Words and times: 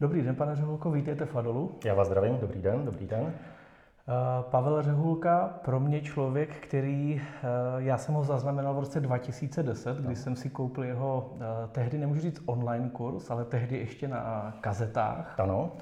Dobrý 0.00 0.22
den, 0.22 0.34
pane 0.34 0.56
Řehulko, 0.56 0.90
vítejte 0.90 1.26
v 1.26 1.36
Adolu. 1.36 1.78
Já 1.84 1.94
vás 1.94 2.08
zdravím, 2.08 2.38
dobrý 2.38 2.62
den, 2.62 2.84
dobrý 2.84 3.06
den. 3.06 3.26
Eh, 3.28 4.12
Pavel 4.50 4.82
Řehulka, 4.82 5.60
pro 5.64 5.80
mě 5.80 6.00
člověk, 6.00 6.56
který, 6.56 7.22
eh, 7.22 7.46
já 7.76 7.98
jsem 7.98 8.14
ho 8.14 8.22
zaznamenal 8.22 8.74
v 8.74 8.78
roce 8.78 9.00
2010, 9.00 9.98
kdy 9.98 10.16
jsem 10.16 10.36
si 10.36 10.50
koupil 10.50 10.84
jeho, 10.84 11.34
eh, 11.34 11.68
tehdy 11.72 11.98
nemůžu 11.98 12.20
říct 12.20 12.42
online 12.46 12.88
kurz, 12.88 13.30
ale 13.30 13.44
tehdy 13.44 13.78
ještě 13.78 14.08
na 14.08 14.54
kazetách. 14.60 15.40
Ano. 15.40 15.72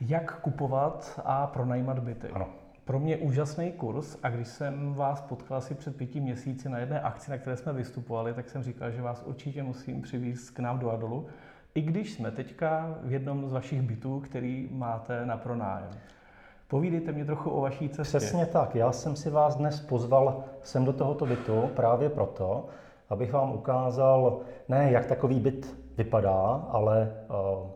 Jak 0.00 0.40
kupovat 0.40 1.20
a 1.24 1.46
pronajímat 1.46 1.98
byty. 1.98 2.28
Ano. 2.28 2.48
Pro 2.84 2.98
mě 2.98 3.16
úžasný 3.16 3.72
kurz 3.72 4.16
a 4.22 4.30
když 4.30 4.48
jsem 4.48 4.94
vás 4.94 5.20
potkal 5.20 5.56
asi 5.56 5.74
před 5.74 5.96
pěti 5.96 6.20
měsíci 6.20 6.68
na 6.68 6.78
jedné 6.78 7.00
akci, 7.00 7.30
na 7.30 7.38
které 7.38 7.56
jsme 7.56 7.72
vystupovali, 7.72 8.34
tak 8.34 8.48
jsem 8.48 8.62
říkal, 8.62 8.90
že 8.90 9.02
vás 9.02 9.22
určitě 9.26 9.62
musím 9.62 10.02
přivést 10.02 10.50
k 10.50 10.58
nám 10.58 10.78
do 10.78 10.90
Adolu, 10.90 11.26
i 11.76 11.82
když 11.82 12.12
jsme 12.12 12.30
teďka 12.30 12.98
v 13.02 13.12
jednom 13.12 13.48
z 13.48 13.52
vašich 13.52 13.82
bytů, 13.82 14.20
který 14.20 14.68
máte 14.72 15.26
na 15.26 15.36
pronájem. 15.36 15.90
Povídejte 16.68 17.12
mě 17.12 17.24
trochu 17.24 17.50
o 17.50 17.60
vaší 17.60 17.88
cestě. 17.88 18.18
Přesně 18.18 18.46
tak. 18.46 18.74
Já 18.74 18.92
jsem 18.92 19.16
si 19.16 19.30
vás 19.30 19.56
dnes 19.56 19.80
pozval 19.80 20.44
sem 20.62 20.84
do 20.84 20.92
tohoto 20.92 21.26
bytu 21.26 21.70
právě 21.76 22.10
proto, 22.10 22.66
abych 23.10 23.32
vám 23.32 23.52
ukázal, 23.52 24.40
ne 24.68 24.90
jak 24.92 25.06
takový 25.06 25.40
byt 25.40 25.76
vypadá, 25.96 26.66
ale 26.70 27.12
uh, 27.28 27.70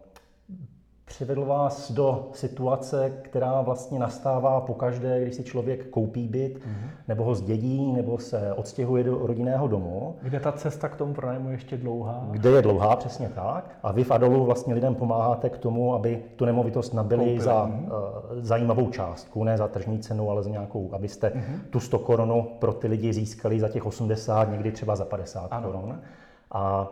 přivedl 1.11 1.45
vás 1.45 1.93
do 1.93 2.29
situace, 2.33 3.13
která 3.23 3.61
vlastně 3.61 3.99
nastává 3.99 4.61
pokaždé, 4.61 5.23
když 5.23 5.35
si 5.35 5.45
člověk 5.45 5.89
koupí 5.89 6.29
byt, 6.29 6.59
mm-hmm. 6.59 6.91
nebo 7.09 7.25
ho 7.25 7.35
zdědí, 7.35 7.93
nebo 7.93 8.19
se 8.19 8.53
odstěhuje 8.53 9.05
do 9.05 9.27
rodinného 9.27 9.69
domu. 9.69 10.17
Kde 10.23 10.41
ta 10.41 10.53
cesta 10.53 10.89
k 10.89 10.97
tomu 10.97 11.15
pronájmu 11.15 11.49
je 11.49 11.55
ještě 11.55 11.77
dlouhá? 11.77 12.27
Kde 12.31 12.51
je 12.51 12.63
dlouhá, 12.63 12.97
přesně 12.97 13.29
tak. 13.29 13.71
A 13.83 13.93
vy 13.93 14.05
v 14.05 14.11
Adolu 14.11 14.45
vlastně 14.45 14.75
lidem 14.75 14.95
pomáháte 14.95 15.51
k 15.51 15.59
tomu, 15.59 15.95
aby 15.95 16.23
tu 16.37 16.45
nemovitost 16.45 16.95
nabili 16.95 17.25
Koupili. 17.25 17.41
za 17.41 17.67
mm-hmm. 17.67 17.85
uh, 17.85 18.43
zajímavou 18.43 18.91
částku, 18.91 19.45
ne 19.45 19.59
za 19.59 19.69
tržní 19.69 19.99
cenu, 19.99 20.31
ale 20.31 20.43
za 20.43 20.51
nějakou, 20.51 20.91
abyste 20.93 21.29
mm-hmm. 21.29 21.61
tu 21.71 21.81
100 21.81 21.99
korunu 21.99 22.43
pro 22.59 22.73
ty 22.73 22.87
lidi 22.87 23.13
získali 23.13 23.61
za 23.61 23.69
těch 23.69 23.87
80, 23.87 24.51
někdy 24.51 24.73
třeba 24.73 24.97
za 24.97 25.05
50 25.05 25.49
ano. 25.51 25.67
korun. 25.67 25.99
A, 26.51 26.61
a 26.61 26.89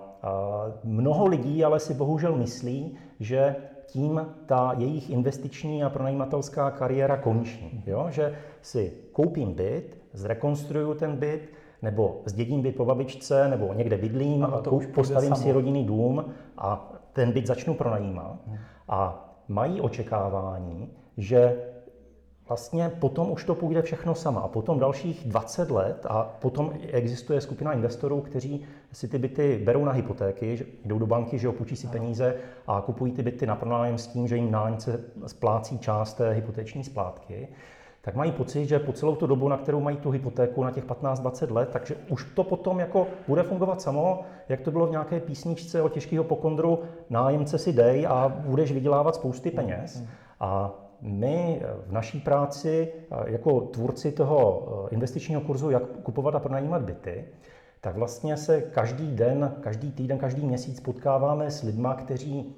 mnoho 0.84 1.26
lidí 1.26 1.64
ale 1.64 1.80
si 1.80 1.94
bohužel 1.94 2.36
myslí, 2.36 2.96
že 3.20 3.56
tím 3.88 4.26
ta 4.46 4.72
jejich 4.76 5.10
investiční 5.10 5.84
a 5.84 5.90
pronajímatelská 5.90 6.70
kariéra 6.70 7.16
končí. 7.16 7.82
Jo? 7.86 8.06
Že 8.10 8.34
si 8.62 8.92
koupím 9.12 9.52
byt, 9.54 9.98
zrekonstruju 10.12 10.94
ten 10.94 11.16
byt, 11.16 11.48
nebo 11.82 12.22
zdědím 12.24 12.62
byt 12.62 12.76
po 12.76 12.84
babičce, 12.84 13.48
nebo 13.48 13.74
někde 13.74 13.96
bydlím, 13.96 14.44
a 14.44 14.60
to 14.60 14.80
postavím 14.94 15.34
si 15.34 15.52
rodinný 15.52 15.84
dům 15.84 16.24
a 16.58 16.92
ten 17.12 17.32
byt 17.32 17.46
začnu 17.46 17.74
pronajímat. 17.74 18.38
Hmm. 18.46 18.58
A 18.88 19.28
mají 19.48 19.80
očekávání, 19.80 20.88
že 21.16 21.56
vlastně 22.48 22.90
potom 23.00 23.30
už 23.30 23.44
to 23.44 23.54
půjde 23.54 23.82
všechno 23.82 24.14
sama. 24.14 24.40
A 24.40 24.48
potom 24.48 24.78
dalších 24.78 25.28
20 25.28 25.70
let 25.70 26.06
a 26.08 26.22
potom 26.22 26.72
existuje 26.92 27.40
skupina 27.40 27.72
investorů, 27.72 28.20
kteří 28.20 28.64
si 28.92 29.08
ty 29.08 29.18
byty 29.18 29.60
berou 29.64 29.84
na 29.84 29.92
hypotéky, 29.92 30.56
že 30.56 30.64
jdou 30.84 30.98
do 30.98 31.06
banky, 31.06 31.38
že 31.38 31.48
opůjčí 31.48 31.76
si 31.76 31.86
peníze 31.86 32.34
a 32.66 32.80
kupují 32.80 33.12
ty 33.12 33.22
byty 33.22 33.46
na 33.46 33.56
pronájem 33.56 33.98
s 33.98 34.06
tím, 34.06 34.28
že 34.28 34.36
jim 34.36 34.50
nájemce 34.50 35.00
splácí 35.26 35.78
část 35.78 36.14
té 36.14 36.32
hypoteční 36.32 36.84
splátky 36.84 37.48
tak 38.08 38.14
mají 38.14 38.32
pocit, 38.32 38.66
že 38.66 38.78
po 38.78 38.92
celou 38.92 39.16
tu 39.16 39.26
dobu, 39.26 39.48
na 39.48 39.56
kterou 39.56 39.80
mají 39.80 39.96
tu 39.96 40.10
hypotéku, 40.10 40.64
na 40.64 40.70
těch 40.70 40.84
15-20 40.84 41.54
let, 41.54 41.68
takže 41.72 41.96
už 42.08 42.24
to 42.34 42.44
potom 42.44 42.78
jako 42.78 43.06
bude 43.28 43.42
fungovat 43.42 43.82
samo, 43.82 44.20
jak 44.48 44.60
to 44.60 44.70
bylo 44.70 44.86
v 44.86 44.90
nějaké 44.90 45.20
písničce 45.20 45.82
o 45.82 45.88
těžkého 45.88 46.24
pokondru, 46.24 46.78
nájemce 47.10 47.58
si 47.58 47.72
dej 47.72 48.06
a 48.06 48.28
budeš 48.28 48.72
vydělávat 48.72 49.14
spousty 49.14 49.50
peněz. 49.50 50.04
A 50.40 50.74
my 51.00 51.62
v 51.86 51.92
naší 51.92 52.20
práci 52.20 52.92
jako 53.26 53.60
tvůrci 53.60 54.12
toho 54.12 54.68
eh, 54.86 54.94
investičního 54.94 55.40
kurzu, 55.40 55.70
jak 55.70 55.82
kupovat 55.82 56.34
a 56.34 56.40
pronajímat 56.40 56.82
byty, 56.82 57.24
tak 57.80 57.96
vlastně 57.96 58.36
se 58.36 58.62
každý 58.62 59.16
den, 59.16 59.54
každý 59.60 59.92
týden, 59.92 60.18
každý 60.18 60.46
měsíc 60.46 60.80
potkáváme 60.80 61.50
s 61.50 61.62
lidma, 61.62 61.94
kteří 61.94 62.56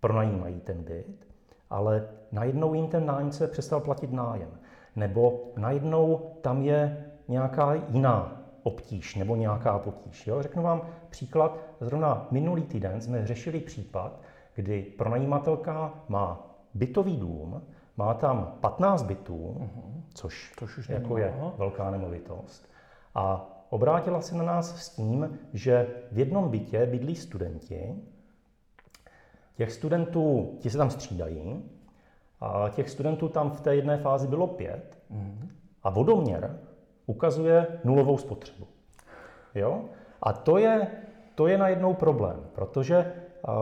pronajímají 0.00 0.60
ten 0.60 0.82
byt, 0.82 1.26
ale 1.70 2.08
najednou 2.32 2.74
jim 2.74 2.88
ten 2.88 3.06
nájemce 3.06 3.48
přestal 3.48 3.80
platit 3.80 4.12
nájem. 4.12 4.50
Nebo 4.96 5.52
najednou 5.56 6.30
tam 6.40 6.62
je 6.62 7.06
nějaká 7.28 7.74
jiná 7.74 8.42
obtíž 8.62 9.14
nebo 9.14 9.36
nějaká 9.36 9.78
potíž. 9.78 10.26
Jo? 10.26 10.42
Řeknu 10.42 10.62
vám 10.62 10.82
příklad. 11.10 11.58
Zrovna 11.80 12.26
minulý 12.30 12.62
týden 12.62 13.00
jsme 13.00 13.26
řešili 13.26 13.60
případ, 13.60 14.20
kdy 14.54 14.82
pronajímatelka 14.82 15.94
má 16.08 16.49
bytový 16.74 17.16
dům, 17.16 17.62
má 17.96 18.14
tam 18.14 18.56
15 18.60 19.02
bytů, 19.02 19.56
uh-huh. 19.60 20.02
což, 20.14 20.52
což 20.58 20.78
už 20.78 20.88
jako 20.88 21.18
je 21.18 21.34
velká 21.56 21.90
nemovitost. 21.90 22.70
A 23.14 23.46
obrátila 23.70 24.20
se 24.20 24.34
na 24.34 24.44
nás 24.44 24.76
s 24.76 24.88
tím, 24.88 25.38
že 25.52 25.88
v 26.12 26.18
jednom 26.18 26.48
bytě 26.48 26.86
bydlí 26.86 27.16
studenti, 27.16 27.94
těch 29.54 29.72
studentů, 29.72 30.56
ti 30.58 30.70
se 30.70 30.78
tam 30.78 30.90
střídají, 30.90 31.62
a 32.40 32.68
těch 32.68 32.90
studentů 32.90 33.28
tam 33.28 33.50
v 33.50 33.60
té 33.60 33.76
jedné 33.76 33.96
fázi 33.98 34.28
bylo 34.28 34.46
pět 34.46 34.98
uh-huh. 35.10 35.48
a 35.82 35.90
vodoměr 35.90 36.60
ukazuje 37.06 37.66
nulovou 37.84 38.18
spotřebu. 38.18 38.66
Jo? 39.54 39.84
A 40.22 40.32
to 40.32 40.58
je, 40.58 40.88
to 41.34 41.46
je 41.46 41.58
najednou 41.58 41.94
problém, 41.94 42.46
protože 42.54 43.12
uh, 43.48 43.54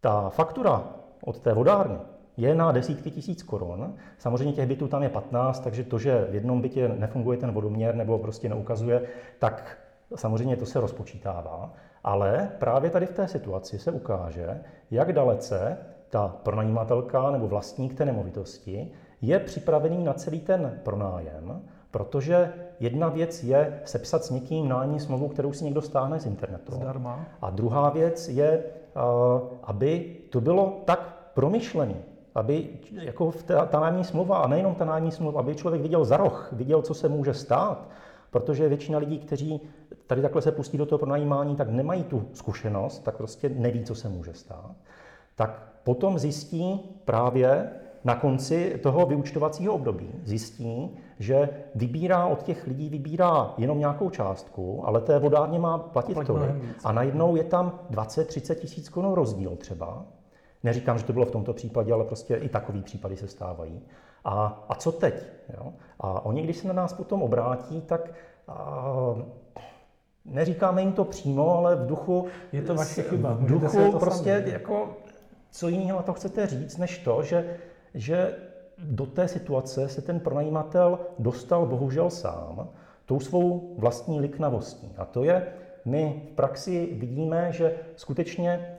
ta 0.00 0.30
faktura 0.30 0.99
od 1.24 1.40
té 1.40 1.54
vodárny 1.54 1.96
je 2.36 2.54
na 2.54 2.72
desítky 2.72 3.10
tisíc 3.10 3.42
korun. 3.42 3.94
Samozřejmě 4.18 4.52
těch 4.52 4.68
bytů 4.68 4.88
tam 4.88 5.02
je 5.02 5.08
15, 5.08 5.60
takže 5.60 5.84
to, 5.84 5.98
že 5.98 6.26
v 6.30 6.34
jednom 6.34 6.60
bytě 6.60 6.88
nefunguje 6.88 7.38
ten 7.38 7.52
vodoměr 7.52 7.94
nebo 7.94 8.18
prostě 8.18 8.48
neukazuje, 8.48 9.02
tak 9.38 9.78
samozřejmě 10.14 10.56
to 10.56 10.66
se 10.66 10.80
rozpočítává. 10.80 11.72
Ale 12.04 12.50
právě 12.58 12.90
tady 12.90 13.06
v 13.06 13.12
té 13.12 13.28
situaci 13.28 13.78
se 13.78 13.92
ukáže, 13.92 14.60
jak 14.90 15.12
dalece 15.12 15.78
ta 16.10 16.28
pronajímatelka 16.28 17.30
nebo 17.30 17.48
vlastník 17.48 17.94
té 17.94 18.04
nemovitosti 18.04 18.92
je 19.22 19.38
připravený 19.38 20.04
na 20.04 20.12
celý 20.12 20.40
ten 20.40 20.80
pronájem, 20.82 21.62
protože 21.90 22.52
jedna 22.80 23.08
věc 23.08 23.44
je 23.44 23.80
sepsat 23.84 24.24
s 24.24 24.30
někým 24.30 24.68
nájemní 24.68 25.00
smlouvu, 25.00 25.28
kterou 25.28 25.52
si 25.52 25.64
někdo 25.64 25.82
stáhne 25.82 26.20
z 26.20 26.26
internetu. 26.26 26.72
Zdarma. 26.72 27.26
A 27.42 27.50
druhá 27.50 27.90
věc 27.90 28.28
je, 28.28 28.64
aby 29.62 30.16
to 30.30 30.40
bylo 30.40 30.82
tak 30.84 31.30
promyšlený, 31.34 31.96
aby 32.34 32.68
jako 32.92 33.30
v 33.30 33.42
ta, 33.42 33.66
ta 33.66 33.80
nájemní 33.80 34.04
smlouva, 34.04 34.38
a 34.38 34.48
nejenom 34.48 34.74
ta 34.74 34.84
nájemní 34.84 35.12
smlouva, 35.12 35.40
aby 35.40 35.54
člověk 35.54 35.82
viděl 35.82 36.04
za 36.04 36.16
roh, 36.16 36.48
viděl, 36.52 36.82
co 36.82 36.94
se 36.94 37.08
může 37.08 37.34
stát, 37.34 37.88
protože 38.30 38.68
většina 38.68 38.98
lidí, 38.98 39.18
kteří 39.18 39.60
tady 40.06 40.22
takhle 40.22 40.42
se 40.42 40.52
pustí 40.52 40.78
do 40.78 40.86
toho 40.86 40.98
pronajímání, 40.98 41.56
tak 41.56 41.68
nemají 41.68 42.04
tu 42.04 42.28
zkušenost, 42.32 42.98
tak 42.98 43.16
prostě 43.16 43.48
neví, 43.48 43.84
co 43.84 43.94
se 43.94 44.08
může 44.08 44.34
stát, 44.34 44.74
tak 45.36 45.72
potom 45.84 46.18
zjistí 46.18 46.80
právě 47.04 47.70
na 48.04 48.14
konci 48.14 48.78
toho 48.82 49.06
vyučtovacího 49.06 49.74
období, 49.74 50.10
zjistí, 50.24 50.96
že 51.18 51.48
vybírá 51.74 52.26
od 52.26 52.42
těch 52.42 52.66
lidí 52.66 52.88
vybírá 52.88 53.54
jenom 53.58 53.78
nějakou 53.78 54.10
částku, 54.10 54.82
ale 54.86 55.00
té 55.00 55.18
vodárně 55.18 55.58
má 55.58 55.78
platit 55.78 56.18
tolik. 56.26 56.50
A 56.84 56.92
najednou 56.92 57.36
je 57.36 57.44
tam 57.44 57.78
20-30 57.90 58.54
tisíc 58.54 58.88
korun 58.88 59.12
rozdíl 59.12 59.56
třeba 59.56 60.04
Neříkám, 60.62 60.98
že 60.98 61.04
to 61.04 61.12
bylo 61.12 61.26
v 61.26 61.30
tomto 61.30 61.52
případě, 61.52 61.92
ale 61.92 62.04
prostě 62.04 62.36
i 62.36 62.48
takový 62.48 62.82
případy 62.82 63.16
se 63.16 63.28
stávají. 63.28 63.82
A, 64.24 64.64
a 64.68 64.74
co 64.74 64.92
teď? 64.92 65.14
Jo? 65.56 65.72
A 66.00 66.24
oni, 66.24 66.42
když 66.42 66.56
se 66.56 66.68
na 66.68 66.74
nás 66.74 66.92
potom 66.92 67.22
obrátí, 67.22 67.80
tak 67.80 68.12
a, 68.48 69.14
neříkáme 70.24 70.82
jim 70.82 70.92
to 70.92 71.04
přímo, 71.04 71.58
ale 71.58 71.76
v 71.76 71.86
duchu... 71.86 72.26
Je 72.52 72.62
to 72.62 72.74
vaše 72.74 73.02
chyba. 73.02 73.32
V 73.32 73.46
duchu 73.46 73.92
to 73.92 73.98
prostě 73.98 74.38
sami. 74.38 74.50
jako, 74.50 74.96
co 75.50 75.68
jiného 75.68 76.02
to 76.02 76.12
chcete 76.12 76.46
říct, 76.46 76.76
než 76.76 76.98
to, 76.98 77.22
že, 77.22 77.56
že 77.94 78.34
do 78.78 79.06
té 79.06 79.28
situace 79.28 79.88
se 79.88 80.02
ten 80.02 80.20
pronajímatel 80.20 80.98
dostal 81.18 81.66
bohužel 81.66 82.10
sám 82.10 82.68
tou 83.06 83.20
svou 83.20 83.74
vlastní 83.78 84.20
liknavostí. 84.20 84.94
A 84.96 85.04
to 85.04 85.24
je, 85.24 85.46
my 85.84 86.22
v 86.32 86.34
praxi 86.34 86.88
vidíme, 86.92 87.52
že 87.52 87.76
skutečně 87.96 88.78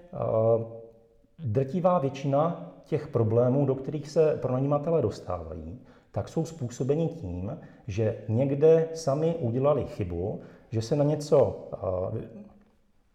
Drtivá 1.43 1.99
většina 1.99 2.71
těch 2.83 3.07
problémů, 3.07 3.65
do 3.65 3.75
kterých 3.75 4.09
se 4.09 4.37
pronajímatelé 4.41 5.01
dostávají, 5.01 5.79
tak 6.11 6.29
jsou 6.29 6.45
způsobeni 6.45 7.07
tím, 7.07 7.57
že 7.87 8.17
někde 8.27 8.87
sami 8.93 9.35
udělali 9.39 9.85
chybu, 9.85 10.41
že 10.69 10.81
se 10.81 10.95
na 10.95 11.03
něco 11.03 11.67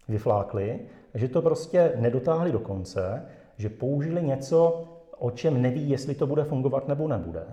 vyflákli, 0.09 0.81
že 1.15 1.29
to 1.29 1.43
prostě 1.43 1.93
nedotáhli 1.97 2.53
do 2.53 2.59
konce, 2.59 3.27
že 3.57 3.69
použili 3.69 4.23
něco, 4.23 4.85
o 5.19 5.31
čem 5.31 5.63
neví, 5.63 5.91
jestli 5.91 6.15
to 6.15 6.27
bude 6.27 6.45
fungovat 6.45 6.89
nebo 6.89 7.09
nebude. 7.09 7.47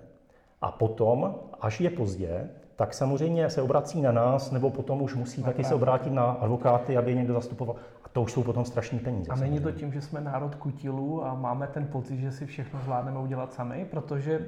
A 0.61 0.71
potom, 0.71 1.35
až 1.61 1.81
je 1.81 1.89
pozdě, 1.89 2.49
tak 2.75 2.93
samozřejmě 2.93 3.49
se 3.49 3.61
obrací 3.61 4.01
na 4.01 4.11
nás, 4.11 4.51
nebo 4.51 4.69
potom 4.69 5.01
už 5.01 5.15
musí 5.15 5.43
taky 5.43 5.63
se 5.63 5.75
obrátit 5.75 6.13
na 6.13 6.31
advokáty, 6.31 6.97
aby 6.97 7.11
je 7.11 7.15
někdo 7.15 7.33
zastupoval. 7.33 7.75
To 8.13 8.21
už 8.21 8.31
jsou 8.31 8.43
potom 8.43 8.65
strašní 8.65 8.99
peníze. 8.99 9.31
A 9.31 9.35
není 9.35 9.59
to 9.59 9.71
tím, 9.71 9.93
že 9.93 10.01
jsme 10.01 10.21
národ 10.21 10.55
kutilů 10.55 11.25
a 11.25 11.33
máme 11.33 11.67
ten 11.67 11.87
pocit, 11.87 12.17
že 12.17 12.31
si 12.31 12.45
všechno 12.45 12.79
zvládneme 12.83 13.19
udělat 13.19 13.53
sami, 13.53 13.87
protože 13.91 14.39
uh, 14.39 14.45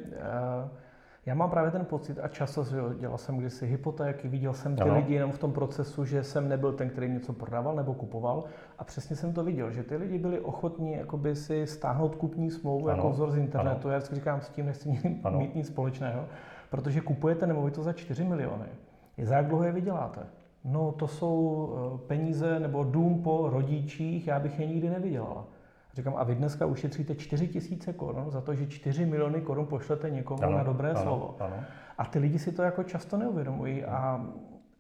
já 1.26 1.36
mám 1.36 1.50
právě 1.50 1.72
ten 1.72 1.86
pocit 1.86 2.20
a 2.20 2.28
často 2.28 2.66
dělal 3.00 3.18
jsem 3.18 3.38
kdysi 3.38 3.68
hypotéky, 3.68 4.28
viděl 4.28 4.54
jsem 4.54 4.76
ty 4.76 4.82
ano. 4.82 4.96
lidi 4.96 5.14
jenom 5.14 5.32
v 5.32 5.38
tom 5.38 5.54
procesu, 5.54 6.06
že 6.06 6.24
jsem 6.24 6.50
nebyl 6.50 6.74
ten, 6.74 6.90
který 6.90 7.10
něco 7.10 7.34
prodával 7.34 7.76
nebo 7.76 7.94
kupoval 7.94 8.44
a 8.80 8.84
přesně 8.84 9.16
jsem 9.16 9.34
to 9.34 9.44
viděl, 9.44 9.72
že 9.72 9.84
ty 9.84 9.98
lidi 9.98 10.18
byli 10.18 10.40
ochotní 10.40 10.94
jakoby 10.94 11.36
si 11.36 11.68
stáhnout 11.68 12.16
kupní 12.16 12.52
smlouvu 12.52 12.90
ano. 12.90 12.98
jako 12.98 13.10
vzor 13.10 13.32
z 13.32 13.38
internetu. 13.38 13.88
Ano. 13.88 13.92
Já 13.92 13.98
vždycky 13.98 14.16
říkám, 14.16 14.42
s 14.42 14.50
tím 14.50 14.66
nechci 14.66 15.20
ano. 15.24 15.40
mít 15.40 15.56
nic 15.56 15.68
společného, 15.68 16.26
protože 16.70 17.02
kupujete 17.02 17.48
nemovitost 17.48 17.86
za 17.86 17.94
4 17.94 18.24
miliony. 18.24 18.68
Za 19.22 19.36
jak 19.36 19.48
dlouho 19.48 19.64
je 19.64 19.72
vyděláte? 19.72 20.22
No 20.66 20.92
to 20.92 21.08
jsou 21.08 21.70
eh, 21.76 22.08
peníze 22.08 22.60
nebo 22.60 22.84
dům 22.84 23.24
po 23.24 23.50
rodičích, 23.50 24.28
já 24.28 24.40
bych 24.40 24.60
je 24.60 24.66
nikdy 24.66 24.90
nevydělala. 24.90 25.46
Říkám, 25.94 26.14
a 26.18 26.24
vy 26.24 26.36
dneska 26.36 26.66
ušetříte 26.66 27.16
4 27.16 27.48
tisíce 27.48 27.94
korun 27.94 28.32
za 28.32 28.42
to, 28.42 28.56
že 28.56 28.68
4 28.68 29.06
miliony 29.06 29.42
korun 29.42 29.66
pošlete 29.66 30.10
někomu 30.10 30.44
ano, 30.44 30.58
na 30.58 30.64
dobré 30.64 30.92
ano, 30.92 31.02
slovo. 31.02 31.36
Ano. 31.40 31.56
A 31.98 32.06
ty 32.06 32.20
lidi 32.20 32.40
si 32.40 32.52
to 32.52 32.64
jako 32.64 32.84
často 32.84 33.18
neuvědomují 33.18 33.86
a, 33.86 34.26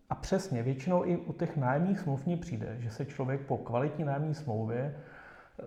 a 0.09 0.15
přesně, 0.15 0.63
většinou 0.63 1.05
i 1.05 1.17
u 1.17 1.33
těch 1.33 1.57
nájemních 1.57 1.99
smluv 1.99 2.25
mně 2.25 2.37
přijde, 2.37 2.77
že 2.79 2.89
se 2.89 3.05
člověk 3.05 3.41
po 3.41 3.57
kvalitní 3.57 4.05
nájemní 4.05 4.33
smlouvě 4.33 4.95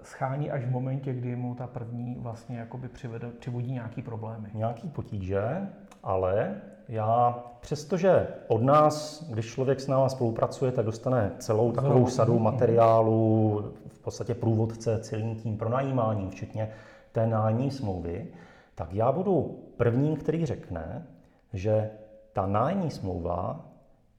schání 0.03 0.50
až 0.50 0.64
v 0.64 0.71
momentě, 0.71 1.14
kdy 1.14 1.37
mu 1.37 1.55
ta 1.55 1.67
první 1.67 2.17
vlastně 2.19 2.59
jakoby 2.59 2.88
přivede, 2.88 3.31
přivodí 3.31 3.73
nějaký 3.73 4.03
problémy. 4.03 4.50
Nějaký 4.55 4.88
potíže, 4.88 5.69
ale 6.03 6.61
já 6.88 7.44
přestože 7.61 8.26
od 8.49 8.62
nás, 8.62 9.25
když 9.31 9.46
člověk 9.46 9.81
s 9.81 9.87
námi 9.87 10.11
spolupracuje, 10.11 10.73
tak 10.73 10.85
dostane 10.85 11.32
celou 11.38 11.73
takovou 11.73 12.06
sadu 12.06 12.38
materiálů, 12.38 13.64
v 13.88 13.99
podstatě 13.99 14.35
průvodce 14.35 14.99
celým 14.99 15.37
tím 15.37 15.58
pronajímáním, 15.58 16.31
včetně 16.31 16.70
té 17.12 17.26
nájemní 17.26 17.70
smlouvy, 17.70 18.26
tak 18.75 18.93
já 18.93 19.12
budu 19.12 19.64
prvním, 19.76 20.17
který 20.17 20.46
řekne, 20.46 21.06
že 21.52 21.90
ta 22.32 22.46
nájemní 22.46 22.90
smlouva 22.90 23.61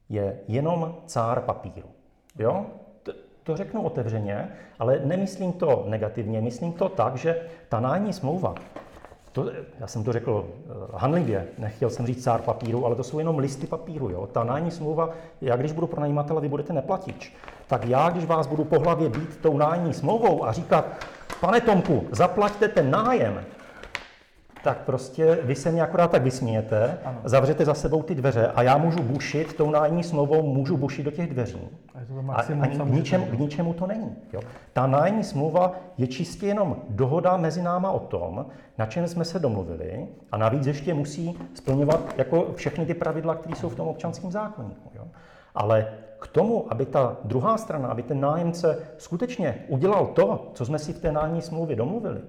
je 0.08 0.40
jenom 0.48 0.94
cár 1.06 1.40
papíru. 1.40 1.88
Jo? 2.38 2.66
To 3.42 3.56
řeknu 3.56 3.82
otevřeně, 3.82 4.48
ale 4.78 5.00
nemyslím 5.04 5.52
to 5.52 5.84
negativně, 5.88 6.40
myslím 6.40 6.72
to 6.72 6.88
tak, 6.88 7.16
že 7.16 7.42
ta 7.68 7.80
nájemní 7.80 8.12
smlouva 8.12 8.54
to, 9.32 9.50
já 9.80 9.86
jsem 9.86 10.04
to 10.04 10.12
řekl 10.12 10.30
uh, 10.30 10.72
hanlivě, 10.94 11.48
nechtěl 11.58 11.90
jsem 11.90 12.06
říct 12.06 12.24
cár 12.24 12.42
papíru, 12.42 12.86
ale 12.86 12.96
to 12.96 13.04
jsou 13.04 13.18
jenom 13.18 13.38
listy 13.38 13.66
papíru. 13.66 14.10
Jo? 14.10 14.26
Ta 14.32 14.44
nájemní 14.44 14.70
smlouva, 14.70 15.10
já 15.40 15.56
když 15.56 15.72
budu 15.72 15.86
pronajímatel 15.86 16.36
a 16.36 16.40
vy 16.40 16.48
budete 16.48 16.72
neplatič, 16.72 17.36
tak 17.66 17.84
já, 17.84 18.10
když 18.10 18.24
vás 18.24 18.46
budu 18.46 18.64
po 18.64 18.78
hlavě 18.78 19.08
být 19.08 19.36
tou 19.36 19.56
nájemní 19.56 19.94
smlouvou 19.94 20.44
a 20.44 20.52
říkat, 20.52 20.86
pane 21.40 21.60
Tomku, 21.60 22.06
zaplaťte 22.12 22.68
ten 22.68 22.90
nájem, 22.90 23.44
tak 24.64 24.78
prostě 24.78 25.38
vy 25.42 25.54
se 25.54 25.70
mě 25.70 25.82
akorát 25.82 26.10
tak 26.10 26.22
vysmějete, 26.22 26.98
ano. 27.04 27.18
zavřete 27.24 27.64
za 27.64 27.74
sebou 27.74 28.02
ty 28.02 28.14
dveře 28.14 28.46
a 28.54 28.62
já 28.62 28.76
můžu 28.76 29.02
bušit, 29.02 29.52
tou 29.54 29.70
nájemní 29.70 30.02
smlouvou 30.02 30.42
můžu 30.42 30.76
bušit 30.76 31.02
do 31.02 31.10
těch 31.10 31.30
dveří. 31.30 31.68
A, 31.94 32.42
to 32.42 32.52
a, 32.52 32.64
a 32.64 32.66
k, 32.66 32.84
ničem, 32.84 33.24
k 33.24 33.38
ničemu 33.38 33.72
to 33.74 33.86
není. 33.86 34.16
Jo. 34.32 34.40
Ta 34.72 34.86
nájemní 34.86 35.24
smlouva 35.24 35.72
je 35.98 36.06
čistě 36.06 36.46
jenom 36.46 36.76
dohoda 36.88 37.36
mezi 37.36 37.62
náma 37.62 37.90
o 37.90 37.98
tom, 37.98 38.46
na 38.78 38.86
čem 38.86 39.08
jsme 39.08 39.24
se 39.24 39.38
domluvili 39.38 40.08
a 40.32 40.36
navíc 40.36 40.66
ještě 40.66 40.94
musí 40.94 41.38
splňovat 41.54 42.00
jako 42.16 42.52
všechny 42.54 42.86
ty 42.86 42.94
pravidla, 42.94 43.34
které 43.34 43.56
jsou 43.56 43.68
v 43.68 43.74
tom 43.74 43.88
občanském 43.88 44.32
zákonníku. 44.32 44.90
Jo. 44.94 45.04
Ale 45.54 45.86
k 46.18 46.26
tomu, 46.26 46.72
aby 46.72 46.86
ta 46.86 47.16
druhá 47.24 47.58
strana, 47.58 47.88
aby 47.88 48.02
ten 48.02 48.20
nájemce 48.20 48.78
skutečně 48.98 49.64
udělal 49.68 50.06
to, 50.06 50.50
co 50.54 50.64
jsme 50.66 50.78
si 50.78 50.92
v 50.92 50.98
té 50.98 51.12
nájemní 51.12 51.42
smlouvě 51.42 51.76
domluvili, 51.76 52.20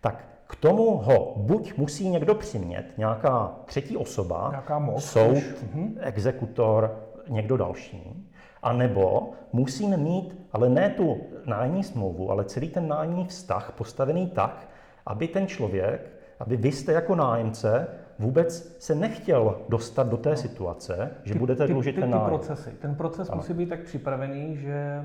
tak 0.00 0.24
k 0.54 0.60
tomu 0.60 0.96
ho 0.96 1.32
buď 1.36 1.76
musí 1.76 2.08
někdo 2.08 2.34
přimět, 2.34 2.98
nějaká 2.98 3.54
třetí 3.64 3.96
osoba, 3.96 4.48
nějaká 4.50 4.78
moc, 4.78 5.04
soud, 5.04 5.42
mhm. 5.74 5.98
exekutor, 6.00 6.98
někdo 7.28 7.56
další, 7.56 8.30
a 8.62 8.72
nebo 8.72 9.30
musíme 9.52 9.96
mít, 9.96 10.38
ale 10.52 10.68
ne 10.68 10.90
tu 10.90 11.20
nájemní 11.46 11.84
smlouvu, 11.84 12.30
ale 12.30 12.44
celý 12.44 12.68
ten 12.68 12.88
nájemní 12.88 13.26
vztah 13.26 13.72
postavený 13.76 14.26
tak, 14.26 14.68
aby 15.06 15.28
ten 15.28 15.46
člověk, 15.46 16.10
aby 16.40 16.56
vy 16.56 16.72
jste 16.72 16.92
jako 16.92 17.14
nájemce 17.14 17.86
vůbec 18.18 18.76
se 18.78 18.94
nechtěl 18.94 19.58
dostat 19.68 20.08
do 20.08 20.16
té 20.16 20.30
no. 20.30 20.36
situace, 20.36 21.10
že 21.24 21.32
ty, 21.32 21.38
budete 21.38 21.66
dlužit 21.66 21.94
ten 21.94 22.10
nájem. 22.10 22.24
Ty 22.24 22.28
procesy. 22.28 22.70
Ten 22.70 22.94
proces 22.94 23.28
ano. 23.28 23.36
musí 23.36 23.52
být 23.52 23.68
tak 23.68 23.82
připravený, 23.82 24.56
že 24.56 25.04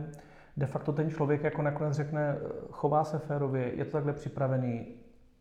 de 0.57 0.65
facto 0.65 0.91
ten 0.91 1.09
člověk 1.09 1.43
jako 1.43 1.61
nakonec 1.61 1.93
řekne, 1.93 2.35
chová 2.71 3.03
se 3.03 3.19
férově, 3.19 3.71
je 3.75 3.85
to 3.85 3.91
takhle 3.91 4.13
připravený, 4.13 4.87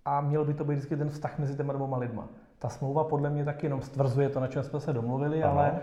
a 0.05 0.21
měl 0.21 0.45
by 0.45 0.55
to 0.55 0.65
být 0.65 0.75
vždycky 0.75 0.97
ten 0.97 1.11
vztah 1.11 1.39
mezi 1.39 1.57
těma 1.57 1.73
dvěma 1.73 1.97
lidma. 1.97 2.29
Ta 2.59 2.69
smlouva 2.69 3.05
podle 3.05 3.31
mě 3.31 3.45
taky 3.45 3.67
jenom 3.67 3.83
stvrzuje 3.83 4.29
to, 4.29 4.41
na 4.41 4.47
čem 4.47 4.63
jsme 4.63 4.81
se 4.81 4.93
domluvili, 4.93 5.45
ale, 5.45 5.81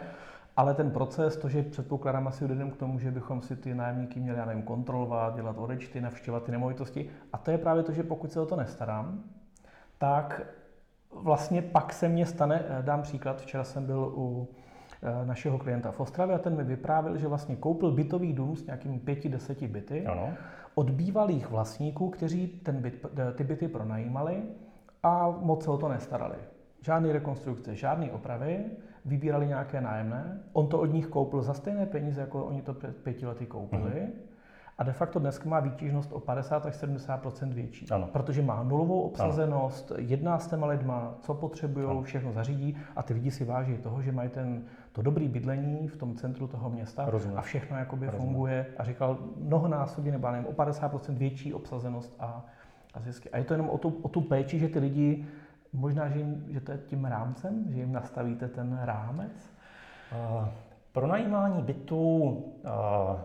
ale 0.57 0.73
ten 0.73 0.91
proces, 0.91 1.37
to, 1.37 1.49
že 1.49 1.63
předpokládám 1.63 2.27
asi 2.27 2.45
lidem 2.45 2.71
k 2.71 2.77
tomu, 2.77 2.99
že 2.99 3.11
bychom 3.11 3.41
si 3.41 3.55
ty 3.55 3.75
nájemníky 3.75 4.19
měli, 4.19 4.37
já 4.37 4.45
nevím, 4.45 4.63
kontrolovat, 4.63 5.35
dělat 5.35 5.57
odečty, 5.57 6.01
navštěvovat 6.01 6.43
ty 6.43 6.51
nemovitosti. 6.51 7.09
A 7.33 7.37
to 7.37 7.51
je 7.51 7.57
právě 7.57 7.83
to, 7.83 7.91
že 7.91 8.03
pokud 8.03 8.31
se 8.31 8.39
o 8.39 8.45
to 8.45 8.55
nestarám, 8.55 9.23
tak 9.97 10.41
vlastně 11.11 11.61
pak 11.61 11.93
se 11.93 12.07
mně 12.07 12.25
stane, 12.25 12.63
eh, 12.67 12.83
dám 12.83 13.01
příklad, 13.01 13.41
včera 13.41 13.63
jsem 13.63 13.85
byl 13.85 14.13
u 14.15 14.47
našeho 15.25 15.57
klienta 15.57 15.91
v 15.91 15.99
Ostravě 15.99 16.35
a 16.35 16.39
ten 16.39 16.55
mi 16.55 16.63
vyprávěl, 16.63 17.17
že 17.17 17.27
vlastně 17.27 17.55
koupil 17.55 17.91
bytový 17.91 18.33
dům 18.33 18.55
s 18.55 18.65
nějakými 18.65 18.99
pěti, 18.99 19.29
deseti 19.29 19.67
byty. 19.67 20.05
Ano 20.05 20.33
od 20.75 20.89
bývalých 20.89 21.49
vlastníků, 21.49 22.09
kteří 22.09 22.47
ten 22.47 22.81
byt, 22.81 23.05
ty 23.35 23.43
byty 23.43 23.67
pronajímali 23.67 24.43
a 25.03 25.29
moc 25.41 25.63
se 25.63 25.71
o 25.71 25.77
to 25.77 25.89
nestarali. 25.89 26.35
Žádné 26.81 27.13
rekonstrukce, 27.13 27.75
žádné 27.75 28.11
opravy, 28.11 28.65
vybírali 29.05 29.47
nějaké 29.47 29.81
nájemné. 29.81 30.39
On 30.53 30.67
to 30.67 30.79
od 30.79 30.85
nich 30.85 31.07
koupil 31.07 31.41
za 31.41 31.53
stejné 31.53 31.85
peníze, 31.85 32.21
jako 32.21 32.45
oni 32.45 32.61
to 32.61 32.73
před 32.73 32.95
pěti 32.95 33.25
lety 33.25 33.45
koupili. 33.45 33.91
Mm-hmm. 33.91 34.35
A 34.77 34.83
de 34.83 34.93
facto 34.93 35.19
dneska 35.19 35.49
má 35.49 35.59
výtěžnost 35.59 36.11
o 36.13 36.19
50 36.19 36.65
až 36.65 36.75
70 36.75 37.41
větší. 37.43 37.89
Ano. 37.89 38.07
Protože 38.11 38.41
má 38.41 38.63
nulovou 38.63 39.01
obsazenost, 39.01 39.91
ano. 39.91 40.03
jedná 40.07 40.39
s 40.39 40.47
těma 40.47 40.67
lidma, 40.67 41.15
co 41.21 41.33
potřebují, 41.33 42.03
všechno 42.03 42.31
zařídí 42.31 42.77
a 42.95 43.03
ty 43.03 43.13
lidi 43.13 43.31
si 43.31 43.45
váží 43.45 43.77
toho, 43.77 44.01
že 44.01 44.11
mají 44.11 44.29
ten, 44.29 44.63
to 44.95 45.01
dobrý 45.01 45.27
bydlení 45.27 45.87
v 45.87 45.97
tom 45.97 46.15
centru 46.15 46.47
toho 46.47 46.69
města 46.69 47.05
Rozumím. 47.09 47.37
a 47.37 47.41
všechno 47.41 47.77
jakoby 47.77 48.05
Rozumím. 48.05 48.27
funguje. 48.27 48.65
A 48.77 48.83
říkal 48.83 49.17
mnohonásobně, 49.37 50.11
nebo 50.11 50.31
nevím, 50.31 50.47
o 50.47 50.51
50% 50.51 51.17
větší 51.17 51.53
obsazenost 51.53 52.15
a, 52.19 52.45
a 52.93 52.99
zisky. 52.99 53.29
A 53.29 53.37
je 53.37 53.43
to 53.43 53.53
jenom 53.53 53.69
o 53.69 53.77
tu, 53.77 53.99
o 54.01 54.09
tu 54.09 54.21
péči, 54.21 54.59
že 54.59 54.67
ty 54.67 54.79
lidi, 54.79 55.25
možná, 55.73 56.09
že, 56.09 56.19
jim, 56.19 56.45
že 56.49 56.59
to 56.61 56.71
je 56.71 56.77
tím 56.77 57.05
rámcem, 57.05 57.65
že 57.69 57.79
jim 57.79 57.91
nastavíte 57.91 58.47
ten 58.47 58.79
rámec? 58.83 59.31
Uh, 60.11 60.47
pronajímání 60.91 61.61
bytů 61.61 62.21
uh, 62.21 63.19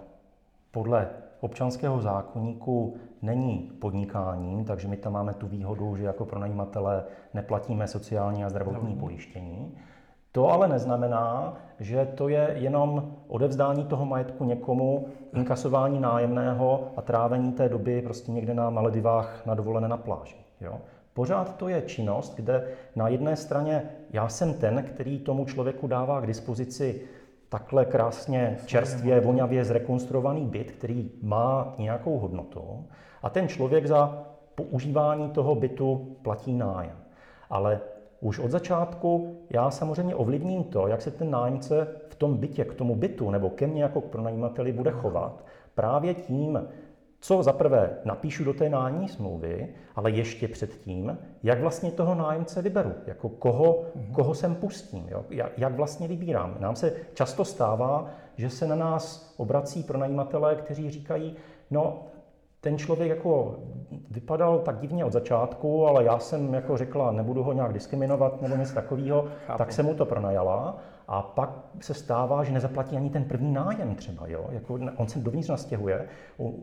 podle 0.71 1.09
občanského 1.41 2.01
zákonníku 2.01 2.97
není 3.23 3.73
podnikáním, 3.81 4.65
takže 4.65 4.89
my 4.89 4.97
tam 4.97 5.13
máme 5.13 5.35
tu 5.35 5.47
výhodu, 5.47 5.97
že 5.97 6.05
jako 6.05 6.25
pronajímatele 6.25 7.05
neplatíme 7.35 7.89
sociální 7.89 8.45
a 8.45 8.49
zdravotní 8.49 8.97
pojištění. 8.97 9.77
To 10.33 10.49
ale 10.49 10.69
neznamená, 10.69 11.57
že 11.81 12.07
to 12.15 12.29
je 12.29 12.55
jenom 12.59 13.17
odevzdání 13.29 13.85
toho 13.85 14.05
majetku 14.05 14.45
někomu, 14.45 15.09
inkasování 15.35 16.01
nájemného 16.01 16.89
a 16.97 17.03
trávení 17.03 17.53
té 17.53 17.69
doby 17.69 18.03
prostě 18.03 18.33
někde 18.33 18.55
na 18.55 18.71
Maledivách 18.71 19.47
na 19.47 19.55
dovolené 19.55 19.89
na 19.89 19.97
pláži. 19.97 20.37
Jo? 20.61 20.81
Pořád 21.15 21.57
to 21.57 21.69
je 21.69 21.83
činnost, 21.83 22.37
kde 22.37 22.69
na 22.97 23.09
jedné 23.09 23.37
straně 23.37 23.91
já 24.11 24.29
jsem 24.29 24.55
ten, 24.55 24.83
který 24.83 25.19
tomu 25.19 25.45
člověku 25.45 25.87
dává 25.87 26.21
k 26.21 26.27
dispozici 26.27 27.03
takhle 27.49 27.85
krásně, 27.85 28.59
čerstvě, 28.67 29.21
vonavě 29.21 29.65
zrekonstruovaný 29.65 30.47
byt, 30.47 30.71
který 30.71 31.11
má 31.23 31.75
nějakou 31.79 32.19
hodnotu 32.19 32.85
a 33.23 33.31
ten 33.31 33.49
člověk 33.49 33.87
za 33.87 34.27
používání 34.55 35.31
toho 35.31 35.55
bytu 35.55 36.17
platí 36.23 36.53
nájem. 36.53 36.97
Ale 37.51 37.81
už 38.21 38.39
od 38.39 38.51
začátku 38.51 39.37
já 39.51 39.71
samozřejmě 39.71 40.15
ovlivním 40.15 40.65
to, 40.65 40.87
jak 40.87 41.03
se 41.03 41.11
ten 41.11 41.31
nájemce 41.31 41.89
v 42.09 42.15
tom 42.15 42.37
bytě 42.37 42.65
k 42.65 42.75
tomu 42.75 42.95
bytu 42.95 43.31
nebo 43.31 43.51
ke 43.51 43.67
mně 43.67 43.83
jako 43.83 44.01
k 44.01 44.05
pronajímateli 44.05 44.73
bude 44.73 44.91
chovat. 44.91 45.45
Právě 45.75 46.15
tím, 46.15 46.69
co 47.21 47.43
za 47.43 47.53
prvé 47.53 47.91
napíšu 48.05 48.45
do 48.45 48.55
té 48.55 48.69
nájemní 48.69 49.09
smlouvy, 49.09 49.69
ale 49.97 50.11
ještě 50.11 50.49
předtím, 50.49 51.19
jak 51.43 51.61
vlastně 51.61 51.91
toho 51.91 52.15
nájemce 52.15 52.63
vyberu, 52.63 52.93
jako 53.07 53.29
koho, 53.29 53.73
mm-hmm. 53.73 54.13
koho 54.13 54.35
sem 54.35 54.55
pustím, 54.55 55.09
jo? 55.09 55.25
Jak, 55.31 55.59
jak 55.59 55.75
vlastně 55.75 56.09
vybírám. 56.09 56.57
Nám 56.61 56.77
se 56.77 56.93
často 57.15 57.45
stává, 57.45 58.07
že 58.37 58.51
se 58.51 58.67
na 58.67 58.75
nás 58.77 59.35
obrací 59.37 59.83
pronajímatelé, 59.83 60.57
kteří 60.57 60.91
říkají, 60.91 61.37
no 61.71 62.03
ten 62.61 62.79
člověk 62.79 63.09
jako 63.09 63.57
vypadal 64.11 64.59
tak 64.59 64.79
divně 64.79 65.05
od 65.05 65.13
začátku, 65.13 65.87
ale 65.87 66.05
já 66.05 66.19
jsem 66.19 66.55
jako 66.55 66.77
řekla, 66.77 67.13
nebudu 67.13 67.43
ho 67.43 67.53
nějak 67.53 67.73
diskriminovat 67.73 68.43
nebo 68.43 68.57
něco 68.57 68.75
takového, 68.75 69.25
tak 69.59 69.73
jsem 69.73 69.87
mu 69.87 69.95
to 69.95 70.07
pronajala 70.07 70.79
a 71.13 71.23
pak 71.23 71.51
se 71.81 71.95
stává, 71.95 72.45
že 72.45 72.53
nezaplatí 72.53 72.97
ani 72.97 73.11
ten 73.11 73.25
první 73.25 73.53
nájem 73.53 73.95
třeba. 73.95 74.27
Jo? 74.27 74.47
Jako 74.51 74.79
on 74.97 75.09
se 75.09 75.19
dovnitř 75.19 75.49
nastěhuje, 75.49 76.07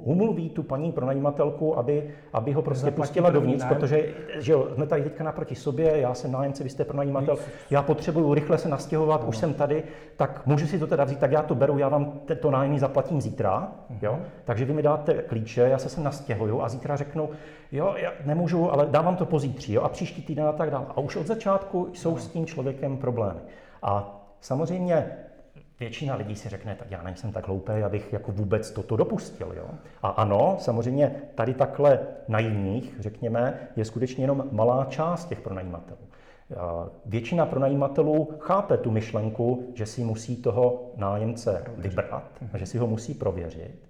umluví 0.04 0.50
tu 0.50 0.64
paní 0.64 0.92
pronajímatelku, 0.92 1.78
aby, 1.78 2.10
aby 2.34 2.52
ho 2.54 2.62
prostě 2.62 2.86
Zaplatí 2.86 3.08
pustila 3.08 3.30
dovnitř, 3.30 3.64
nájem. 3.64 3.76
protože 3.76 4.14
že 4.40 4.52
jo, 4.52 4.68
jsme 4.74 4.88
tady 4.88 5.04
teďka 5.04 5.24
naproti 5.24 5.56
sobě, 5.56 5.98
já 5.98 6.14
jsem 6.14 6.32
nájemce, 6.32 6.64
vy 6.64 6.70
jste 6.70 6.86
pronajímatel, 6.86 7.38
já 7.70 7.82
potřebuju 7.82 8.34
rychle 8.34 8.58
se 8.58 8.70
nastěhovat, 8.70 9.22
no. 9.22 9.28
už 9.28 9.38
jsem 9.38 9.54
tady, 9.54 9.84
tak 10.18 10.42
můžu 10.46 10.68
si 10.68 10.80
to 10.80 10.88
teda 10.88 11.04
vzít, 11.04 11.20
tak 11.20 11.32
já 11.32 11.42
to 11.42 11.56
beru, 11.56 11.78
já 11.78 11.90
vám 11.90 12.20
to 12.42 12.52
nájemní 12.52 12.80
zaplatím 12.80 13.22
zítra. 13.22 13.72
Uh-huh. 13.92 13.98
Jo? 14.02 14.20
Takže 14.46 14.66
vy 14.66 14.74
mi 14.74 14.82
dáte 14.82 15.14
klíče, 15.14 15.62
já 15.62 15.78
se 15.78 15.90
sem 15.90 16.04
nastěhuju 16.04 16.62
a 16.62 16.70
zítra 16.70 16.96
řeknu, 16.96 17.30
jo, 17.72 17.94
já 17.98 18.12
nemůžu, 18.26 18.72
ale 18.72 18.86
dám 18.86 19.06
vám 19.06 19.16
to 19.16 19.26
pozítří, 19.26 19.74
jo, 19.74 19.82
a 19.82 19.90
příští 19.90 20.22
týden 20.22 20.46
a 20.46 20.52
tak 20.52 20.72
dále. 20.72 20.86
A 20.90 20.98
už 20.98 21.16
od 21.16 21.28
začátku 21.28 21.90
jsou 21.94 22.16
uh-huh. 22.16 22.20
s 22.20 22.28
tím 22.28 22.46
člověkem 22.46 22.98
problémy. 22.98 23.40
A 23.82 24.17
Samozřejmě 24.42 25.18
většina 25.80 26.16
lidí 26.16 26.36
si 26.36 26.50
řekne, 26.50 26.76
tak 26.76 26.92
já 26.92 27.02
nejsem 27.02 27.32
tak 27.32 27.48
hloupý, 27.48 27.72
abych 27.72 28.14
jako 28.14 28.32
vůbec 28.32 28.72
toto 28.72 28.96
dopustil. 28.96 29.54
Jo? 29.56 29.70
A 30.02 30.10
ano, 30.10 30.58
samozřejmě 30.60 31.22
tady 31.36 31.54
takhle 31.54 32.00
naivních, 32.28 32.96
řekněme, 33.00 33.68
je 33.76 33.86
skutečně 33.86 34.24
jenom 34.24 34.48
malá 34.52 34.86
část 34.86 35.26
těch 35.26 35.42
pronajímatelů. 35.42 36.00
Většina 37.06 37.46
pronajímatelů 37.46 38.30
chápe 38.40 38.78
tu 38.78 38.92
myšlenku, 38.92 39.72
že 39.76 39.86
si 39.86 40.04
musí 40.04 40.36
toho 40.36 40.92
nájemce 40.96 41.64
vybrat 41.78 42.32
a 42.54 42.58
že 42.58 42.66
si 42.66 42.78
ho 42.78 42.88
musí 42.88 43.14
prověřit. 43.14 43.90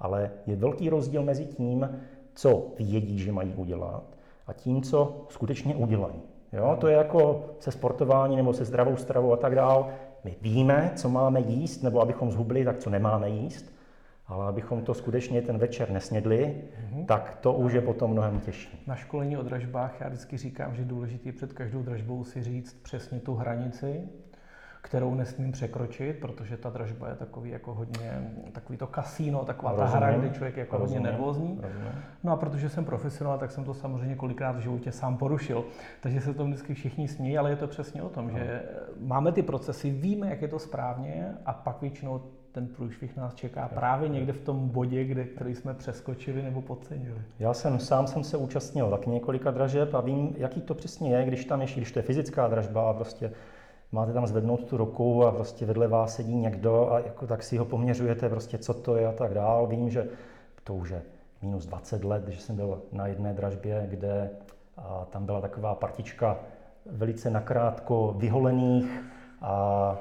Ale 0.00 0.30
je 0.46 0.56
velký 0.56 0.88
rozdíl 0.88 1.22
mezi 1.22 1.46
tím, 1.46 2.00
co 2.34 2.72
vědí, 2.78 3.18
že 3.18 3.32
mají 3.32 3.54
udělat, 3.54 4.04
a 4.46 4.52
tím, 4.52 4.82
co 4.82 5.26
skutečně 5.28 5.74
udělají. 5.74 6.22
Jo? 6.54 6.76
To 6.80 6.88
je 6.88 6.96
jako 6.96 7.44
se 7.58 7.72
sportování 7.72 8.36
nebo 8.36 8.52
se 8.52 8.64
zdravou 8.64 8.96
stravou 8.96 9.32
a 9.32 9.36
tak 9.36 9.54
dál. 9.54 9.88
My 10.24 10.36
víme, 10.40 10.92
co 10.94 11.08
máme 11.08 11.40
jíst, 11.40 11.82
nebo 11.82 12.00
abychom 12.00 12.30
zhubli, 12.30 12.64
tak 12.64 12.78
co 12.78 12.90
nemáme 12.90 13.30
jíst. 13.30 13.74
Ale 14.26 14.46
abychom 14.46 14.82
to 14.82 14.94
skutečně 14.94 15.42
ten 15.42 15.58
večer 15.58 15.90
nesnědli, 15.90 16.54
mm-hmm. 16.54 17.06
tak 17.06 17.38
to 17.40 17.52
už 17.52 17.72
je 17.72 17.80
potom 17.80 18.10
mnohem 18.10 18.40
těžší. 18.40 18.84
Na 18.86 18.96
školení 18.96 19.36
o 19.36 19.42
dražbách 19.42 20.00
já 20.00 20.08
vždycky 20.08 20.36
říkám, 20.36 20.74
že 20.74 20.84
důležité 20.84 21.32
před 21.32 21.52
každou 21.52 21.82
dražbou 21.82 22.24
si 22.24 22.42
říct 22.42 22.74
přesně 22.82 23.20
tu 23.20 23.34
hranici, 23.34 24.08
kterou 24.84 25.14
nesmím 25.14 25.52
překročit, 25.52 26.20
protože 26.20 26.56
ta 26.56 26.70
dražba 26.70 27.08
je 27.08 27.14
takový 27.14 27.50
jako 27.50 27.74
hodně, 27.74 28.32
takový 28.52 28.78
to 28.78 28.86
kasíno, 28.86 29.44
taková 29.44 29.70
rozumím, 29.70 29.92
ta 29.92 29.96
hra, 29.98 30.18
kde 30.18 30.30
člověk 30.30 30.56
je 30.56 30.60
jako 30.60 30.76
rozumím, 30.76 31.02
hodně 31.02 31.10
nervózní. 31.10 31.58
Rozumím. 31.62 31.92
No 32.24 32.32
a 32.32 32.36
protože 32.36 32.68
jsem 32.68 32.84
profesionál, 32.84 33.38
tak 33.38 33.50
jsem 33.50 33.64
to 33.64 33.74
samozřejmě 33.74 34.16
kolikrát 34.16 34.56
v 34.56 34.60
životě 34.60 34.92
sám 34.92 35.16
porušil. 35.16 35.64
Takže 36.00 36.20
se 36.20 36.34
to 36.34 36.44
vždycky 36.44 36.74
všichni 36.74 37.08
smějí, 37.08 37.38
ale 37.38 37.50
je 37.50 37.56
to 37.56 37.66
přesně 37.66 38.02
o 38.02 38.08
tom, 38.08 38.26
no. 38.26 38.38
že 38.38 38.62
máme 39.00 39.32
ty 39.32 39.42
procesy, 39.42 39.90
víme, 39.90 40.28
jak 40.30 40.42
je 40.42 40.48
to 40.48 40.58
správně 40.58 41.34
a 41.46 41.52
pak 41.52 41.80
většinou 41.80 42.20
ten 42.52 42.66
průšvih 42.66 43.16
nás 43.16 43.34
čeká 43.34 43.68
právě 43.68 44.08
někde 44.08 44.32
v 44.32 44.40
tom 44.40 44.68
bodě, 44.68 45.04
kde, 45.04 45.24
který 45.24 45.54
jsme 45.54 45.74
přeskočili 45.74 46.42
nebo 46.42 46.62
podcenili. 46.62 47.22
Já 47.38 47.54
jsem 47.54 47.78
sám 47.78 48.06
jsem 48.06 48.24
se 48.24 48.36
účastnil 48.36 48.90
taky 48.90 49.10
několika 49.10 49.50
dražeb 49.50 49.94
a 49.94 50.00
vím, 50.00 50.34
jaký 50.36 50.60
to 50.60 50.74
přesně 50.74 51.16
je, 51.16 51.24
když 51.24 51.44
tam 51.44 51.60
ještě, 51.60 51.80
když 51.80 51.92
to 51.92 51.98
je 51.98 52.02
fyzická 52.02 52.48
dražba 52.48 52.90
a 52.90 52.92
prostě 52.92 53.32
máte 53.94 54.12
tam 54.12 54.26
zvednout 54.26 54.64
tu 54.64 54.76
ruku 54.76 55.24
a 55.26 55.32
prostě 55.32 55.66
vedle 55.66 55.88
vás 55.88 56.14
sedí 56.14 56.34
někdo 56.34 56.92
a 56.92 56.98
jako 56.98 57.26
tak 57.26 57.42
si 57.42 57.56
ho 57.56 57.64
poměřujete, 57.64 58.28
prostě 58.28 58.58
co 58.58 58.74
to 58.74 58.96
je 58.96 59.06
a 59.06 59.12
tak 59.12 59.34
dál. 59.34 59.66
Vím, 59.66 59.90
že 59.90 60.06
to 60.64 60.74
už 60.74 60.90
je 60.90 61.02
minus 61.42 61.66
20 61.66 62.04
let, 62.04 62.28
že 62.28 62.40
jsem 62.40 62.56
byl 62.56 62.82
na 62.92 63.06
jedné 63.06 63.32
dražbě, 63.32 63.86
kde 63.90 64.30
a 64.76 65.06
tam 65.10 65.26
byla 65.26 65.40
taková 65.40 65.74
partička 65.74 66.36
velice 66.86 67.30
nakrátko 67.30 68.14
vyholených 68.18 69.02
a 69.42 69.96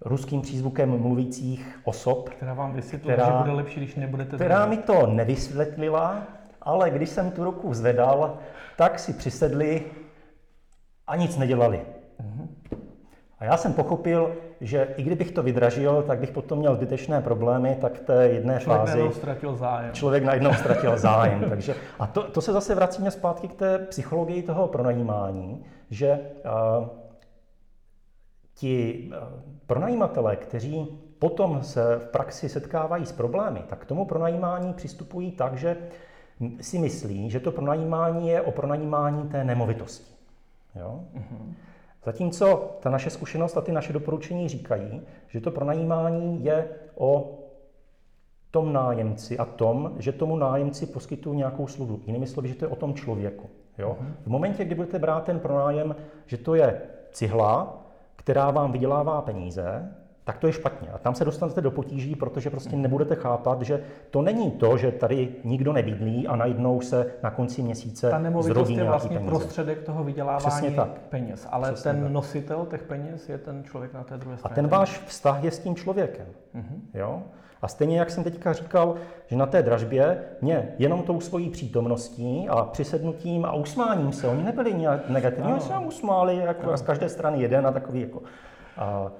ruským 0.00 0.40
přízvukem 0.40 1.02
mluvících 1.02 1.80
osob. 1.84 2.28
Která 2.28 2.54
vám 2.54 2.72
vysvětlila, 2.72 3.16
která, 3.16 3.38
že 3.38 3.38
bude 3.38 3.52
lepší, 3.52 3.80
když 3.80 3.94
nebudete... 3.94 4.36
Která 4.36 4.66
mi 4.66 4.76
to 4.76 5.06
nevysvětlila, 5.06 6.22
ale 6.62 6.90
když 6.90 7.08
jsem 7.08 7.30
tu 7.30 7.44
ruku 7.44 7.74
zvedal, 7.74 8.38
tak 8.76 8.98
si 8.98 9.12
přisedli 9.12 9.82
a 11.06 11.16
nic 11.16 11.36
nedělali. 11.36 11.80
Mm-hmm. 12.22 12.75
A 13.38 13.44
já 13.44 13.56
jsem 13.56 13.72
pochopil, 13.72 14.36
že 14.60 14.94
i 14.96 15.02
kdybych 15.02 15.30
to 15.30 15.42
vydražil, 15.42 16.02
tak 16.02 16.18
bych 16.18 16.30
potom 16.30 16.58
měl 16.58 16.74
zbytečné 16.74 17.20
problémy, 17.20 17.76
tak 17.80 17.94
v 17.94 18.00
té 18.00 18.28
jedné 18.28 18.60
člověk 18.60 18.80
fázi... 18.80 18.92
Člověk 18.92 19.14
ztratil 19.14 19.56
zájem. 19.56 19.92
Člověk 19.92 20.24
najednou 20.24 20.54
ztratil 20.54 20.98
zájem. 20.98 21.44
takže, 21.48 21.74
a 21.98 22.06
to, 22.06 22.22
to 22.22 22.40
se 22.40 22.52
zase 22.52 22.74
vracíme 22.74 23.10
zpátky 23.10 23.48
k 23.48 23.54
té 23.54 23.78
psychologii 23.78 24.42
toho 24.42 24.68
pronajímání, 24.68 25.64
že 25.90 26.20
uh, 26.80 26.88
ti 28.54 29.04
uh, 29.10 29.40
pronajímatelé, 29.66 30.36
kteří 30.36 30.98
potom 31.18 31.62
se 31.62 31.98
v 31.98 32.06
praxi 32.06 32.48
setkávají 32.48 33.06
s 33.06 33.12
problémy, 33.12 33.62
tak 33.68 33.78
k 33.78 33.84
tomu 33.84 34.04
pronajímání 34.04 34.72
přistupují 34.72 35.32
tak, 35.32 35.54
že 35.56 35.76
si 36.60 36.78
myslí, 36.78 37.30
že 37.30 37.40
to 37.40 37.52
pronajímání 37.52 38.28
je 38.28 38.42
o 38.42 38.50
pronajímání 38.50 39.28
té 39.28 39.44
nemovitosti. 39.44 40.14
Jo? 40.74 41.00
Mm-hmm. 41.14 41.54
Zatímco 42.06 42.70
ta 42.80 42.90
naše 42.90 43.10
zkušenost 43.10 43.56
a 43.56 43.60
ty 43.60 43.72
naše 43.72 43.92
doporučení 43.92 44.48
říkají, 44.48 45.02
že 45.28 45.40
to 45.40 45.50
pronajímání 45.50 46.44
je 46.44 46.68
o 46.94 47.38
tom 48.50 48.72
nájemci 48.72 49.38
a 49.38 49.44
tom, 49.44 49.92
že 49.98 50.12
tomu 50.12 50.36
nájemci 50.36 50.86
poskytují 50.86 51.36
nějakou 51.36 51.66
službu. 51.66 52.00
Jinými 52.06 52.26
slovy, 52.26 52.48
že 52.48 52.54
to 52.54 52.64
je 52.64 52.68
o 52.68 52.76
tom 52.76 52.94
člověku. 52.94 53.50
Jo? 53.78 53.96
Mhm. 54.00 54.14
V 54.22 54.26
momentě, 54.26 54.64
kdy 54.64 54.74
budete 54.74 54.98
brát 54.98 55.24
ten 55.24 55.38
pronájem, 55.38 55.96
že 56.26 56.36
to 56.36 56.54
je 56.54 56.80
cihla, 57.10 57.84
která 58.16 58.50
vám 58.50 58.72
vydělává 58.72 59.22
peníze, 59.22 59.94
tak 60.26 60.38
to 60.38 60.46
je 60.46 60.52
špatně. 60.52 60.88
A 60.88 60.98
tam 60.98 61.14
se 61.14 61.24
dostanete 61.24 61.60
do 61.60 61.70
potíží, 61.70 62.16
protože 62.16 62.50
prostě 62.50 62.76
nebudete 62.76 63.14
chápat, 63.14 63.62
že 63.62 63.82
to 64.10 64.22
není 64.22 64.50
to, 64.50 64.76
že 64.76 64.92
tady 64.92 65.28
nikdo 65.44 65.72
nebydlí 65.72 66.28
a 66.28 66.36
najednou 66.36 66.80
se 66.80 67.06
na 67.22 67.30
konci 67.30 67.62
měsíce 67.62 68.10
Ta 68.10 68.18
nemovitost 68.18 68.70
je 68.70 68.84
vlastně 68.84 69.18
peníze. 69.18 69.30
prostředek 69.30 69.82
toho 69.82 70.04
vydělávání 70.04 70.74
tak. 70.74 70.88
peněz, 70.88 71.48
ale 71.50 71.72
Přesně 71.72 71.92
ten 71.92 72.02
tak. 72.02 72.12
nositel 72.12 72.66
těch 72.70 72.82
peněz 72.82 73.28
je 73.28 73.38
ten 73.38 73.64
člověk 73.64 73.92
na 73.94 74.04
té 74.04 74.16
druhé 74.16 74.36
straně. 74.36 74.52
A 74.52 74.54
ten 74.54 74.68
váš 74.68 75.00
vztah 75.06 75.44
je 75.44 75.50
s 75.50 75.58
tím 75.58 75.74
člověkem. 75.74 76.26
Mm-hmm. 76.54 76.80
Jo? 76.94 77.22
A 77.62 77.68
stejně, 77.68 77.98
jak 77.98 78.10
jsem 78.10 78.24
teďka 78.24 78.52
říkal, 78.52 78.94
že 79.26 79.36
na 79.36 79.46
té 79.46 79.62
dražbě 79.62 80.18
mě 80.40 80.74
jenom 80.78 81.02
tou 81.02 81.20
svojí 81.20 81.50
přítomností 81.50 82.48
a 82.48 82.62
přisednutím 82.62 83.44
a 83.44 83.52
usmáním 83.52 84.12
se, 84.12 84.28
oni 84.28 84.42
nebyli 84.42 84.74
nějak 84.74 85.08
negativní, 85.08 85.52
oni 85.52 85.60
se 85.60 85.72
nám 85.72 85.86
usmáli 85.86 86.36
jako 86.36 86.76
z 86.76 86.82
každé 86.82 87.08
strany 87.08 87.42
jeden 87.42 87.66
a 87.66 87.72
takový 87.72 88.00
jako... 88.00 88.22
A, 88.76 89.10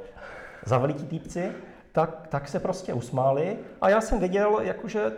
zavelití 0.68 1.06
týpci, 1.06 1.52
tak, 1.92 2.26
tak 2.28 2.49
se 2.49 2.61
prostě 2.61 2.94
usmáli 2.94 3.58
a 3.80 3.88
já 3.88 4.00
jsem 4.00 4.18
věděl, 4.18 4.58
jakože 4.61 5.12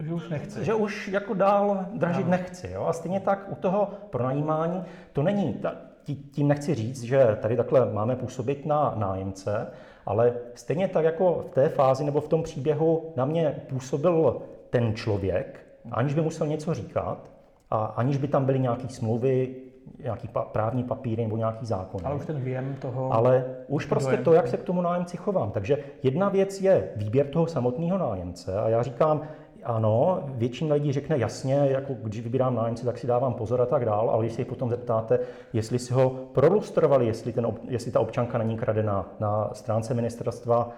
že 0.00 0.14
už 0.14 0.28
nechci. 0.28 0.64
Že 0.64 0.74
už 0.74 1.08
jako 1.08 1.34
dál 1.34 1.86
dražit 1.94 2.24
no. 2.24 2.30
nechci. 2.30 2.70
Jo? 2.70 2.84
A 2.84 2.92
stejně 2.92 3.20
tak 3.20 3.46
u 3.48 3.54
toho 3.54 3.90
pronajímání, 4.10 4.84
to 5.12 5.22
není, 5.22 5.62
tím 6.32 6.48
nechci 6.48 6.74
říct, 6.74 7.02
že 7.02 7.38
tady 7.40 7.56
takhle 7.56 7.92
máme 7.92 8.16
působit 8.16 8.66
na 8.66 8.94
nájemce, 8.96 9.66
ale 10.06 10.34
stejně 10.54 10.88
tak 10.88 11.04
jako 11.04 11.44
v 11.50 11.54
té 11.54 11.68
fázi 11.68 12.04
nebo 12.04 12.20
v 12.20 12.28
tom 12.28 12.42
příběhu 12.42 13.12
na 13.16 13.24
mě 13.24 13.62
působil 13.68 14.42
ten 14.70 14.94
člověk, 14.94 15.66
aniž 15.90 16.14
by 16.14 16.20
musel 16.20 16.46
něco 16.46 16.74
říkat, 16.74 17.30
a 17.70 17.84
aniž 17.84 18.16
by 18.16 18.28
tam 18.28 18.44
byly 18.44 18.58
nějaké 18.58 18.88
smlouvy, 18.88 19.56
nějaký 19.98 20.30
právní 20.52 20.84
papíry 20.84 21.22
nebo 21.22 21.36
nějaký 21.36 21.66
zákon. 21.66 22.00
Ale 22.04 22.14
už 22.14 22.26
ten 22.26 22.40
věm 22.40 22.76
toho... 22.80 23.12
Ale 23.12 23.44
už 23.68 23.86
prostě 23.86 24.16
to, 24.16 24.32
jak 24.32 24.48
se 24.48 24.56
k 24.56 24.62
tomu 24.62 24.82
nájemci 24.82 25.16
chovám. 25.16 25.50
Takže 25.50 25.78
jedna 26.02 26.28
věc 26.28 26.60
je 26.60 26.88
výběr 26.96 27.26
toho 27.26 27.46
samotného 27.46 27.98
nájemce 27.98 28.58
a 28.58 28.68
já 28.68 28.82
říkám, 28.82 29.22
ano, 29.64 30.22
většina 30.26 30.74
lidí 30.74 30.92
řekne 30.92 31.18
jasně, 31.18 31.54
jako 31.54 31.94
když 32.02 32.20
vybírám 32.20 32.54
nájemce, 32.54 32.84
tak 32.84 32.98
si 32.98 33.06
dávám 33.06 33.34
pozor 33.34 33.60
a 33.60 33.66
tak 33.66 33.84
dál, 33.84 34.10
ale 34.10 34.24
když 34.24 34.32
se 34.32 34.40
jich 34.40 34.48
potom 34.48 34.70
zeptáte, 34.70 35.18
jestli 35.52 35.78
si 35.78 35.92
ho 35.92 36.10
prolustrovali, 36.32 37.06
jestli, 37.06 37.32
ten, 37.32 37.46
jestli 37.68 37.92
ta 37.92 38.00
občanka 38.00 38.38
není 38.38 38.56
kradená, 38.56 39.08
na 39.20 39.50
stránce 39.52 39.94
ministerstva 39.94 40.70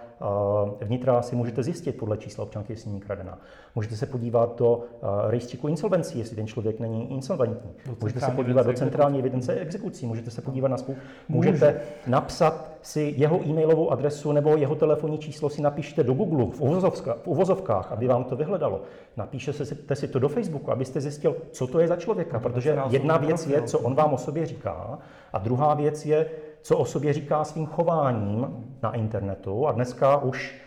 vnitra 0.81 1.21
si 1.21 1.35
můžete 1.35 1.63
zjistit 1.63 1.97
podle 1.97 2.17
čísla 2.17 2.43
občanky, 2.43 2.73
jestli 2.73 2.89
není 2.89 3.01
kradená. 3.01 3.39
Můžete 3.75 3.95
se 3.95 4.05
podívat 4.05 4.59
do 4.59 4.81
rejstříku 5.27 5.67
insolvencí, 5.67 6.19
jestli 6.19 6.35
ten 6.35 6.47
člověk 6.47 6.79
není 6.79 7.11
insolventní. 7.11 7.71
Můžete 8.01 8.19
se 8.19 8.31
podívat 8.31 8.65
do 8.65 8.73
centrální 8.73 9.19
evidence 9.19 9.53
exekucí, 9.53 10.05
můžete 10.05 10.31
se 10.31 10.41
podívat 10.41 10.67
na 10.67 10.77
spolu. 10.77 10.97
Můžete 11.29 11.81
napsat 12.07 12.69
si 12.81 13.13
jeho 13.17 13.47
e-mailovou 13.47 13.91
adresu 13.91 14.31
nebo 14.31 14.57
jeho 14.57 14.75
telefonní 14.75 15.17
číslo 15.17 15.49
si 15.49 15.61
napište 15.61 16.03
do 16.03 16.13
Google 16.13 16.45
v, 16.45 16.61
uvozovkách, 16.61 17.17
v 17.17 17.27
uvozovkách 17.27 17.91
aby 17.91 18.07
vám 18.07 18.23
to 18.23 18.35
vyhledalo. 18.35 18.72
Napíšete 19.17 19.95
si 19.95 20.07
to 20.07 20.19
do 20.19 20.29
Facebooku, 20.29 20.71
abyste 20.71 21.01
zjistil, 21.01 21.35
co 21.51 21.67
to 21.67 21.79
je 21.79 21.87
za 21.87 21.95
člověka, 21.95 22.39
protože 22.39 22.77
jedna 22.89 23.17
věc 23.17 23.47
je, 23.47 23.61
co 23.61 23.79
on 23.79 23.95
vám 23.95 24.13
o 24.13 24.17
sobě 24.17 24.45
říká, 24.45 24.99
a 25.33 25.37
druhá 25.37 25.73
věc 25.73 26.05
je, 26.05 26.29
co 26.61 26.77
o 26.77 26.85
sobě 26.85 27.13
říká 27.13 27.43
svým 27.43 27.65
chováním 27.65 28.65
na 28.83 28.91
internetu. 28.91 29.67
A 29.67 29.71
dneska 29.71 30.17
už 30.17 30.63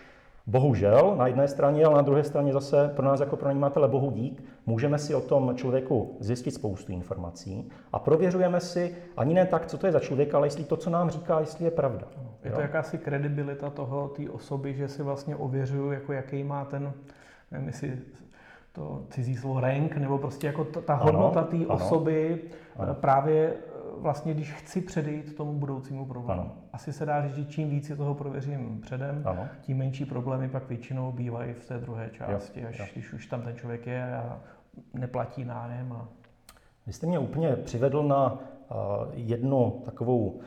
Bohužel 0.49 1.15
na 1.17 1.27
jedné 1.27 1.49
straně, 1.49 1.85
ale 1.85 1.95
na 1.95 2.03
druhé 2.03 2.25
straně 2.25 2.53
zase 2.53 2.93
pro 2.97 3.05
nás 3.05 3.21
jako 3.21 3.37
pronajímatele 3.37 3.89
bohu 3.89 4.11
dík, 4.11 4.43
můžeme 4.67 4.99
si 4.99 5.15
o 5.15 5.21
tom 5.21 5.57
člověku 5.57 6.17
zjistit 6.21 6.51
spoustu 6.51 6.93
informací 6.93 7.71
a 7.93 7.99
prověřujeme 7.99 8.61
si 8.61 8.97
ani 9.17 9.35
ne 9.35 9.47
tak, 9.47 9.67
co 9.67 9.79
to 9.79 9.87
je 9.87 9.93
za 9.93 10.01
člověka, 10.01 10.37
ale 10.37 10.47
jestli 10.47 10.65
to, 10.65 10.77
co 10.77 10.91
nám 10.91 11.11
říká, 11.11 11.41
jestli 11.41 11.65
je 11.65 11.71
pravda. 11.71 12.07
Je 12.45 12.51
to 12.51 12.61
jakási 12.61 12.99
kredibilita 12.99 13.71
toho, 13.71 14.09
té 14.09 14.31
osoby, 14.31 14.75
že 14.75 14.89
si 14.89 15.03
vlastně 15.03 15.37
ověřuju, 15.37 15.91
jako 15.91 16.13
jaký 16.13 16.45
má 16.45 16.65
ten, 16.65 16.93
nevím, 17.51 17.67
jestli 17.67 17.99
to 18.73 19.03
cizí 19.11 19.37
slovo 19.37 19.61
rank, 19.61 19.97
nebo 19.97 20.19
prostě 20.19 20.47
jako 20.47 20.65
ta, 20.65 20.81
ta 20.81 20.95
hodnota 20.95 21.43
té 21.43 21.67
osoby 21.67 22.43
ano. 22.77 22.95
právě 22.95 23.57
vlastně, 23.99 24.35
když 24.35 24.53
chci 24.53 24.81
předejít 24.81 25.37
tomu 25.37 25.53
budoucímu 25.53 26.07
problému. 26.07 26.41
Ano. 26.41 26.53
Asi 26.73 26.93
se 26.93 27.07
dá 27.07 27.23
říct, 27.23 27.35
že 27.35 27.45
čím 27.45 27.71
víc 27.71 27.87
si 27.87 27.97
toho 27.97 28.15
prověřím 28.15 28.81
předem, 28.81 29.23
ano. 29.25 29.49
tím 29.61 29.77
menší 29.77 30.05
problémy 30.05 30.49
pak 30.49 30.69
většinou 30.69 31.13
bývají 31.13 31.53
v 31.53 31.67
té 31.67 31.79
druhé 31.79 32.11
části, 32.11 32.61
jo. 32.61 32.69
až 32.69 32.79
jo. 32.79 32.87
když 32.93 33.13
už 33.13 33.27
tam 33.27 33.43
ten 33.43 33.57
člověk 33.57 33.87
je 33.87 34.17
a 34.17 34.41
neplatí 34.95 35.45
nájem. 35.45 35.93
A... 35.93 36.09
Vy 36.87 36.93
jste 36.93 37.07
mě 37.07 37.19
úplně 37.19 37.57
přivedl 37.57 38.03
na 38.03 38.39
jednu 39.15 39.83
takovou 39.85 40.41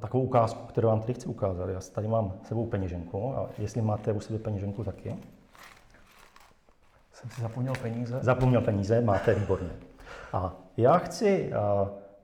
takovou 0.00 0.24
ukázku, 0.24 0.66
kterou 0.66 0.88
vám 0.88 1.00
tady 1.00 1.14
chci 1.14 1.26
ukázat. 1.26 1.68
Já 1.68 1.80
tady 1.80 2.08
mám 2.08 2.32
sebou 2.42 2.66
peněženku 2.66 3.36
a 3.36 3.48
jestli 3.58 3.82
máte 3.82 4.12
u 4.12 4.20
sebe 4.20 4.38
peněženku 4.38 4.84
taky. 4.84 5.16
Jsem 7.24 7.30
si 7.30 7.40
zapomněl 7.40 7.72
peníze. 7.82 8.18
Zapomněl 8.22 8.60
peníze, 8.60 9.00
máte 9.00 9.34
výborně. 9.34 9.70
A 10.32 10.56
já 10.76 10.98
chci 10.98 11.52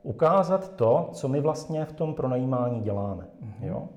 ukázat 0.03 0.77
to, 0.77 1.09
co 1.13 1.29
my 1.29 1.41
vlastně 1.41 1.85
v 1.85 1.93
tom 1.93 2.15
pronajímání 2.15 2.81
děláme. 2.81 3.25
Mm-hmm. 3.25 3.67
Jo? 3.67 3.89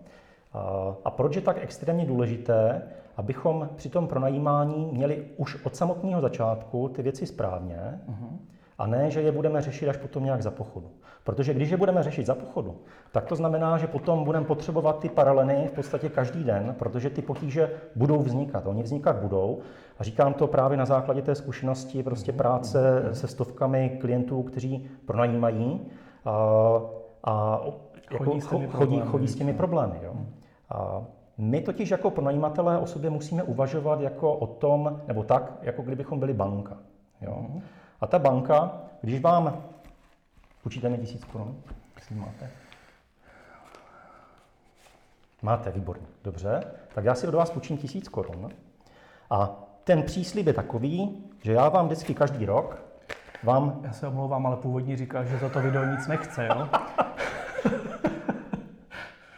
A, 0.53 0.95
a 1.05 1.12
proč 1.12 1.36
je 1.36 1.41
tak 1.41 1.57
extrémně 1.62 2.05
důležité, 2.05 2.81
abychom 3.17 3.69
při 3.75 3.89
tom 3.89 4.07
pronajímání 4.07 4.89
měli 4.91 5.27
už 5.38 5.65
od 5.65 5.75
samotného 5.75 6.22
začátku 6.22 6.88
ty 6.89 7.01
věci 7.01 7.25
správně 7.25 8.00
mm-hmm. 8.10 8.38
A 8.77 8.87
ne, 8.87 9.11
že 9.11 9.21
je 9.21 9.31
budeme 9.31 9.61
řešit 9.61 9.89
až 9.89 9.97
potom 9.97 10.23
nějak 10.23 10.41
za 10.41 10.51
pochodu. 10.51 10.91
Protože 11.23 11.53
když 11.53 11.69
je 11.69 11.77
budeme 11.77 12.03
řešit 12.03 12.25
za 12.25 12.35
pochodu, 12.35 12.75
tak 13.11 13.25
to 13.25 13.35
znamená, 13.35 13.77
že 13.77 13.87
potom 13.87 14.23
budeme 14.23 14.45
potřebovat 14.45 14.99
ty 14.99 15.09
paralely 15.09 15.67
v 15.67 15.71
podstatě 15.71 16.09
každý 16.09 16.43
den, 16.43 16.75
protože 16.79 17.09
ty 17.09 17.21
potíže 17.21 17.71
budou 17.95 18.19
vznikat. 18.19 18.67
Oni 18.67 18.83
vznikat 18.83 19.15
budou. 19.15 19.59
A 19.99 20.03
říkám 20.03 20.33
to 20.33 20.47
právě 20.47 20.77
na 20.77 20.85
základě 20.85 21.21
té 21.21 21.35
zkušenosti 21.35 22.03
prostě 22.03 22.31
mhm. 22.31 22.37
práce 22.37 23.01
mhm. 23.05 23.15
se 23.15 23.27
stovkami 23.27 23.97
klientů, 24.01 24.43
kteří 24.43 24.89
pronajímají 25.05 25.81
a, 26.25 26.79
a 27.23 27.61
jako 28.11 28.23
chodí, 28.23 28.41
s 28.41 28.47
těmi 28.47 28.67
chodí, 28.67 29.01
chodí 29.01 29.27
s 29.27 29.35
těmi 29.35 29.53
problémy. 29.53 29.99
Jo. 30.03 30.13
A 30.69 31.03
my 31.37 31.61
totiž 31.61 31.91
jako 31.91 32.11
pronajímatelé 32.11 32.77
o 32.77 32.85
sobě 32.85 33.09
musíme 33.09 33.43
uvažovat 33.43 34.01
jako 34.01 34.33
o 34.33 34.47
tom, 34.47 35.01
nebo 35.07 35.23
tak, 35.23 35.53
jako 35.61 35.81
kdybychom 35.81 36.19
byli 36.19 36.33
banka. 36.33 36.77
Jo. 37.21 37.45
A 38.03 38.07
ta 38.07 38.19
banka, 38.19 38.72
když 39.01 39.22
vám 39.22 39.63
Půjčíte 40.63 40.89
mi 40.89 40.98
tisíc 40.98 41.24
korun, 41.24 41.63
jestli 41.95 42.15
máte. 42.15 42.50
Máte, 45.41 45.72
výborně. 45.72 46.07
Dobře, 46.24 46.63
tak 46.95 47.05
já 47.05 47.15
si 47.15 47.27
od 47.27 47.33
vás 47.33 47.51
půjčím 47.51 47.77
tisíc 47.77 48.10
korun. 48.10 48.50
A 49.29 49.55
ten 49.83 50.03
příslib 50.03 50.48
je 50.48 50.53
takový, 50.53 51.24
že 51.41 51.53
já 51.53 51.69
vám 51.69 51.86
vždycky 51.86 52.13
každý 52.13 52.45
rok 52.45 52.83
vám... 53.43 53.79
Já 53.83 53.93
se 53.93 54.07
omlouvám, 54.07 54.48
ale 54.48 54.57
původně 54.57 54.98
říkal, 54.98 55.25
že 55.25 55.38
za 55.38 55.50
to 55.50 55.62
video 55.62 55.86
nic 55.86 56.07
nechce, 56.07 56.48
jo? 56.48 56.69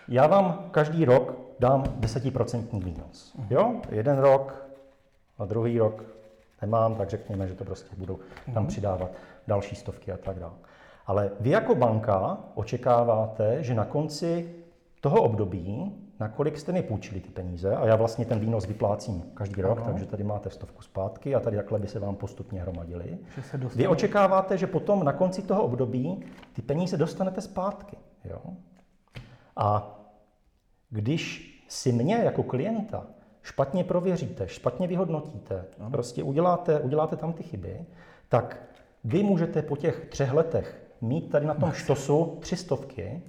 já 0.07 0.27
vám 0.27 0.69
každý 0.71 1.05
rok 1.05 1.37
dám 1.59 1.83
desetiprocentní 1.89 2.79
výnos. 2.79 3.35
Jo? 3.49 3.81
Jeden 3.89 4.17
rok 4.17 4.65
a 5.37 5.45
druhý 5.45 5.79
rok 5.79 6.14
nemám, 6.65 6.95
tak 6.95 7.09
řekněme, 7.09 7.47
že 7.47 7.55
to 7.55 7.65
prostě 7.65 7.95
budu 7.97 8.19
tam 8.53 8.63
mhm. 8.63 8.67
přidávat 8.67 9.11
další 9.47 9.75
stovky 9.75 10.11
a 10.11 10.17
tak 10.17 10.39
dále. 10.39 10.53
Ale 11.05 11.31
vy 11.39 11.49
jako 11.49 11.75
banka 11.75 12.37
očekáváte, 12.55 13.63
že 13.63 13.73
na 13.73 13.85
konci 13.85 14.55
toho 15.01 15.21
období, 15.21 15.95
na 16.19 16.27
kolik 16.29 16.57
jste 16.57 16.71
mi 16.71 16.83
půjčili 16.83 17.21
ty 17.21 17.29
peníze, 17.29 17.75
a 17.75 17.85
já 17.85 17.95
vlastně 17.95 18.25
ten 18.25 18.39
výnos 18.39 18.65
vyplácím 18.65 19.23
každý 19.33 19.61
rok, 19.61 19.77
ano. 19.77 19.85
takže 19.85 20.05
tady 20.05 20.23
máte 20.23 20.49
stovku 20.49 20.81
zpátky 20.81 21.35
a 21.35 21.39
tady 21.39 21.57
jakhle 21.57 21.79
by 21.79 21.87
se 21.87 21.99
vám 21.99 22.15
postupně 22.15 22.61
hromadili. 22.61 23.17
Vy 23.75 23.87
očekáváte, 23.87 24.57
že 24.57 24.67
potom 24.67 25.03
na 25.03 25.13
konci 25.13 25.41
toho 25.41 25.63
období 25.63 26.25
ty 26.53 26.61
peníze 26.61 26.97
dostanete 26.97 27.41
zpátky. 27.41 27.97
Jo? 28.23 28.41
A 29.55 29.99
když 30.89 31.51
si 31.67 31.91
mě 31.91 32.15
jako 32.15 32.43
klienta 32.43 33.07
špatně 33.45 33.83
prověříte, 33.83 34.47
špatně 34.47 34.87
vyhodnotíte, 34.87 35.65
ano. 35.79 35.91
prostě 35.91 36.23
uděláte, 36.23 36.79
uděláte 36.79 37.15
tam 37.15 37.33
ty 37.33 37.43
chyby, 37.43 37.85
tak 38.29 38.57
vy 39.03 39.23
můžete 39.23 39.61
po 39.61 39.77
těch 39.77 40.05
třech 40.09 40.33
letech 40.33 40.87
mít 41.01 41.29
tady 41.29 41.45
na 41.45 41.53
tom 41.53 41.71
štosu 41.71 42.37
tři 42.39 42.55
stovky, 42.55 43.21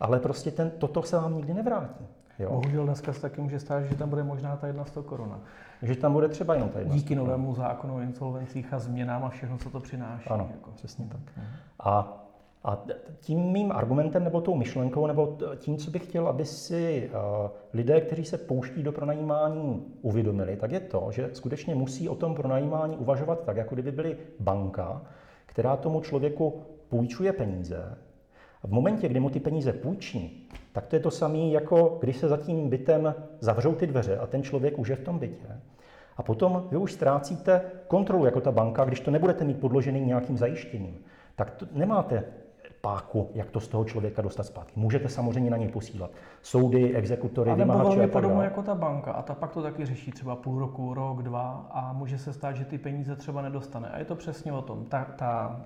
ale 0.00 0.20
prostě 0.20 0.50
ten, 0.50 0.70
toto 0.70 1.02
se 1.02 1.16
vám 1.16 1.36
nikdy 1.36 1.54
nevrátí. 1.54 2.06
Jo? 2.38 2.50
Bohužel 2.50 2.84
dneska 2.84 3.12
se 3.12 3.20
taky 3.20 3.40
může 3.40 3.60
stát, 3.60 3.82
že 3.82 3.94
tam 3.94 4.08
bude 4.08 4.22
možná 4.24 4.56
ta 4.56 4.66
jedna 4.66 4.84
100 4.84 5.02
koruna. 5.02 5.40
Že 5.82 5.96
tam 5.96 6.12
bude 6.12 6.28
třeba 6.28 6.54
jenom 6.54 6.68
ta 6.68 6.78
jedna 6.78 6.94
Díky 6.94 7.14
novému 7.14 7.54
zákonu 7.54 7.94
o 7.94 8.00
insolvencích 8.00 8.72
a 8.72 8.78
změnám 8.78 9.24
a 9.24 9.28
všechno, 9.28 9.58
co 9.58 9.70
to 9.70 9.80
přináší. 9.80 10.28
Ano, 10.28 10.48
jako. 10.52 10.70
přesně 10.70 11.06
tak. 11.06 11.20
Uh-huh. 11.20 11.44
A, 11.80 12.21
a 12.64 12.84
tím 13.20 13.40
mým 13.40 13.72
argumentem 13.72 14.24
nebo 14.24 14.40
tou 14.40 14.54
myšlenkou 14.54 15.06
nebo 15.06 15.38
tím, 15.56 15.76
co 15.76 15.90
bych 15.90 16.04
chtěl, 16.04 16.28
aby 16.28 16.44
si 16.44 17.10
uh, 17.10 17.50
lidé, 17.72 18.00
kteří 18.00 18.24
se 18.24 18.38
pouští 18.38 18.82
do 18.82 18.92
pronajímání, 18.92 19.86
uvědomili, 20.02 20.56
tak 20.56 20.72
je 20.72 20.80
to, 20.80 21.08
že 21.10 21.30
skutečně 21.32 21.74
musí 21.74 22.08
o 22.08 22.14
tom 22.14 22.34
pronajímání 22.34 22.96
uvažovat 22.96 23.44
tak, 23.44 23.56
jako 23.56 23.74
kdyby 23.74 23.92
byli 23.92 24.16
banka, 24.40 25.02
která 25.46 25.76
tomu 25.76 26.00
člověku 26.00 26.62
půjčuje 26.88 27.32
peníze, 27.32 27.98
a 28.62 28.66
v 28.66 28.70
momentě, 28.70 29.08
kdy 29.08 29.20
mu 29.20 29.30
ty 29.30 29.40
peníze 29.40 29.72
půjčí, 29.72 30.48
tak 30.72 30.86
to 30.86 30.96
je 30.96 31.00
to 31.00 31.10
samé, 31.10 31.38
jako 31.38 31.98
když 32.00 32.16
se 32.16 32.28
za 32.28 32.36
tím 32.36 32.68
bytem 32.68 33.14
zavřou 33.40 33.74
ty 33.74 33.86
dveře 33.86 34.18
a 34.18 34.26
ten 34.26 34.42
člověk 34.42 34.78
už 34.78 34.88
je 34.88 34.96
v 34.96 35.04
tom 35.04 35.18
bytě. 35.18 35.60
A 36.16 36.22
potom 36.22 36.68
vy 36.70 36.76
už 36.76 36.92
ztrácíte 36.92 37.62
kontrolu 37.88 38.24
jako 38.24 38.40
ta 38.40 38.52
banka, 38.52 38.84
když 38.84 39.00
to 39.00 39.10
nebudete 39.10 39.44
mít 39.44 39.60
podložený 39.60 40.00
nějakým 40.00 40.36
zajištěním. 40.38 40.98
Tak 41.36 41.50
to 41.50 41.66
nemáte 41.72 42.24
páku, 42.82 43.30
jak 43.34 43.50
to 43.50 43.60
z 43.60 43.68
toho 43.68 43.84
člověka 43.84 44.22
dostat 44.22 44.42
zpátky. 44.42 44.72
Můžete 44.76 45.08
samozřejmě 45.08 45.50
na 45.50 45.56
něj 45.56 45.68
posílat 45.68 46.10
soudy, 46.42 46.94
exekutory, 46.96 47.50
a 47.50 47.56
nebo 47.56 47.72
velmi 47.72 48.06
podobně 48.06 48.44
jako 48.44 48.62
ta 48.62 48.74
banka. 48.74 49.12
A 49.12 49.22
ta 49.22 49.34
pak 49.34 49.52
to 49.52 49.62
taky 49.62 49.86
řeší 49.86 50.10
třeba 50.10 50.36
půl 50.36 50.58
roku, 50.58 50.94
rok, 50.94 51.22
dva 51.22 51.66
a 51.70 51.92
může 51.92 52.18
se 52.18 52.32
stát, 52.32 52.56
že 52.56 52.64
ty 52.64 52.78
peníze 52.78 53.16
třeba 53.16 53.42
nedostane. 53.42 53.90
A 53.90 53.98
je 53.98 54.04
to 54.04 54.14
přesně 54.14 54.52
o 54.52 54.62
tom. 54.62 54.84
Ta, 54.84 55.04
ta 55.04 55.60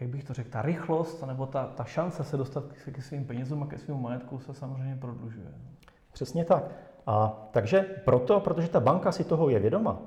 jak 0.00 0.10
bych 0.10 0.24
to 0.24 0.34
řekl, 0.34 0.50
ta 0.50 0.62
rychlost 0.62 1.26
nebo 1.26 1.46
ta, 1.46 1.66
ta 1.66 1.84
šance 1.84 2.24
se 2.24 2.36
dostat 2.36 2.64
ke 2.92 3.02
svým 3.02 3.24
penězům 3.24 3.62
a 3.62 3.66
ke 3.66 3.78
svým 3.78 4.02
majetku 4.02 4.38
se 4.38 4.54
samozřejmě 4.54 4.96
prodlužuje. 4.96 5.46
Přesně 6.12 6.44
tak. 6.44 6.64
A 7.06 7.48
takže 7.50 7.80
proto, 8.04 8.40
protože 8.40 8.68
ta 8.68 8.80
banka 8.80 9.12
si 9.12 9.24
toho 9.24 9.48
je 9.48 9.58
vědoma, 9.58 9.98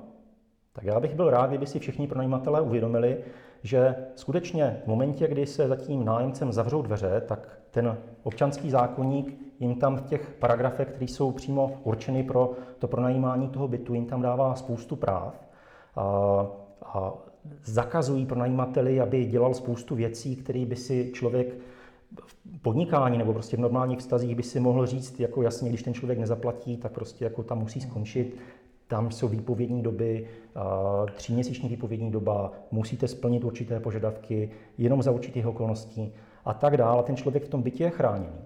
tak 0.72 0.84
já 0.84 1.00
bych 1.00 1.14
byl 1.14 1.30
rád, 1.30 1.46
kdyby 1.46 1.66
si 1.66 1.78
všichni 1.78 2.06
pronajímatelé 2.06 2.60
uvědomili, 2.60 3.24
že 3.62 3.94
skutečně 4.16 4.80
v 4.84 4.86
momentě, 4.86 5.28
kdy 5.28 5.46
se 5.46 5.68
za 5.68 5.76
tím 5.76 6.04
nájemcem 6.04 6.52
zavřou 6.52 6.82
dveře, 6.82 7.22
tak 7.28 7.58
ten 7.70 7.98
občanský 8.22 8.70
zákonník 8.70 9.38
jim 9.60 9.74
tam 9.74 9.96
v 9.96 10.02
těch 10.02 10.34
paragrafech, 10.38 10.88
které 10.88 11.04
jsou 11.04 11.30
přímo 11.30 11.80
určeny 11.84 12.22
pro 12.22 12.52
to 12.78 12.88
pronajímání 12.88 13.48
toho 13.48 13.68
bytu, 13.68 13.94
jim 13.94 14.06
tam 14.06 14.22
dává 14.22 14.54
spoustu 14.54 14.96
práv. 14.96 15.48
A, 15.96 16.46
a 16.82 17.12
zakazují 17.64 18.26
pronajímateli, 18.26 19.00
aby 19.00 19.24
dělal 19.24 19.54
spoustu 19.54 19.94
věcí, 19.94 20.36
které 20.36 20.66
by 20.66 20.76
si 20.76 21.10
člověk 21.14 21.54
v 22.26 22.58
podnikání 22.62 23.18
nebo 23.18 23.32
prostě 23.32 23.56
v 23.56 23.60
normálních 23.60 23.98
vztazích 23.98 24.36
by 24.36 24.42
si 24.42 24.60
mohl 24.60 24.86
říct, 24.86 25.20
jako 25.20 25.42
jasně, 25.42 25.68
když 25.68 25.82
ten 25.82 25.94
člověk 25.94 26.18
nezaplatí, 26.18 26.76
tak 26.76 26.92
prostě 26.92 27.24
jako 27.24 27.42
tam 27.42 27.58
musí 27.58 27.80
skončit. 27.80 28.36
Tam 28.90 29.10
jsou 29.10 29.28
výpovědní 29.28 29.82
doby, 29.82 30.26
tříměsíční 31.14 31.68
výpovědní 31.68 32.10
doba, 32.10 32.52
musíte 32.70 33.08
splnit 33.08 33.44
určité 33.44 33.80
požadavky 33.80 34.50
jenom 34.78 35.02
za 35.02 35.10
určitých 35.10 35.46
okolností 35.46 36.12
a 36.44 36.54
tak 36.54 36.76
dále. 36.76 37.02
Ten 37.02 37.16
člověk 37.16 37.44
v 37.44 37.48
tom 37.48 37.62
bytě 37.62 37.84
je 37.84 37.90
chráněný. 37.90 38.40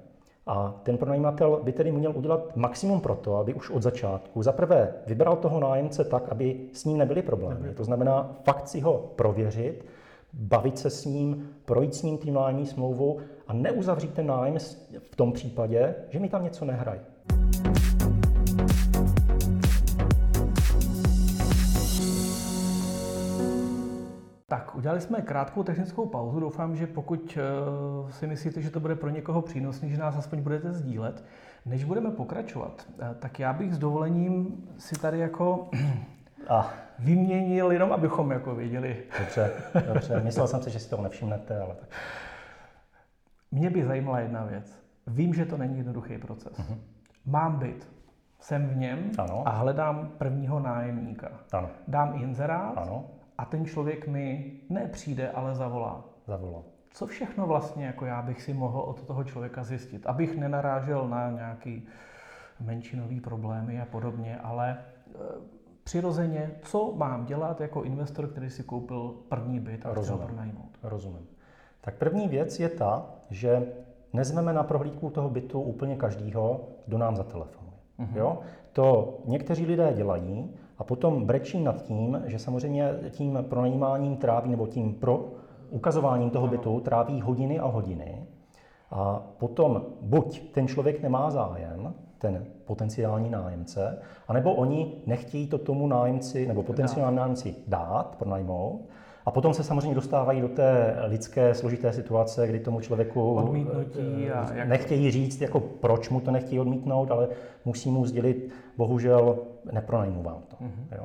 A 0.46 0.80
ten 0.82 0.98
pronajímatel 0.98 1.60
by 1.62 1.72
tedy 1.72 1.92
měl 1.92 2.12
udělat 2.16 2.56
maximum 2.56 3.00
pro 3.00 3.14
to, 3.14 3.36
aby 3.36 3.54
už 3.54 3.70
od 3.70 3.82
začátku 3.82 4.42
za 4.42 4.52
prvé 4.52 4.94
vybral 5.06 5.36
toho 5.36 5.60
nájemce 5.60 6.04
tak, 6.04 6.28
aby 6.28 6.60
s 6.72 6.84
ním 6.84 6.98
nebyly 6.98 7.22
problémy. 7.22 7.74
To 7.74 7.84
znamená 7.84 8.36
fakt 8.44 8.68
si 8.68 8.80
ho 8.80 9.12
prověřit, 9.16 9.84
bavit 10.32 10.78
se 10.78 10.90
s 10.90 11.04
ním, 11.04 11.50
projít 11.64 11.94
s 11.94 12.02
ním 12.02 12.18
tím 12.18 12.34
nájemní 12.34 12.66
smlouvou 12.66 13.20
a 13.46 13.52
neuzavřít 13.52 14.14
ten 14.14 14.26
nájem 14.26 14.58
v 14.98 15.16
tom 15.16 15.32
případě, 15.32 15.94
že 16.08 16.18
mi 16.18 16.28
tam 16.28 16.44
něco 16.44 16.64
nehraje. 16.64 17.00
Udělali 24.84 25.00
jsme 25.00 25.22
krátkou 25.22 25.62
technickou 25.62 26.06
pauzu. 26.06 26.40
Doufám, 26.40 26.76
že 26.76 26.86
pokud 26.86 27.38
eh, 27.38 28.12
si 28.12 28.26
myslíte, 28.26 28.60
že 28.60 28.70
to 28.70 28.80
bude 28.80 28.94
pro 28.94 29.10
někoho 29.10 29.42
přínosný, 29.42 29.90
že 29.90 29.98
nás 29.98 30.16
aspoň 30.16 30.42
budete 30.42 30.72
sdílet. 30.72 31.24
Než 31.66 31.84
budeme 31.84 32.10
pokračovat, 32.10 32.86
eh, 32.98 33.14
tak 33.18 33.38
já 33.38 33.52
bych 33.52 33.74
s 33.74 33.78
dovolením 33.78 34.64
si 34.78 34.94
tady 34.94 35.18
jako 35.18 35.70
a. 36.48 36.72
vyměnil, 36.98 37.72
jenom 37.72 37.92
abychom 37.92 38.30
jako 38.30 38.54
věděli. 38.54 39.02
Dobře, 39.18 39.52
dobře. 39.86 40.20
Myslel 40.20 40.48
jsem 40.48 40.62
si, 40.62 40.70
že 40.70 40.78
si 40.78 40.90
toho 40.90 41.02
nevšimnete, 41.02 41.60
ale 41.60 41.74
tak. 41.74 41.88
Mě 43.52 43.70
by 43.70 43.84
zajímala 43.84 44.20
jedna 44.20 44.44
věc. 44.44 44.78
Vím, 45.06 45.34
že 45.34 45.44
to 45.44 45.56
není 45.56 45.76
jednoduchý 45.76 46.18
proces. 46.18 46.58
Uh-huh. 46.58 46.78
Mám 47.26 47.58
byt, 47.58 47.88
jsem 48.40 48.68
v 48.68 48.76
něm 48.76 49.10
ano. 49.18 49.42
a 49.46 49.50
hledám 49.50 50.12
prvního 50.18 50.60
nájemníka. 50.60 51.28
Ano. 51.52 51.68
Dám 51.88 52.22
inzerát 52.22 52.78
ano. 52.78 53.04
A 53.38 53.44
ten 53.44 53.66
člověk 53.66 54.08
mi 54.08 54.52
nepřijde, 54.70 55.30
ale 55.30 55.54
zavolá. 55.54 56.04
Zavolá. 56.26 56.62
Co 56.90 57.06
všechno 57.06 57.46
vlastně 57.46 57.86
jako 57.86 58.04
já 58.04 58.22
bych 58.22 58.42
si 58.42 58.54
mohl 58.54 58.80
od 58.80 59.02
toho 59.02 59.24
člověka 59.24 59.64
zjistit, 59.64 60.06
abych 60.06 60.36
nenarážel 60.36 61.08
na 61.08 61.30
nějaký 61.30 61.86
menšinový 62.60 63.20
problémy 63.20 63.80
a 63.80 63.84
podobně, 63.84 64.38
ale 64.38 64.70
e, 64.70 64.78
přirozeně, 65.84 66.50
co 66.62 66.92
mám 66.96 67.24
dělat 67.24 67.60
jako 67.60 67.82
investor, 67.82 68.26
který 68.28 68.50
si 68.50 68.62
koupil 68.62 69.14
první 69.28 69.60
byt 69.60 69.86
a 69.86 69.94
Rozumím. 69.94 70.18
chtěl 70.18 70.26
pronajmout? 70.26 70.78
Rozumím. 70.82 71.26
Tak 71.80 71.94
první 71.94 72.28
věc 72.28 72.60
je 72.60 72.68
ta, 72.68 73.06
že 73.30 73.72
nezmeme 74.12 74.52
na 74.52 74.62
prohlídku 74.62 75.10
toho 75.10 75.30
bytu 75.30 75.60
úplně 75.60 75.96
každýho, 75.96 76.68
kdo 76.86 76.98
nám 76.98 77.16
zatelefonuje. 77.16 77.76
Mm-hmm. 77.98 78.16
Jo? 78.16 78.38
To 78.72 79.18
někteří 79.24 79.66
lidé 79.66 79.92
dělají 79.96 80.54
a 80.78 80.84
potom 80.84 81.24
brečí 81.24 81.62
nad 81.62 81.82
tím, 81.82 82.22
že 82.26 82.38
samozřejmě 82.38 82.90
tím 83.10 83.38
pronajímáním 83.48 84.16
tráví, 84.16 84.50
nebo 84.50 84.66
tím 84.66 84.94
pro 84.94 85.24
ukazováním 85.70 86.30
toho 86.30 86.46
bytu 86.46 86.80
tráví 86.80 87.20
hodiny 87.20 87.58
a 87.58 87.66
hodiny. 87.66 88.26
A 88.90 89.22
potom 89.38 89.82
buď 90.00 90.52
ten 90.52 90.68
člověk 90.68 91.02
nemá 91.02 91.30
zájem, 91.30 91.94
ten 92.18 92.44
potenciální 92.64 93.30
nájemce, 93.30 93.98
anebo 94.28 94.54
oni 94.54 95.02
nechtějí 95.06 95.46
to 95.46 95.58
tomu 95.58 95.86
nájemci 95.86 96.46
nebo 96.46 96.62
potenciální 96.62 97.16
nájemci 97.16 97.54
dát, 97.66 98.16
pronajmout, 98.18 98.88
a 99.26 99.30
potom 99.30 99.54
se 99.54 99.64
samozřejmě 99.64 99.94
dostávají 99.94 100.40
do 100.40 100.48
té 100.48 100.96
lidské 101.06 101.54
složité 101.54 101.92
situace, 101.92 102.46
kdy 102.46 102.60
tomu 102.60 102.80
člověku 102.80 103.34
Odmítnutí 103.34 104.30
a 104.30 104.54
jak... 104.54 104.68
nechtějí 104.68 105.10
říct, 105.10 105.40
jako 105.40 105.60
proč 105.60 106.10
mu 106.10 106.20
to 106.20 106.30
nechtějí 106.30 106.60
odmítnout, 106.60 107.10
ale 107.10 107.28
musí 107.64 107.90
mu 107.90 108.06
sdělit, 108.06 108.52
bohužel 108.76 109.38
nepronajmu 109.72 110.22
vám 110.22 110.42
to. 110.48 110.56
Mm-hmm. 110.56 110.96
Jo? 110.96 111.04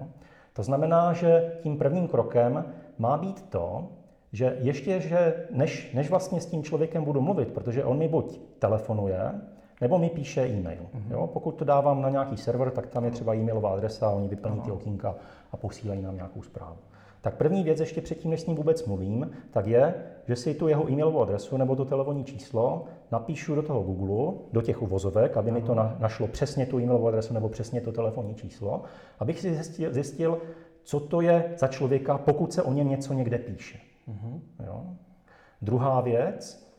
To 0.53 0.63
znamená, 0.63 1.13
že 1.13 1.51
tím 1.61 1.77
prvním 1.77 2.07
krokem 2.07 2.65
má 2.97 3.17
být 3.17 3.41
to, 3.49 3.87
že 4.31 4.57
ještě, 4.59 4.99
že 4.99 5.45
než, 5.51 5.93
než 5.93 6.09
vlastně 6.09 6.41
s 6.41 6.45
tím 6.45 6.63
člověkem 6.63 7.03
budu 7.03 7.21
mluvit, 7.21 7.51
protože 7.51 7.83
on 7.83 7.97
mi 7.97 8.07
buď 8.07 8.39
telefonuje, 8.59 9.31
nebo 9.81 9.97
mi 9.97 10.09
píše 10.09 10.47
e-mail. 10.47 10.81
Mm-hmm. 10.81 11.11
Jo? 11.11 11.27
Pokud 11.27 11.51
to 11.51 11.65
dávám 11.65 12.01
na 12.01 12.09
nějaký 12.09 12.37
server, 12.37 12.71
tak 12.71 12.87
tam 12.87 13.05
je 13.05 13.11
třeba 13.11 13.35
e-mailová 13.35 13.73
adresa, 13.73 14.09
oni 14.09 14.27
vyplní 14.27 14.61
ty 14.61 14.71
okýnka 14.71 15.15
a 15.51 15.57
posílají 15.57 16.01
nám 16.01 16.15
nějakou 16.15 16.41
zprávu. 16.41 16.77
Tak 17.21 17.35
první 17.35 17.63
věc 17.63 17.79
ještě 17.79 18.01
předtím, 18.01 18.31
než 18.31 18.41
s 18.41 18.45
ním 18.45 18.55
vůbec 18.55 18.85
mluvím, 18.85 19.31
tak 19.51 19.67
je, 19.67 19.93
že 20.27 20.35
si 20.35 20.53
tu 20.53 20.67
jeho 20.67 20.91
e-mailovou 20.91 21.21
adresu 21.21 21.57
nebo 21.57 21.75
to 21.75 21.85
telefonní 21.85 22.23
číslo 22.23 22.85
napíšu 23.11 23.55
do 23.55 23.61
toho 23.61 23.83
Google, 23.83 24.33
do 24.53 24.61
těch 24.61 24.81
uvozovek, 24.81 25.37
aby 25.37 25.51
mi 25.51 25.61
to 25.61 25.75
na, 25.75 25.97
našlo 25.99 26.27
přesně 26.27 26.65
tu 26.65 26.79
e-mailovou 26.79 27.07
adresu 27.07 27.33
nebo 27.33 27.49
přesně 27.49 27.81
to 27.81 27.91
telefonní 27.91 28.35
číslo, 28.35 28.83
abych 29.19 29.39
si 29.39 29.53
zjistil, 29.53 29.93
zjistil 29.93 30.37
co 30.83 30.99
to 30.99 31.21
je 31.21 31.53
za 31.57 31.67
člověka, 31.67 32.17
pokud 32.17 32.53
se 32.53 32.63
o 32.63 32.73
něm 32.73 32.89
něco 32.89 33.13
někde 33.13 33.37
píše. 33.37 33.79
Uh-huh. 34.07 34.39
Jo? 34.65 34.85
Druhá 35.61 36.01
věc, 36.01 36.69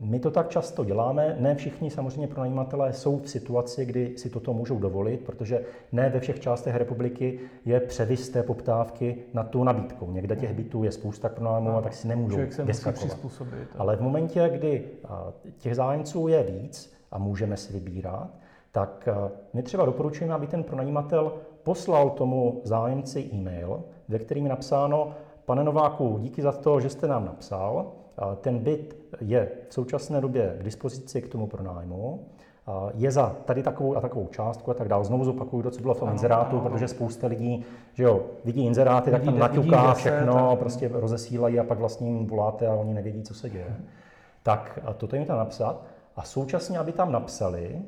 my 0.00 0.20
to 0.20 0.30
tak 0.30 0.48
často 0.48 0.84
děláme, 0.84 1.36
ne 1.40 1.54
všichni 1.54 1.90
samozřejmě 1.90 2.26
pronajímatelé 2.26 2.92
jsou 2.92 3.18
v 3.18 3.28
situaci, 3.28 3.86
kdy 3.86 4.18
si 4.18 4.30
toto 4.30 4.54
můžou 4.54 4.78
dovolit, 4.78 5.20
protože 5.20 5.64
ne 5.92 6.10
ve 6.10 6.20
všech 6.20 6.40
částech 6.40 6.74
republiky 6.74 7.40
je 7.64 7.80
převis 7.80 8.28
té 8.28 8.42
poptávky 8.42 9.16
na 9.34 9.44
tu 9.44 9.64
nabídku. 9.64 10.10
Někde 10.10 10.36
těch 10.36 10.52
bytů 10.52 10.84
je 10.84 10.92
spousta 10.92 11.28
pronájmů 11.28 11.76
a 11.76 11.80
tak 11.80 11.94
si 11.94 12.08
nemůžou 12.08 12.38
vyskakovat. 12.64 13.18
Ale 13.78 13.96
v 13.96 14.00
momentě, 14.00 14.50
kdy 14.52 14.84
těch 15.58 15.76
zájemců 15.76 16.28
je 16.28 16.42
víc 16.42 16.94
a 17.10 17.18
můžeme 17.18 17.56
si 17.56 17.72
vybírat, 17.72 18.28
tak 18.72 19.08
my 19.52 19.62
třeba 19.62 19.84
doporučujeme, 19.84 20.34
aby 20.34 20.46
ten 20.46 20.62
pronajímatel 20.62 21.32
poslal 21.62 22.10
tomu 22.10 22.60
zájemci 22.64 23.30
e-mail, 23.32 23.82
ve 24.08 24.18
kterým 24.18 24.44
je 24.44 24.50
napsáno, 24.50 25.14
pane 25.44 25.64
Nováku, 25.64 26.18
díky 26.20 26.42
za 26.42 26.52
to, 26.52 26.80
že 26.80 26.88
jste 26.88 27.08
nám 27.08 27.24
napsal, 27.24 27.92
ten 28.40 28.58
byt 28.58 28.96
je 29.20 29.48
v 29.68 29.74
současné 29.74 30.20
době 30.20 30.56
k 30.60 30.62
dispozici 30.62 31.22
k 31.22 31.28
tomu 31.28 31.46
pronájmu, 31.46 32.26
je 32.94 33.10
za 33.10 33.36
tady 33.44 33.62
takovou 33.62 33.96
a 33.96 34.00
takovou 34.00 34.26
částku 34.26 34.70
a 34.70 34.74
tak 34.74 34.88
dále. 34.88 35.04
Znovu 35.04 35.24
zopakuju 35.24 35.62
to, 35.62 35.70
co 35.70 35.80
bylo 35.80 35.94
v 35.94 36.00
tom 36.00 36.08
inzerátu, 36.08 36.60
protože 36.60 36.88
spousta 36.88 37.26
lidí, 37.26 37.64
že 37.94 38.04
jo, 38.04 38.26
vidí 38.44 38.64
inzeráty, 38.64 39.10
vidí, 39.10 39.24
tak 39.24 39.32
tam 39.32 39.38
naťuká 39.38 39.94
všechno, 39.94 40.50
tak... 40.50 40.58
prostě 40.58 40.90
rozesílají 40.92 41.60
a 41.60 41.64
pak 41.64 41.78
vlastně 41.78 42.08
jim 42.08 42.26
voláte 42.26 42.66
a 42.66 42.74
oni 42.74 42.94
nevědí, 42.94 43.22
co 43.22 43.34
se 43.34 43.50
děje. 43.50 43.76
Tak 44.42 44.78
toto 44.96 45.16
jim 45.16 45.24
tam 45.24 45.38
napsat 45.38 45.84
a 46.16 46.22
současně, 46.22 46.78
aby 46.78 46.92
tam 46.92 47.12
napsali, 47.12 47.82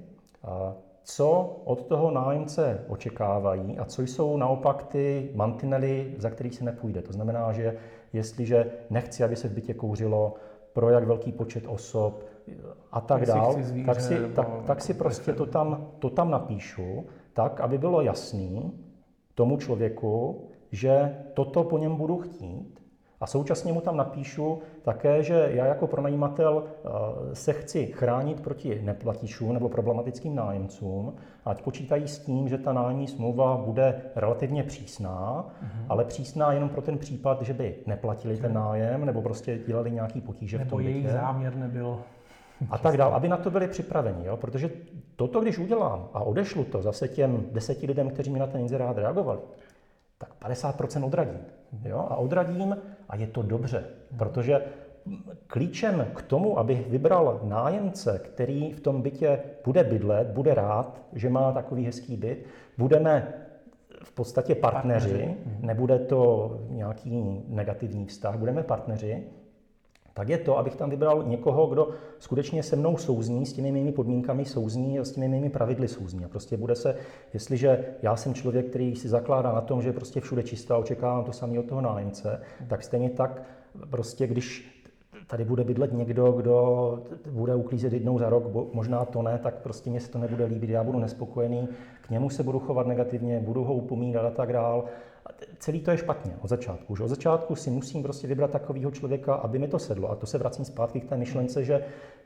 co 1.03 1.61
od 1.64 1.87
toho 1.87 2.11
nájemce 2.11 2.81
očekávají 2.88 3.79
a 3.79 3.85
co 3.85 4.03
jsou 4.03 4.37
naopak 4.37 4.83
ty 4.83 5.31
mantinely, 5.35 6.14
za 6.19 6.31
kterých 6.31 6.55
se 6.55 6.64
nepůjde. 6.64 7.03
To 7.03 7.12
znamená, 7.12 7.53
že 7.53 7.77
jestliže 8.12 8.70
nechci, 8.90 9.25
aby 9.25 9.37
se 9.37 9.49
v 9.49 9.53
bytě 9.53 9.75
kouřilo, 9.75 10.35
pro 10.73 10.90
jak 10.90 11.05
velký 11.05 11.33
počet 11.33 11.64
osob 11.66 12.25
a 12.92 13.01
tak 13.01 13.27
dál, 13.27 13.57
tak 13.87 14.01
si, 14.01 14.14
tak, 14.35 14.49
tak 14.66 14.83
si 14.83 14.94
prostě 14.94 15.33
to 15.33 15.46
tam, 15.46 15.90
to 15.99 16.11
tam 16.11 16.31
napíšu, 16.31 17.07
tak, 17.33 17.61
aby 17.61 17.79
bylo 17.79 18.03
jasný 18.03 18.73
tomu 19.35 19.57
člověku, 19.57 20.44
že 20.73 21.16
toto 21.35 21.64
po 21.64 21.79
něm 21.79 21.96
budu 21.96 22.18
chtít 22.18 22.80
a 23.21 23.27
současně 23.27 23.73
mu 23.73 23.81
tam 23.81 23.97
napíšu 23.97 24.63
také, 24.83 25.23
že 25.23 25.49
já 25.53 25.67
jako 25.67 25.87
pronajímatel 25.87 26.65
eh, 26.65 26.89
se 27.35 27.53
chci 27.53 27.87
chránit 27.87 28.41
proti 28.41 28.81
neplatičům 28.85 29.53
nebo 29.53 29.69
problematickým 29.69 30.35
nájemcům, 30.35 31.15
ať 31.45 31.63
počítají 31.63 32.09
s 32.09 32.19
tím, 32.19 32.49
že 32.49 32.59
ta 32.59 32.73
nájemní 32.73 33.09
smlouva 33.09 33.57
bude 33.57 34.03
relativně 34.17 34.63
přísná, 34.63 35.45
mm-hmm. 35.63 35.85
ale 35.89 36.05
přísná 36.05 36.53
jenom 36.53 36.69
pro 36.69 36.83
ten 36.83 36.99
případ, 36.99 37.43
že 37.43 37.55
by 37.55 37.75
neplatili 37.87 38.37
ten 38.37 38.53
nájem 38.53 39.05
nebo 39.05 39.23
prostě 39.23 39.59
dělali 39.67 39.91
nějaký 39.91 40.21
potíže 40.21 40.59
nebo 40.59 40.69
v 40.69 40.71
tom 40.71 40.81
jejich 40.81 41.11
záměr 41.11 41.57
nebyl 41.57 41.99
a 42.71 42.79
tak 42.79 42.97
dál, 42.97 43.15
aby 43.15 43.29
na 43.29 43.37
to 43.37 43.51
byli 43.51 43.69
připraveni. 43.69 44.27
Jo? 44.27 44.37
Protože 44.37 44.71
toto, 45.17 45.41
když 45.41 45.59
udělám 45.59 46.09
a 46.15 46.21
odešlu 46.21 46.65
to 46.65 46.83
zase 46.83 47.09
těm 47.09 47.45
deseti 47.53 47.87
lidem, 47.87 48.11
kteří 48.11 48.31
mi 48.31 48.39
na 48.39 48.47
ten 48.47 48.61
inzerát 48.61 48.99
reagovali, 48.99 49.41
tak 50.19 50.29
50% 50.43 51.05
odradím. 51.05 51.39
Jo? 51.85 52.07
A 52.11 52.17
odradím 52.17 52.77
a 53.11 53.16
je 53.16 53.27
to 53.27 53.42
dobře, 53.42 53.85
protože 54.18 54.61
klíčem 55.46 56.07
k 56.14 56.23
tomu, 56.23 56.59
abych 56.59 56.88
vybral 56.88 57.40
nájemce, 57.44 58.20
který 58.25 58.73
v 58.73 58.81
tom 58.81 59.03
bytě 59.03 59.40
bude 59.64 59.85
bydlet, 59.85 60.29
bude 60.29 60.55
rád, 60.55 61.01
že 61.12 61.29
má 61.29 61.53
takový 61.53 61.85
hezký 61.85 62.16
byt, 62.16 62.46
budeme 62.79 63.35
v 64.05 64.12
podstatě 64.12 64.55
partneři, 64.55 65.09
partneři. 65.09 65.37
nebude 65.61 65.99
to 65.99 66.51
nějaký 66.68 67.42
negativní 67.49 68.07
vztah, 68.07 68.37
budeme 68.37 68.62
partneři, 68.62 69.25
tak 70.14 70.29
je 70.29 70.38
to, 70.38 70.59
abych 70.59 70.77
tam 70.77 70.90
vybral 70.90 71.23
někoho, 71.27 71.66
kdo 71.66 71.88
skutečně 72.18 72.62
se 72.62 72.77
mnou 72.77 72.96
souzní, 72.96 73.46
s 73.46 73.53
těmi 73.53 73.73
mými 73.73 73.92
podmínkami 73.92 74.44
souzní 74.44 74.99
s 74.99 75.12
těmi 75.12 75.29
mými 75.29 75.51
pravidly 75.51 75.88
souzní. 75.88 76.25
A 76.25 76.29
prostě 76.29 76.57
bude 76.57 76.75
se, 76.75 76.96
jestliže 77.35 77.85
já 78.03 78.16
jsem 78.16 78.35
člověk, 78.35 78.66
který 78.66 78.96
si 78.96 79.09
zakládá 79.09 79.53
na 79.53 79.61
tom, 79.61 79.83
že 79.83 79.92
prostě 79.92 80.20
všude 80.20 80.42
čistá, 80.42 80.77
očekávám 80.77 81.25
to 81.25 81.33
samé 81.33 81.59
od 81.59 81.66
toho 81.66 81.81
nájemce, 81.81 82.40
tak 82.68 82.83
stejně 82.83 83.11
tak 83.11 83.42
prostě, 83.90 84.27
když 84.27 84.81
tady 85.27 85.44
bude 85.44 85.64
bydlet 85.64 85.92
někdo, 85.92 86.33
kdo 86.33 86.99
bude 87.31 87.55
uklízet 87.55 87.92
jednou 87.92 88.18
za 88.18 88.31
rok, 88.31 88.75
možná 88.75 89.05
to 89.05 89.23
ne, 89.23 89.38
tak 89.42 89.55
prostě 89.55 89.90
mě 89.90 90.01
se 90.01 90.11
to 90.11 90.18
nebude 90.18 90.44
líbit, 90.44 90.70
já 90.70 90.85
budu 90.85 90.99
nespokojený, 90.99 91.68
k 92.01 92.11
němu 92.11 92.31
se 92.31 92.42
budu 92.42 92.59
chovat 92.59 92.87
negativně, 92.87 93.40
budu 93.40 93.64
ho 93.64 93.75
upomínat 93.75 94.25
a 94.25 94.31
tak 94.31 94.53
dál 94.53 94.85
celý 95.59 95.81
to 95.81 95.90
je 95.90 95.97
špatně 95.99 96.37
od 96.40 96.49
začátku. 96.49 96.97
Že? 96.97 97.05
Od 97.05 97.09
začátku 97.09 97.57
si 97.57 97.71
musím 97.71 98.03
prostě 98.03 98.27
vybrat 98.27 98.51
takového 98.51 98.90
člověka, 98.90 99.35
aby 99.35 99.59
mi 99.59 99.69
to 99.69 99.79
sedlo. 99.79 100.11
A 100.11 100.14
to 100.14 100.27
se 100.27 100.38
vracím 100.38 100.64
zpátky 100.64 101.01
k 101.01 101.09
té 101.09 101.16
myšlence, 101.16 101.64
že 101.64 101.85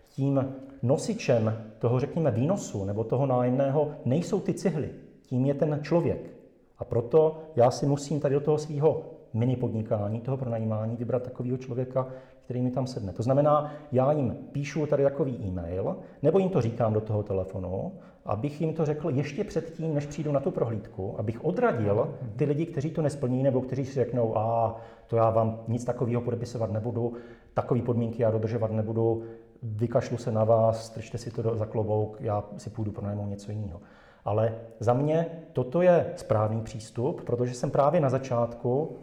tím 0.08 0.54
nosičem 0.82 1.64
toho, 1.78 2.00
řekněme, 2.00 2.30
výnosu 2.30 2.84
nebo 2.84 3.04
toho 3.04 3.26
nájemného 3.26 3.90
nejsou 4.04 4.40
ty 4.40 4.54
cihly. 4.54 4.90
Tím 5.22 5.44
je 5.44 5.54
ten 5.54 5.78
člověk. 5.82 6.30
A 6.78 6.84
proto 6.84 7.38
já 7.56 7.70
si 7.70 7.86
musím 7.86 8.20
tady 8.20 8.34
do 8.34 8.40
toho 8.40 8.58
svého 8.58 9.02
mini 9.32 9.56
podnikání, 9.56 10.20
toho 10.20 10.36
pronajímání, 10.36 10.96
vybrat 10.96 11.22
takového 11.22 11.56
člověka, 11.56 12.08
který 12.44 12.62
mi 12.62 12.70
tam 12.70 12.86
sedne. 12.86 13.12
To 13.12 13.22
znamená, 13.22 13.72
já 13.92 14.12
jim 14.12 14.36
píšu 14.52 14.86
tady 14.86 15.02
takový 15.02 15.36
e-mail, 15.36 15.96
nebo 16.22 16.38
jim 16.38 16.48
to 16.48 16.60
říkám 16.60 16.92
do 16.92 17.00
toho 17.00 17.22
telefonu, 17.22 17.92
abych 18.24 18.60
jim 18.60 18.74
to 18.74 18.84
řekl 18.84 19.10
ještě 19.10 19.44
předtím, 19.44 19.94
než 19.94 20.06
přijdu 20.06 20.32
na 20.32 20.40
tu 20.40 20.50
prohlídku, 20.50 21.14
abych 21.18 21.44
odradil 21.44 22.14
ty 22.36 22.44
lidi, 22.44 22.66
kteří 22.66 22.90
to 22.90 23.02
nesplní, 23.02 23.42
nebo 23.42 23.60
kteří 23.60 23.84
si 23.84 23.94
řeknou, 23.94 24.38
a 24.38 24.76
to 25.06 25.16
já 25.16 25.30
vám 25.30 25.58
nic 25.68 25.84
takového 25.84 26.22
podepisovat 26.22 26.72
nebudu, 26.72 27.12
takové 27.54 27.82
podmínky 27.82 28.22
já 28.22 28.30
dodržovat 28.30 28.70
nebudu, 28.70 29.22
vykašlu 29.62 30.16
se 30.16 30.32
na 30.32 30.44
vás, 30.44 30.86
strčte 30.86 31.18
si 31.18 31.30
to 31.30 31.56
za 31.56 31.66
klobouk, 31.66 32.16
já 32.20 32.44
si 32.56 32.70
půjdu 32.70 32.92
pronajmout 32.92 33.30
něco 33.30 33.52
jiného. 33.52 33.80
Ale 34.24 34.54
za 34.80 34.92
mě 34.92 35.26
toto 35.52 35.82
je 35.82 36.12
správný 36.16 36.60
přístup, 36.60 37.24
protože 37.24 37.54
jsem 37.54 37.70
právě 37.70 38.00
na 38.00 38.10
začátku 38.10 38.96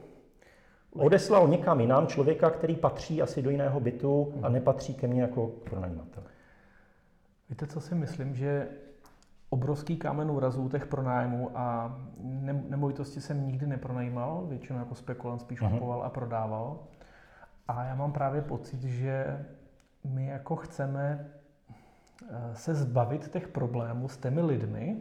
odeslal 0.94 1.48
někam 1.48 1.80
jinam 1.80 2.08
člověka, 2.08 2.50
který 2.50 2.76
patří 2.76 3.22
asi 3.22 3.42
do 3.42 3.50
jiného 3.50 3.80
bytu 3.80 4.34
a 4.42 4.50
nepatří 4.50 4.94
ke 4.94 5.08
mně 5.08 5.22
jako 5.22 5.48
pronajímatel. 5.48 6.24
Víte, 7.50 7.68
co 7.68 7.82
si 7.82 7.96
myslím, 7.96 8.36
že 8.36 8.68
obrovský 9.50 9.98
kámen 9.98 10.32
úrazů 10.32 10.70
těch 10.70 10.86
pronájmů 10.86 11.52
a 11.56 11.98
nemovitosti 12.70 13.22
jsem 13.22 13.48
nikdy 13.48 13.68
nepronajímal, 13.68 14.46
většinou 14.48 14.80
jako 14.80 14.96
spekulant 14.96 15.42
spíš 15.42 15.62
uh-huh. 15.62 15.72
kupoval 15.72 16.04
a 16.04 16.10
prodával. 16.10 16.80
A 17.68 17.84
já 17.84 17.96
mám 17.96 18.12
právě 18.12 18.42
pocit, 18.42 18.84
že 18.84 19.46
my 20.04 20.26
jako 20.26 20.56
chceme 20.56 21.28
eh, 22.30 22.56
se 22.56 22.76
zbavit 22.76 23.32
těch 23.32 23.48
problémů 23.48 24.08
s 24.08 24.18
těmi 24.18 24.42
lidmi, 24.42 24.98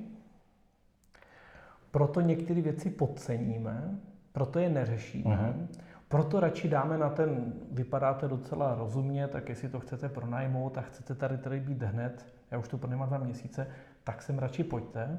proto 1.91 2.21
některé 2.21 2.61
věci 2.61 2.91
podceníme, 2.91 3.99
proto 4.33 4.59
je 4.59 4.71
neřešíme, 4.71 5.37
uh-huh. 5.37 5.67
proto 6.09 6.41
radši 6.41 6.69
dáme 6.69 6.99
na 6.99 7.09
ten, 7.09 7.53
vypadáte 7.73 8.29
docela 8.29 8.75
rozumně, 8.75 9.29
tak 9.29 9.49
jestli 9.49 9.69
to 9.69 9.81
chcete 9.81 10.09
pronajmout 10.09 10.79
a 10.79 10.81
chcete 10.81 11.15
tady 11.15 11.39
tady 11.39 11.61
být 11.61 11.83
hned, 11.83 12.27
já 12.51 12.59
už 12.59 12.69
to 12.69 12.79
pronajímám 12.79 13.09
dva 13.09 13.19
měsíce, 13.19 13.67
tak 14.05 14.23
sem 14.23 14.39
radši 14.39 14.65
pojďte. 14.65 15.19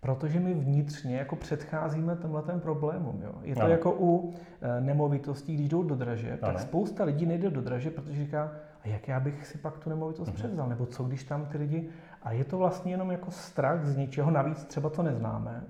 Protože 0.00 0.40
my 0.40 0.54
vnitřně 0.54 1.16
jako 1.16 1.36
předcházíme 1.36 2.16
tenhle 2.16 2.42
ten 2.42 2.60
problémům. 2.60 3.22
Jo. 3.22 3.32
Je 3.42 3.54
to 3.54 3.60
ano. 3.60 3.70
jako 3.70 3.96
u 3.98 4.34
e, 4.60 4.80
nemovitostí, 4.80 5.54
když 5.54 5.68
jdou 5.68 5.82
do 5.82 5.94
draže, 5.94 6.38
tak 6.40 6.60
spousta 6.60 7.04
lidí 7.04 7.26
nejde 7.26 7.50
do 7.50 7.60
draže, 7.60 7.90
protože 7.90 8.24
říká, 8.24 8.52
a 8.84 8.88
jak 8.88 9.08
já 9.08 9.20
bych 9.20 9.46
si 9.46 9.58
pak 9.58 9.78
tu 9.78 9.90
nemovitost 9.90 10.28
uh-huh. 10.28 10.34
převzal, 10.34 10.68
nebo 10.68 10.86
co 10.86 11.04
když 11.04 11.24
tam 11.24 11.46
ty 11.46 11.58
lidi... 11.58 11.88
A 12.22 12.32
je 12.32 12.44
to 12.44 12.58
vlastně 12.58 12.92
jenom 12.92 13.10
jako 13.10 13.30
strach 13.30 13.84
z 13.84 13.96
něčeho, 13.96 14.30
navíc 14.30 14.64
třeba 14.64 14.90
to 14.90 15.02
neznáme. 15.02 15.64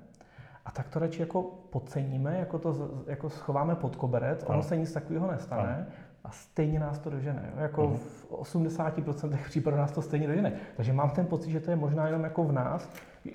A 0.68 0.70
tak 0.70 0.88
to 0.88 0.98
radši 0.98 1.20
jako 1.20 1.42
podceníme, 1.70 2.38
jako 2.38 2.58
to 2.58 2.90
jako 3.06 3.30
schováme 3.30 3.74
pod 3.74 3.96
koberec, 3.96 4.44
ono 4.46 4.62
se 4.62 4.76
nic 4.76 4.92
takového 4.92 5.30
nestane. 5.30 5.74
Ano 5.76 5.86
a 6.24 6.30
stejně 6.30 6.80
nás 6.80 6.98
to 6.98 7.10
dožene. 7.10 7.50
Jo? 7.54 7.62
Jako 7.62 7.82
uh-huh. 7.82 7.96
v 7.96 8.32
80% 8.32 9.38
případů 9.44 9.76
nás 9.76 9.92
to 9.92 10.02
stejně 10.02 10.26
dožene. 10.26 10.52
Takže 10.76 10.92
mám 10.92 11.10
ten 11.10 11.26
pocit, 11.26 11.50
že 11.50 11.60
to 11.60 11.70
je 11.70 11.76
možná 11.76 12.06
jenom 12.06 12.24
jako 12.24 12.44
v 12.44 12.52
nás, 12.52 12.88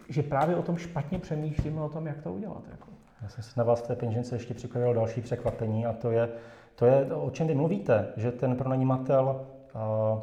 že 0.09 0.23
právě 0.23 0.55
o 0.55 0.61
tom 0.61 0.77
špatně 0.77 1.19
přemýšlíme, 1.19 1.81
o 1.81 1.89
tom, 1.89 2.07
jak 2.07 2.21
to 2.21 2.33
udělat. 2.33 2.63
Jako. 2.71 2.87
Já 3.21 3.29
jsem 3.29 3.43
si 3.43 3.59
na 3.59 3.63
vás 3.63 3.81
v 3.81 3.87
té 3.87 3.95
peněžence 3.95 4.35
ještě 4.35 4.53
připravil 4.53 4.93
další 4.93 5.21
překvapení 5.21 5.85
a 5.85 5.93
to 5.93 6.11
je, 6.11 6.29
to 6.75 6.85
je, 6.85 7.13
o 7.13 7.29
čem 7.31 7.47
vy 7.47 7.55
mluvíte, 7.55 8.07
že 8.17 8.31
ten 8.31 8.55
pronajímatel 8.55 9.45
a, 9.73 10.21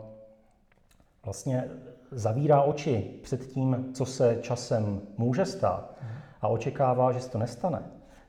vlastně 1.24 1.64
zavírá 2.10 2.62
oči 2.62 3.10
před 3.22 3.46
tím, 3.46 3.90
co 3.94 4.06
se 4.06 4.38
časem 4.42 5.00
může 5.18 5.44
stát 5.44 5.96
a 6.42 6.48
očekává, 6.48 7.12
že 7.12 7.20
se 7.20 7.30
to 7.30 7.38
nestane 7.38 7.82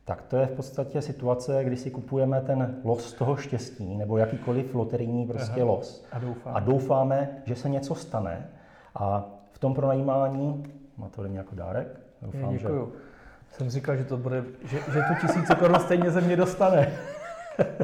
tak 0.05 0.21
to 0.21 0.37
je 0.37 0.45
v 0.45 0.51
podstatě 0.51 1.01
situace, 1.01 1.63
kdy 1.63 1.77
si 1.77 1.91
kupujeme 1.91 2.41
ten 2.41 2.75
los 2.83 3.13
toho 3.13 3.35
štěstí, 3.35 3.97
nebo 3.97 4.17
jakýkoliv 4.17 4.75
loterijní 4.75 5.27
prostě 5.27 5.61
Aha. 5.61 5.71
los. 5.71 6.05
A 6.11 6.19
doufáme. 6.19 6.55
A 6.55 6.59
doufáme, 6.59 7.29
že 7.45 7.55
se 7.55 7.69
něco 7.69 7.95
stane. 7.95 8.49
A 8.95 9.25
v 9.51 9.59
tom 9.59 9.73
pronajímání, 9.73 10.65
má 10.97 11.09
to 11.09 11.21
ode 11.21 11.29
jako 11.33 11.55
dárek? 11.55 11.99
Doufám, 12.21 12.57
děkuju. 12.57 12.93
Že... 12.95 13.57
Jsem 13.57 13.69
říkal, 13.69 13.95
že 13.95 14.03
to 14.03 14.17
bude, 14.17 14.43
že, 14.63 14.77
že 14.77 15.01
tu 15.01 15.27
tisíce 15.27 15.55
korun 15.55 15.79
stejně 15.79 16.11
ze 16.11 16.21
mě 16.21 16.35
dostane. 16.37 16.93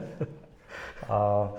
a 1.09 1.49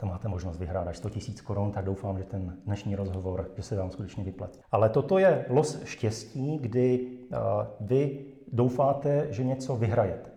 to 0.00 0.06
máte 0.06 0.28
možnost 0.28 0.58
vyhrát 0.58 0.88
až 0.88 0.96
100 0.96 1.10
tisíc 1.10 1.40
korun, 1.40 1.72
tak 1.72 1.84
doufám, 1.84 2.18
že 2.18 2.24
ten 2.24 2.56
dnešní 2.66 2.96
rozhovor, 2.96 3.50
že 3.56 3.62
se 3.62 3.76
vám 3.76 3.90
skutečně 3.90 4.24
vyplatí. 4.24 4.60
Ale 4.72 4.88
toto 4.88 5.18
je 5.18 5.44
los 5.48 5.84
štěstí, 5.84 6.58
kdy 6.58 7.00
uh, 7.00 7.36
vy 7.80 8.24
doufáte, 8.52 9.26
že 9.30 9.44
něco 9.44 9.76
vyhrajete. 9.76 10.30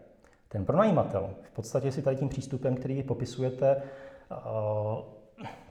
Ten 0.49 0.65
pronajímatel 0.65 1.29
v 1.41 1.51
podstatě 1.51 1.91
si 1.91 2.01
tady 2.01 2.15
tím 2.15 2.29
přístupem, 2.29 2.75
který 2.75 3.03
popisujete, 3.03 3.75
eh, 4.31 4.35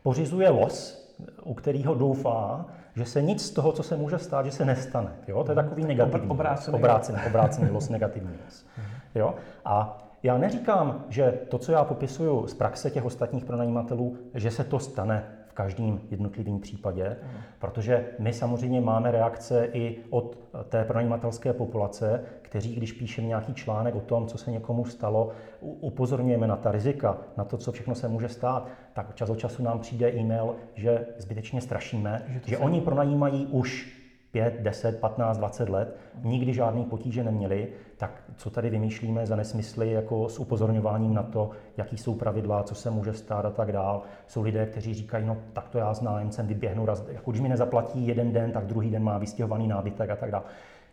pořizuje 0.03 0.51
los, 0.51 1.09
u 1.45 1.55
kterého 1.55 1.95
doufá, 1.95 2.67
že 2.97 3.05
se 3.05 3.23
nic 3.23 3.47
z 3.47 3.51
toho, 3.51 3.73
co 3.73 3.83
se 3.83 3.97
může 3.97 4.19
stát, 4.19 4.47
že 4.47 4.53
se 4.53 4.65
nestane. 4.65 5.13
Jo? 5.29 5.45
To 5.45 5.53
je 5.53 5.57
takový 5.57 5.85
negativní. 5.85 6.29
Obrácený, 6.29 6.77
obrácený, 6.77 7.19
obrácený 7.27 7.71
los, 7.71 7.89
negativní 7.89 8.39
los. 8.45 8.67
Jo? 9.15 9.35
A 9.65 10.02
já 10.23 10.39
neříkám, 10.39 11.05
že 11.09 11.39
to, 11.49 11.59
co 11.59 11.73
já 11.73 11.85
popisuju 11.85 12.47
z 12.47 12.55
praxe 12.55 12.91
těch 12.91 13.05
ostatních 13.05 13.45
pronajímatelů, 13.45 14.17
že 14.35 14.51
se 14.51 14.65
to 14.65 14.79
stane 14.79 15.25
v 15.47 15.55
každém 15.55 16.01
jednotlivém 16.11 16.61
případě, 16.61 17.17
protože 17.59 18.07
my 18.19 18.33
samozřejmě 18.33 18.81
máme 18.81 19.11
reakce 19.11 19.69
i 19.73 19.99
od 20.11 20.39
té 20.69 20.85
pronajímatelské 20.85 21.53
populace, 21.53 22.25
kteří, 22.43 22.75
když 22.75 22.93
píšeme 22.93 23.27
nějaký 23.27 23.55
článek 23.55 23.95
o 23.95 24.01
tom, 24.01 24.27
co 24.27 24.39
se 24.39 24.51
někomu 24.51 24.85
stalo, 24.85 25.31
upozorňujeme 25.61 26.47
na 26.47 26.57
ta 26.57 26.73
rizika, 26.73 27.19
na 27.37 27.45
to, 27.45 27.57
co 27.57 27.73
všechno 27.73 27.95
se 27.95 28.09
může 28.09 28.29
stát, 28.29 28.69
tak 28.93 29.15
čas 29.15 29.31
od 29.31 29.39
času 29.39 29.63
nám 29.63 29.79
přijde 29.79 30.13
e-mail, 30.13 30.55
že 30.75 31.07
zbytečně 31.19 31.61
strašíme, 31.61 32.23
že, 32.29 32.41
že 32.45 32.59
oni 32.59 32.81
pronajímají 32.81 33.47
už 33.47 34.02
5, 34.33 34.61
10, 34.61 35.01
15, 35.01 35.39
20 35.39 35.69
let, 35.69 35.97
nikdy 36.23 36.55
žádný 36.55 36.85
potíže 36.85 37.25
neměli, 37.25 37.69
tak 37.97 38.23
co 38.37 38.51
tady 38.51 38.71
vymýšlíme 38.71 39.27
za 39.27 39.37
nesmysly 39.37 39.91
jako 39.91 40.29
s 40.29 40.39
upozorňováním 40.39 41.15
na 41.15 41.23
to, 41.23 41.51
jaký 41.77 41.99
jsou 41.99 42.15
pravidla, 42.15 42.63
co 42.63 42.75
se 42.75 42.91
může 42.91 43.13
stát 43.13 43.45
a 43.45 43.51
tak 43.51 43.73
dál. 43.73 44.03
Jsou 44.27 44.43
lidé, 44.43 44.67
kteří 44.67 44.95
říkají, 44.95 45.27
no 45.27 45.37
tak 45.53 45.69
to 45.69 45.79
já 45.79 45.95
s 45.95 46.01
nájemcem 46.01 46.47
vyběhnu, 46.47 46.87
raz, 46.87 47.09
jako 47.09 47.31
když 47.31 47.41
mi 47.41 47.49
nezaplatí 47.49 48.07
jeden 48.07 48.33
den, 48.33 48.53
tak 48.53 48.67
druhý 48.67 48.91
den 48.91 49.03
má 49.03 49.19
vystěhovaný 49.19 49.69
nábytek 49.69 50.11
a 50.11 50.17
tak 50.17 50.31
dále. 50.31 50.45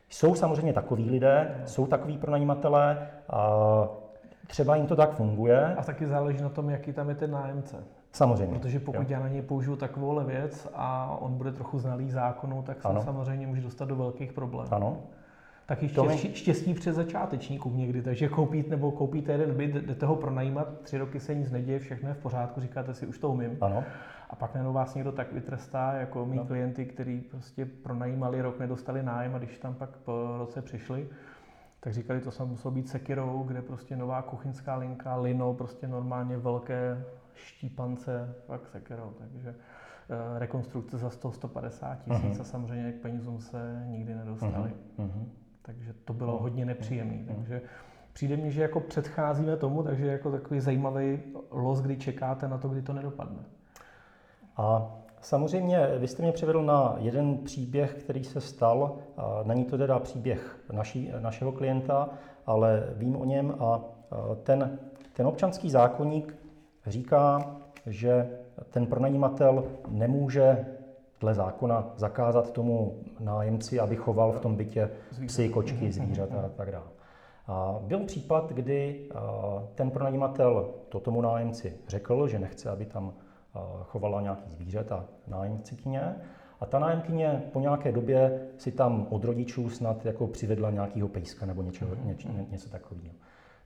Jsou 0.10 0.36
samozřejmě 0.36 0.73
takový 0.73 1.10
lidé, 1.10 1.62
jsou 1.65 1.88
takový 1.88 2.17
pronajímatelé, 2.17 3.08
a 3.30 3.88
třeba 4.47 4.75
jim 4.75 4.88
to 4.88 4.95
tak 4.95 5.15
funguje. 5.15 5.75
A 5.75 5.84
taky 5.84 6.08
záleží 6.08 6.41
na 6.41 6.49
tom, 6.49 6.69
jaký 6.69 6.93
tam 6.93 7.10
je 7.10 7.15
ten 7.15 7.32
nájemce. 7.32 7.78
Samozřejmě. 8.12 8.60
Protože 8.60 8.80
pokud 8.80 9.02
jo. 9.02 9.08
já 9.10 9.19
na 9.19 9.28
něj 9.28 9.41
použiju 9.41 9.76
takovou 9.76 10.26
věc 10.26 10.67
a 10.74 11.17
on 11.19 11.38
bude 11.38 11.52
trochu 11.52 11.80
znalý 11.80 12.12
zákonu, 12.12 12.62
tak 12.62 12.82
se 12.82 13.06
samozřejmě 13.06 13.48
může 13.48 13.62
dostat 13.62 13.86
do 13.86 13.95
velkých 13.95 14.34
problémů. 14.34 14.74
Ano. 14.74 14.98
Taky 15.65 15.89
štěstí, 15.89 16.36
štěstí 16.36 16.74
před 16.74 16.93
začátečníkům 16.93 17.78
někdy, 17.78 18.02
takže 18.02 18.28
koupit 18.28 18.69
nebo 18.69 18.91
koupíte 18.91 19.32
jeden 19.32 19.56
byt, 19.56 19.74
jdete 19.74 20.06
ho 20.06 20.15
pronajímat, 20.15 20.67
tři 20.82 20.98
roky 20.98 21.19
se 21.19 21.36
nic 21.36 21.52
neděje, 21.52 21.80
všechno 21.80 22.10
je 22.10 22.15
v 22.15 22.17
pořádku, 22.17 22.62
říkáte 22.62 22.93
si, 22.93 23.08
už 23.08 23.17
to 23.17 23.30
umím. 23.30 23.58
Ano. 23.62 23.84
A 24.30 24.36
pak 24.36 24.54
najednou 24.54 24.74
vás 24.74 24.95
někdo 24.95 25.12
tak 25.12 25.34
vytrestá, 25.34 25.93
jako 25.93 26.26
mý 26.26 26.38
no. 26.38 26.45
klienty, 26.45 26.86
kteří 26.86 27.22
prostě 27.22 27.65
pronajímali 27.65 28.41
rok, 28.41 28.60
nedostali 28.60 29.04
nájem 29.04 29.36
a 29.36 29.38
když 29.38 29.58
tam 29.58 29.74
pak 29.74 29.89
po 29.89 30.36
roce 30.38 30.62
přišli, 30.62 31.08
tak 31.80 31.94
říkali, 31.94 32.22
to 32.22 32.32
jsem 32.32 32.48
muselo 32.48 32.72
být 32.72 32.89
sekirou, 32.89 33.44
kde 33.44 33.62
prostě 33.62 33.96
nová 33.96 34.22
kuchyňská 34.22 34.76
linka, 34.76 35.15
lino, 35.15 35.54
prostě 35.54 35.88
normálně 35.88 36.38
velké 36.38 37.06
štípance, 37.34 38.36
fakt 38.48 38.68
sekerou, 38.68 39.13
takže 39.18 39.50
eh, 39.50 40.39
rekonstrukce 40.39 40.98
za 40.98 41.10
100-150 41.10 41.98
tisíc 41.98 42.38
uh-huh. 42.38 42.42
a 42.42 42.44
samozřejmě 42.44 42.92
k 42.92 43.02
penězům 43.02 43.39
se 43.39 43.84
nikdy 43.88 44.15
nedostali. 44.15 44.74
Uh-huh. 44.98 45.26
Takže 45.62 45.94
to 46.06 46.13
bylo 46.13 46.38
uh-huh. 46.38 46.42
hodně 46.42 46.65
nepříjemné. 46.65 47.18
Uh-huh. 47.18 47.36
Takže 47.36 47.62
přijde 48.13 48.38
mi, 48.38 48.52
že 48.52 48.62
jako 48.62 48.80
předcházíme 48.80 49.58
tomu, 49.58 49.84
takže 49.84 50.08
jako 50.08 50.32
takový 50.32 50.60
zajímavý 50.60 51.20
los, 51.52 51.82
kdy 51.82 51.98
čekáte 51.98 52.48
na 52.48 52.58
to, 52.58 52.70
kdy 52.70 52.82
to 52.82 52.94
nedopadne. 52.94 53.44
A 54.58 54.96
samozřejmě 55.21 55.88
vy 55.97 56.08
jste 56.08 56.23
mě 56.23 56.32
přivedl 56.32 56.63
na 56.63 56.95
jeden 56.97 57.38
příběh, 57.38 57.93
který 57.93 58.23
se 58.23 58.41
stal. 58.41 58.95
Není 59.43 59.65
to 59.65 59.77
teda 59.77 59.99
příběh 59.99 60.60
naší, 60.71 61.12
našeho 61.19 61.51
klienta, 61.51 62.10
ale 62.45 62.84
vím 62.95 63.15
o 63.15 63.25
něm 63.25 63.55
a 63.60 63.82
ten, 64.43 64.79
ten 65.13 65.27
občanský 65.27 65.69
zákonník 65.69 66.36
říká, 66.88 67.55
že 67.86 68.29
ten 68.69 68.86
pronajímatel 68.86 69.63
nemůže 69.88 70.65
dle 71.19 71.34
zákona 71.34 71.93
zakázat 71.95 72.51
tomu 72.51 72.99
nájemci, 73.19 73.79
aby 73.79 73.95
choval 73.95 74.32
v 74.32 74.39
tom 74.39 74.55
bytě 74.55 74.89
psy, 75.27 75.49
kočky, 75.49 75.91
zvířata 75.91 76.41
a 76.45 76.49
tak 76.49 76.71
dále. 76.71 76.88
A 77.47 77.79
byl 77.82 77.99
případ, 77.99 78.51
kdy 78.51 79.10
ten 79.75 79.91
pronajímatel 79.91 80.69
to 80.89 80.99
tomu 80.99 81.21
nájemci 81.21 81.73
řekl, 81.88 82.27
že 82.27 82.39
nechce, 82.39 82.69
aby 82.69 82.86
tam 82.86 83.13
chovala 83.84 84.22
nějaký 84.22 84.50
zvířata 84.50 85.06
nájemcikyně. 85.28 86.16
A 86.60 86.66
ta 86.66 86.80
nájemkyně 86.80 87.44
po 87.54 87.60
nějaké 87.60 87.92
době 87.92 88.48
si 88.58 88.72
tam 88.72 89.08
od 89.10 89.24
rodičů 89.24 89.70
snad 89.70 90.06
jako 90.06 90.28
přivedla 90.28 90.72
nějakého 90.72 91.08
pejska 91.08 91.46
nebo 91.46 91.62
něčeho, 91.62 91.96
něč, 92.04 92.28
něco 92.50 92.70
takového. 92.70 93.14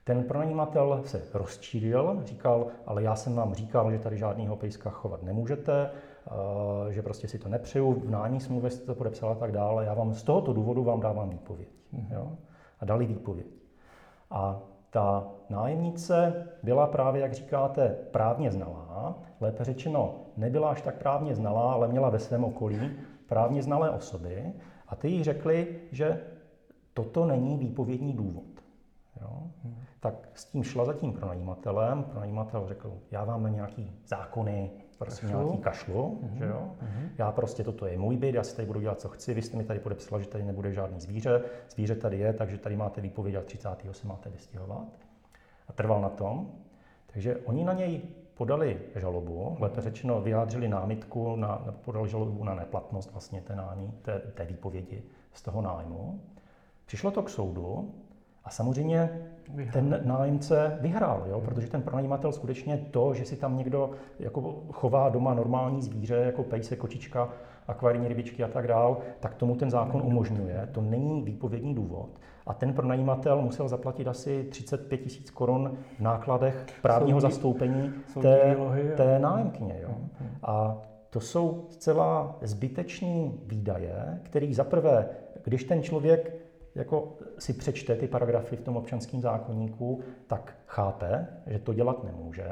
Ten 0.04 0.24
pronajímatel 0.24 1.02
se 1.04 1.22
rozčílil, 1.34 2.22
říkal, 2.24 2.66
ale 2.86 3.02
já 3.02 3.16
jsem 3.16 3.34
vám 3.34 3.54
říkal, 3.54 3.92
že 3.92 3.98
tady 3.98 4.18
žádného 4.18 4.56
pejska 4.56 4.90
chovat 4.90 5.22
nemůžete, 5.22 5.90
eh, 5.90 6.92
že 6.92 7.02
prostě 7.02 7.28
si 7.28 7.38
to 7.38 7.48
nepřeju, 7.48 7.92
v 7.92 8.10
nájemní 8.10 8.40
smlouvě 8.40 8.70
jste 8.70 8.86
to 8.86 8.94
podepsal 8.94 9.30
a 9.30 9.34
tak 9.34 9.52
dále, 9.52 9.84
já 9.84 9.94
vám 9.94 10.14
z 10.14 10.22
tohoto 10.22 10.52
důvodu 10.52 10.84
vám 10.84 11.00
dávám 11.00 11.30
výpověď. 11.30 11.68
Mm-hmm. 11.94 12.14
Jo? 12.14 12.32
A 12.80 12.84
dali 12.84 13.06
výpověď. 13.06 13.46
A 14.30 14.60
ta 14.94 15.26
nájemnice 15.50 16.46
byla 16.62 16.86
právě, 16.86 17.22
jak 17.22 17.32
říkáte, 17.32 17.96
právně 18.10 18.50
znalá, 18.50 19.18
lépe 19.40 19.64
řečeno, 19.64 20.14
nebyla 20.36 20.70
až 20.70 20.82
tak 20.82 20.98
právně 20.98 21.34
znalá, 21.34 21.72
ale 21.72 21.88
měla 21.88 22.10
ve 22.10 22.18
svém 22.18 22.44
okolí 22.44 22.90
právně 23.26 23.62
znalé 23.62 23.90
osoby 23.90 24.52
a 24.88 24.96
ty 24.96 25.08
jí 25.08 25.24
řekli, 25.24 25.80
že 25.92 26.20
toto 26.92 27.26
není 27.26 27.56
výpovědní 27.56 28.12
důvod. 28.12 28.44
Jo? 29.20 29.42
Tak 30.00 30.28
s 30.34 30.44
tím 30.44 30.62
šla 30.62 30.84
za 30.84 30.92
tím 30.92 31.12
pronajímatelem, 31.12 32.04
pronajímatel 32.04 32.66
řekl, 32.68 32.92
já 33.10 33.24
vám 33.24 33.42
na 33.42 33.48
nějaký 33.48 33.92
zákony, 34.06 34.70
prostě 35.04 35.26
kašlu. 35.26 35.42
nějaký 35.42 35.62
kašlu, 35.62 36.18
mm-hmm. 36.22 36.38
že 36.38 36.44
jo? 36.44 36.70
Mm-hmm. 36.82 37.08
Já 37.18 37.32
prostě, 37.32 37.64
toto 37.64 37.86
je 37.86 37.98
můj 37.98 38.16
byt, 38.16 38.34
já 38.34 38.44
si 38.44 38.56
tady 38.56 38.66
budu 38.66 38.80
dělat, 38.80 39.00
co 39.00 39.08
chci, 39.08 39.34
vy 39.34 39.42
jste 39.42 39.56
mi 39.56 39.64
tady 39.64 39.80
podepsala, 39.80 40.20
že 40.20 40.28
tady 40.28 40.44
nebude 40.44 40.72
žádný 40.72 41.00
zvíře, 41.00 41.42
zvíře 41.70 41.94
tady 41.94 42.18
je, 42.18 42.32
takže 42.32 42.58
tady 42.58 42.76
máte 42.76 43.00
výpověď 43.00 43.34
a 43.34 43.40
30. 43.40 43.68
se 43.90 44.08
máte 44.08 44.30
vystěhovat. 44.30 44.88
A 45.68 45.72
trval 45.72 46.00
na 46.00 46.08
tom. 46.08 46.50
Takže 47.06 47.36
oni 47.36 47.64
na 47.64 47.72
něj 47.72 48.02
podali 48.34 48.80
žalobu, 48.94 49.56
lépe 49.60 49.80
řečeno 49.80 50.20
vyjádřili 50.20 50.68
námitku, 50.68 51.36
na, 51.36 51.56
podali 51.84 52.08
žalobu 52.08 52.44
na 52.44 52.54
neplatnost 52.54 53.12
vlastně 53.12 53.40
té, 53.40 53.56
námi, 53.56 53.92
té, 54.02 54.18
té 54.18 54.44
výpovědi 54.44 55.02
z 55.32 55.42
toho 55.42 55.62
nájmu. 55.62 56.20
Přišlo 56.86 57.10
to 57.10 57.22
k 57.22 57.30
soudu 57.30 57.94
a 58.44 58.50
samozřejmě 58.50 59.30
vyhrál. 59.48 59.72
ten 59.72 60.00
nájemce 60.04 60.78
vyhrál, 60.80 61.24
jo? 61.28 61.40
protože 61.40 61.66
ten 61.66 61.82
pronajímatel 61.82 62.32
skutečně 62.32 62.86
to, 62.90 63.14
že 63.14 63.24
si 63.24 63.36
tam 63.36 63.56
někdo 63.56 63.90
jako 64.18 64.62
chová 64.72 65.08
doma 65.08 65.34
normální 65.34 65.82
zvíře, 65.82 66.14
jako 66.14 66.42
pejse, 66.42 66.76
kočička, 66.76 67.28
akvarijní 67.68 68.08
rybičky 68.08 68.44
a 68.44 68.48
tak 68.48 68.66
dál, 68.66 68.98
tak 69.20 69.34
tomu 69.34 69.56
ten 69.56 69.70
zákon 69.70 70.02
umožňuje. 70.04 70.68
To 70.72 70.80
není 70.80 71.22
výpovědní 71.22 71.74
důvod. 71.74 72.08
A 72.46 72.54
ten 72.54 72.72
pronajímatel 72.72 73.42
musel 73.42 73.68
zaplatit 73.68 74.08
asi 74.08 74.44
35 74.50 74.98
tisíc 74.98 75.30
korun 75.30 75.76
v 75.98 76.00
nákladech 76.00 76.66
právního 76.82 77.20
soudí, 77.20 77.32
zastoupení 77.32 77.92
té, 78.22 78.56
té 78.96 79.18
nájemkyně. 79.18 79.78
Jo? 79.82 79.94
A 80.42 80.82
to 81.10 81.20
jsou 81.20 81.66
zcela 81.70 82.38
zbytečné 82.42 83.30
výdaje, 83.46 84.20
který 84.22 84.54
zaprvé, 84.54 85.06
když 85.44 85.64
ten 85.64 85.82
člověk 85.82 86.43
jako 86.74 87.16
si 87.38 87.52
přečte 87.52 87.96
ty 87.96 88.08
paragrafy 88.08 88.56
v 88.56 88.60
tom 88.60 88.76
občanském 88.76 89.20
zákonníku, 89.20 90.00
tak 90.26 90.56
chápe, 90.66 91.26
že 91.46 91.58
to 91.58 91.74
dělat 91.74 92.04
nemůže. 92.04 92.48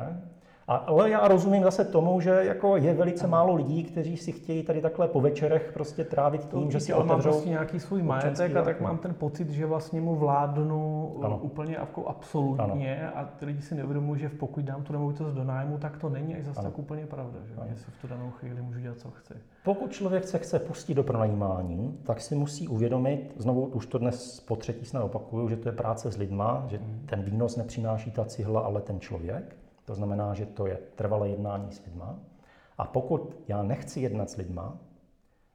A, 0.68 0.76
ale 0.76 1.10
já 1.10 1.28
rozumím 1.28 1.62
zase 1.62 1.84
tomu, 1.84 2.20
že 2.20 2.30
jako 2.30 2.76
je 2.76 2.94
velice 2.94 3.26
málo 3.26 3.54
lidí, 3.54 3.84
kteří 3.84 4.16
si 4.16 4.32
chtějí 4.32 4.62
tady 4.62 4.80
takhle 4.80 5.08
po 5.08 5.20
večerech 5.20 5.70
prostě 5.74 6.04
trávit 6.04 6.44
tím, 6.44 6.64
to 6.64 6.70
že 6.70 6.80
si 6.80 6.94
otevřou... 6.94 7.30
prostě 7.30 7.48
nějaký 7.48 7.80
svůj 7.80 8.02
majetek 8.02 8.56
a 8.56 8.62
tak 8.62 8.80
mám 8.80 8.98
ten 8.98 9.14
pocit, 9.14 9.50
že 9.50 9.66
vlastně 9.66 10.00
mu 10.00 10.14
vládnu 10.14 11.12
ano. 11.22 11.38
úplně 11.42 11.74
jako 11.74 12.08
absolutně 12.08 13.02
ano. 13.02 13.12
a 13.14 13.24
ty 13.24 13.44
lidi 13.44 13.62
si 13.62 13.74
neuvědomují, 13.74 14.20
že 14.20 14.28
pokud 14.28 14.64
dám 14.64 14.82
tu 14.82 14.92
nemovitost 14.92 15.34
do 15.34 15.44
nájmu, 15.44 15.78
tak 15.78 15.96
to 15.96 16.08
není 16.08 16.34
až 16.34 16.44
zase 16.44 16.60
ano. 16.60 16.70
tak 16.70 16.78
úplně 16.78 17.06
pravda, 17.06 17.38
že, 17.44 17.54
ano. 17.54 17.70
si 17.74 17.90
v 17.90 18.00
tu 18.00 18.08
danou 18.08 18.30
chvíli 18.30 18.62
můžu 18.62 18.80
dělat, 18.80 18.98
co 18.98 19.10
chci. 19.10 19.34
Pokud 19.64 19.92
člověk 19.92 20.24
se 20.24 20.38
chce 20.38 20.58
pustit 20.58 20.94
do 20.94 21.02
pronajímání, 21.02 21.98
tak 22.02 22.20
si 22.20 22.34
musí 22.34 22.68
uvědomit, 22.68 23.34
znovu 23.36 23.66
už 23.66 23.86
to 23.86 23.98
dnes 23.98 24.40
po 24.40 24.56
třetí 24.56 24.84
snad 24.84 25.04
opakuju, 25.04 25.48
že 25.48 25.56
to 25.56 25.68
je 25.68 25.72
práce 25.72 26.10
s 26.10 26.16
lidma, 26.16 26.64
že 26.66 26.76
hmm. 26.76 27.02
ten 27.06 27.22
výnos 27.22 27.56
nepřináší 27.56 28.10
ta 28.10 28.24
cihla, 28.24 28.60
ale 28.60 28.80
ten 28.80 29.00
člověk. 29.00 29.56
To 29.84 29.94
znamená, 29.94 30.34
že 30.34 30.46
to 30.46 30.66
je 30.66 30.78
trvalé 30.94 31.28
jednání 31.28 31.72
s 31.72 31.84
lidma. 31.84 32.18
A 32.78 32.84
pokud 32.84 33.36
já 33.48 33.62
nechci 33.62 34.00
jednat 34.00 34.30
s 34.30 34.36
lidma, 34.36 34.78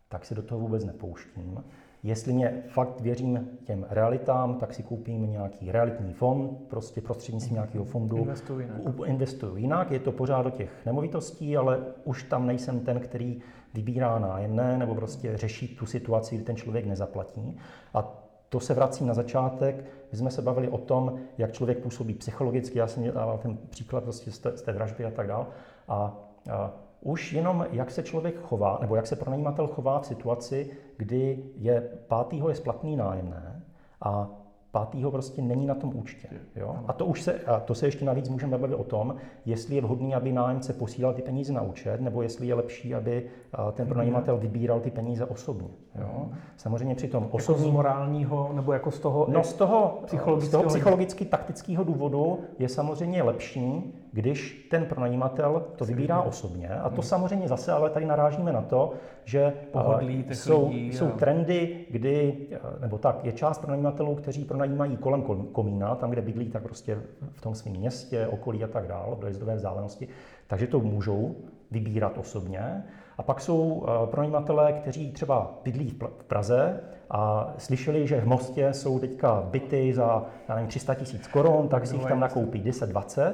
tak 0.10 0.26
se 0.26 0.36
do 0.36 0.42
toho 0.42 0.62
vůbec 0.62 0.86
nepouštím. 0.86 1.64
Jestli 2.04 2.34
mě 2.34 2.64
fakt 2.68 3.02
věřím 3.02 3.50
těm 3.64 3.86
realitám, 3.90 4.56
tak 4.56 4.74
si 4.74 4.84
koupím 4.84 5.32
nějaký 5.32 5.72
realitní 5.72 6.14
fond, 6.14 6.68
prostě 6.68 7.02
prostřednictvím 7.02 7.54
nějakého 7.54 7.86
fondu. 7.86 8.18
Investuju 8.18 8.60
jinak. 8.60 8.82
Investuju 9.06 9.56
jinak, 9.56 9.92
je 9.92 10.00
to 10.00 10.12
pořád 10.12 10.42
do 10.42 10.50
těch 10.50 10.86
nemovitostí, 10.86 11.58
ale 11.58 11.80
už 12.04 12.24
tam 12.24 12.48
nejsem 12.48 12.80
ten, 12.80 13.00
který 13.00 13.42
vybírá 13.74 14.20
nájemné 14.20 14.78
nebo 14.78 14.96
prostě 14.96 15.38
řeší 15.38 15.68
tu 15.68 15.86
situaci, 15.86 16.36
kdy 16.36 16.44
ten 16.44 16.56
člověk 16.56 16.86
nezaplatí. 16.86 17.58
A 17.94 18.27
to 18.50 18.60
se 18.60 18.74
vrací 18.74 19.06
na 19.06 19.14
začátek. 19.14 19.86
My 20.12 20.18
jsme 20.18 20.32
se 20.32 20.42
bavili 20.42 20.70
o 20.70 20.78
tom, 20.78 21.20
jak 21.38 21.52
člověk 21.52 21.80
působí 21.80 22.14
psychologicky. 22.14 22.80
Já 22.80 22.88
jsem 22.88 23.12
dával 23.12 23.38
ten 23.38 23.58
příklad 23.70 24.04
prostě 24.04 24.32
z 24.32 24.40
té, 24.40 24.58
z 24.58 24.62
té 24.62 24.72
vraždy 24.72 25.06
a 25.06 25.12
tak 25.12 25.28
dále. 25.28 25.46
A, 25.88 26.18
a 26.52 26.72
už 27.02 27.34
jenom, 27.34 27.66
jak 27.72 27.92
se 27.92 28.04
člověk 28.04 28.42
chová, 28.42 28.78
nebo 28.82 28.96
jak 28.96 29.08
se 29.08 29.16
pronajímatel 29.16 29.68
chová 29.68 30.00
v 30.00 30.06
situaci, 30.06 30.72
kdy 30.98 31.44
je 31.56 31.82
pátýho 32.08 32.50
je 32.50 32.56
splatný 32.56 32.96
nájemné 32.96 33.64
a 34.02 34.30
pátýho 34.78 35.12
prostě 35.12 35.42
není 35.42 35.66
na 35.66 35.76
tom 35.76 35.92
účtě. 35.96 36.28
Jo? 36.56 36.76
A 36.88 36.94
to 36.94 37.06
už 37.06 37.22
se, 37.22 37.40
a 37.40 37.60
to 37.60 37.76
se 37.76 37.88
ještě 37.88 38.06
navíc 38.06 38.30
můžeme 38.30 38.58
bavit 38.58 38.76
o 38.76 38.84
tom, 38.84 39.16
jestli 39.46 39.76
je 39.76 39.82
vhodný, 39.82 40.16
aby 40.16 40.32
nájemce 40.32 40.74
posílal 40.74 41.14
ty 41.14 41.22
peníze 41.22 41.54
na 41.54 41.62
účet, 41.62 42.02
nebo 42.02 42.22
jestli 42.22 42.48
je 42.48 42.56
lepší, 42.56 42.96
aby 42.96 43.26
ten 43.72 43.88
pronajímatel 43.88 44.38
vybíral 44.38 44.80
ty 44.80 44.92
peníze 44.92 45.26
osobně. 45.26 45.70
Jo? 46.00 46.10
Mhm. 46.18 46.36
Samozřejmě 46.58 46.96
při 46.96 47.08
tom 47.08 47.28
osobní... 47.32 47.62
Jako 47.62 47.72
z 47.72 47.74
morálního, 47.74 48.50
nebo 48.54 48.74
jako 48.74 48.92
z 48.92 49.00
toho, 49.00 49.28
no, 49.30 49.44
z 49.44 49.54
toho, 49.54 50.00
z 50.38 50.50
toho 50.50 50.64
psychologicky 50.64 51.26
taktického 51.26 51.84
důvodu 51.84 52.40
je 52.60 52.70
samozřejmě 52.70 53.24
lepší, 53.24 53.94
když 54.18 54.68
ten 54.72 54.86
pronajímatel 54.86 55.66
to 55.76 55.86
vybírá 55.86 56.22
osobně. 56.22 56.70
A 56.70 56.90
to 56.90 56.96
hmm. 56.96 57.04
samozřejmě 57.04 57.48
zase, 57.48 57.72
ale 57.72 57.90
tady 57.90 58.06
narážíme 58.06 58.54
na 58.54 58.62
to, 58.62 58.94
že 59.26 59.54
Pohodlí 59.72 60.26
jsou, 60.32 60.70
lidí, 60.70 60.94
jsou 60.94 61.10
trendy, 61.10 61.86
kdy, 61.90 62.48
nebo 62.80 62.98
tak, 62.98 63.26
je 63.26 63.32
část 63.32 63.58
pronajímatelů, 63.58 64.16
kteří 64.16 64.46
pronajímají 64.46 64.98
kolem 64.98 65.22
komína, 65.52 65.96
tam, 65.96 66.10
kde 66.10 66.22
bydlí, 66.22 66.50
tak 66.50 66.64
prostě 66.64 66.98
v 67.32 67.42
tom 67.42 67.56
svém 67.56 67.76
městě, 67.76 68.28
okolí 68.28 68.64
a 68.64 68.68
tak 68.68 68.88
dále, 68.88 69.16
v 69.16 69.20
dojezdové 69.20 69.56
vzdálenosti, 69.56 70.08
takže 70.48 70.68
to 70.68 70.80
můžou 70.80 71.36
vybírat 71.72 72.18
osobně. 72.18 72.84
A 73.18 73.24
pak 73.24 73.42
jsou 73.42 73.86
pronajímatelé, 74.06 74.74
kteří 74.74 75.12
třeba 75.12 75.60
bydlí 75.64 76.00
v 76.20 76.24
Praze 76.24 76.80
a 77.10 77.54
slyšeli, 77.58 78.08
že 78.08 78.22
v 78.22 78.28
Mostě 78.28 78.74
jsou 78.74 79.00
teďka 79.00 79.42
byty 79.52 79.94
za 79.94 80.26
já 80.50 80.56
nevím, 80.56 80.70
300 80.70 80.94
tisíc 80.94 81.28
korun, 81.28 81.68
tak 81.68 81.88
si 81.88 81.96
jich 81.96 82.06
tam 82.06 82.20
nakoupí 82.20 82.64
10-20 82.64 83.34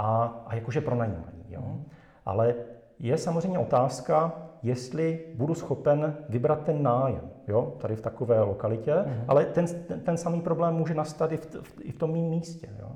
a, 0.00 0.42
a 0.46 0.54
jakože 0.54 0.80
pronajímají. 0.80 1.44
Jo? 1.48 1.60
Mm. 1.64 1.84
Ale 2.26 2.54
je 2.98 3.18
samozřejmě 3.18 3.58
otázka, 3.58 4.32
jestli 4.62 5.26
budu 5.34 5.54
schopen 5.54 6.16
vybrat 6.28 6.64
ten 6.64 6.82
nájem, 6.82 7.30
jo? 7.48 7.74
tady 7.78 7.96
v 7.96 8.00
takové 8.00 8.40
lokalitě, 8.40 8.94
mm. 9.06 9.24
ale 9.28 9.44
ten, 9.44 9.66
ten, 9.66 10.00
ten 10.00 10.16
samý 10.16 10.40
problém 10.40 10.74
může 10.74 10.94
nastat 10.94 11.32
i 11.32 11.36
v, 11.36 11.54
v, 11.62 11.80
i 11.80 11.92
v 11.92 11.98
tom 11.98 12.12
mém 12.12 12.22
místě. 12.22 12.68
Jo? 12.80 12.90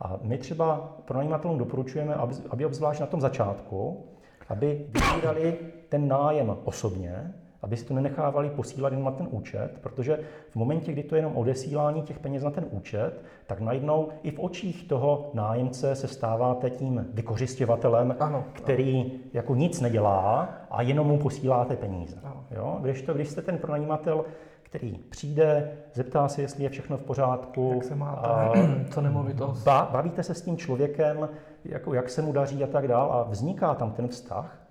A 0.00 0.18
my 0.22 0.38
třeba 0.38 0.96
pronajímatelům 1.04 1.58
doporučujeme, 1.58 2.14
aby, 2.14 2.34
aby 2.50 2.66
obzvlášť 2.66 3.00
na 3.00 3.06
tom 3.06 3.20
začátku, 3.20 4.06
aby 4.48 4.86
vybírali 4.88 5.58
ten 5.88 6.08
nájem 6.08 6.56
osobně, 6.64 7.34
aby 7.62 7.76
si 7.76 7.84
to 7.84 7.94
nenechávali 7.94 8.50
posílat 8.50 8.92
jenom 8.92 9.04
na 9.04 9.10
ten 9.10 9.28
účet, 9.30 9.70
protože 9.80 10.18
v 10.50 10.56
momentě, 10.56 10.92
kdy 10.92 11.02
to 11.02 11.14
je 11.14 11.18
jenom 11.18 11.36
odesílání 11.36 12.02
těch 12.02 12.18
peněz 12.18 12.42
na 12.42 12.50
ten 12.50 12.66
účet, 12.70 13.12
tak 13.46 13.60
najednou 13.60 14.08
i 14.22 14.30
v 14.30 14.38
očích 14.38 14.88
toho 14.88 15.30
nájemce 15.34 15.94
se 15.94 16.08
stáváte 16.08 16.70
tím 16.70 17.06
vykořistěvatelem, 17.14 18.16
ano, 18.20 18.44
který 18.52 19.00
ano. 19.00 19.10
jako 19.32 19.54
nic 19.54 19.80
nedělá 19.80 20.48
a 20.70 20.82
jenom 20.82 21.06
mu 21.06 21.18
posíláte 21.18 21.76
peníze. 21.76 22.16
Ano. 22.24 22.44
Jo? 22.50 22.78
Když, 22.80 23.02
to, 23.02 23.14
když 23.14 23.28
jste 23.28 23.42
ten 23.42 23.58
pronajímatel, 23.58 24.24
který 24.62 24.98
přijde, 25.10 25.72
zeptá 25.94 26.28
se, 26.28 26.42
jestli 26.42 26.64
je 26.64 26.70
všechno 26.70 26.96
v 26.96 27.02
pořádku. 27.02 27.70
Jak 27.74 27.84
se 27.84 27.94
má 27.94 28.10
a, 28.10 28.52
co 28.90 29.00
nemovitost. 29.00 29.64
Bavíte 29.92 30.22
se 30.22 30.34
s 30.34 30.42
tím 30.42 30.56
člověkem, 30.56 31.28
jako 31.64 31.94
jak 31.94 32.10
se 32.10 32.22
mu 32.22 32.32
daří 32.32 32.64
a 32.64 32.66
tak 32.66 32.88
dál 32.88 33.12
a 33.12 33.22
vzniká 33.22 33.74
tam 33.74 33.92
ten 33.92 34.08
vztah, 34.08 34.61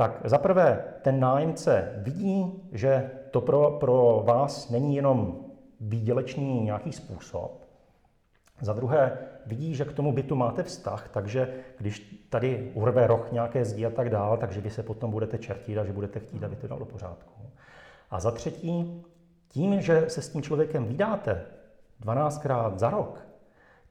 tak 0.00 0.20
zaprvé 0.24 0.84
ten 1.02 1.20
nájemce 1.20 1.92
vidí, 1.96 2.62
že 2.72 3.10
to 3.30 3.40
pro, 3.40 3.70
pro 3.70 4.22
vás 4.26 4.70
není 4.70 4.96
jenom 4.96 5.36
výdělečný 5.80 6.60
nějaký 6.60 6.92
způsob. 6.92 7.64
Za 8.60 8.72
druhé 8.72 9.18
vidí, 9.46 9.74
že 9.74 9.84
k 9.84 9.92
tomu 9.92 10.12
bytu 10.12 10.34
máte 10.36 10.62
vztah, 10.62 11.08
takže 11.12 11.54
když 11.78 12.26
tady 12.30 12.70
urve 12.74 13.06
roh 13.06 13.32
nějaké 13.32 13.64
zdi 13.64 13.86
a 13.86 13.90
tak 13.90 14.10
dál, 14.10 14.36
takže 14.36 14.60
vy 14.60 14.70
se 14.70 14.82
potom 14.82 15.10
budete 15.10 15.38
čertit 15.38 15.78
a 15.78 15.84
že 15.84 15.92
budete 15.92 16.20
chtít, 16.20 16.44
aby 16.44 16.56
to 16.56 16.68
dalo 16.68 16.84
pořádku. 16.84 17.32
A 18.10 18.20
za 18.20 18.30
třetí, 18.30 19.04
tím, 19.48 19.80
že 19.80 20.04
se 20.08 20.22
s 20.22 20.28
tím 20.28 20.42
člověkem 20.42 20.84
vydáte 20.84 21.44
12krát 22.02 22.78
za 22.78 22.90
rok, 22.90 23.26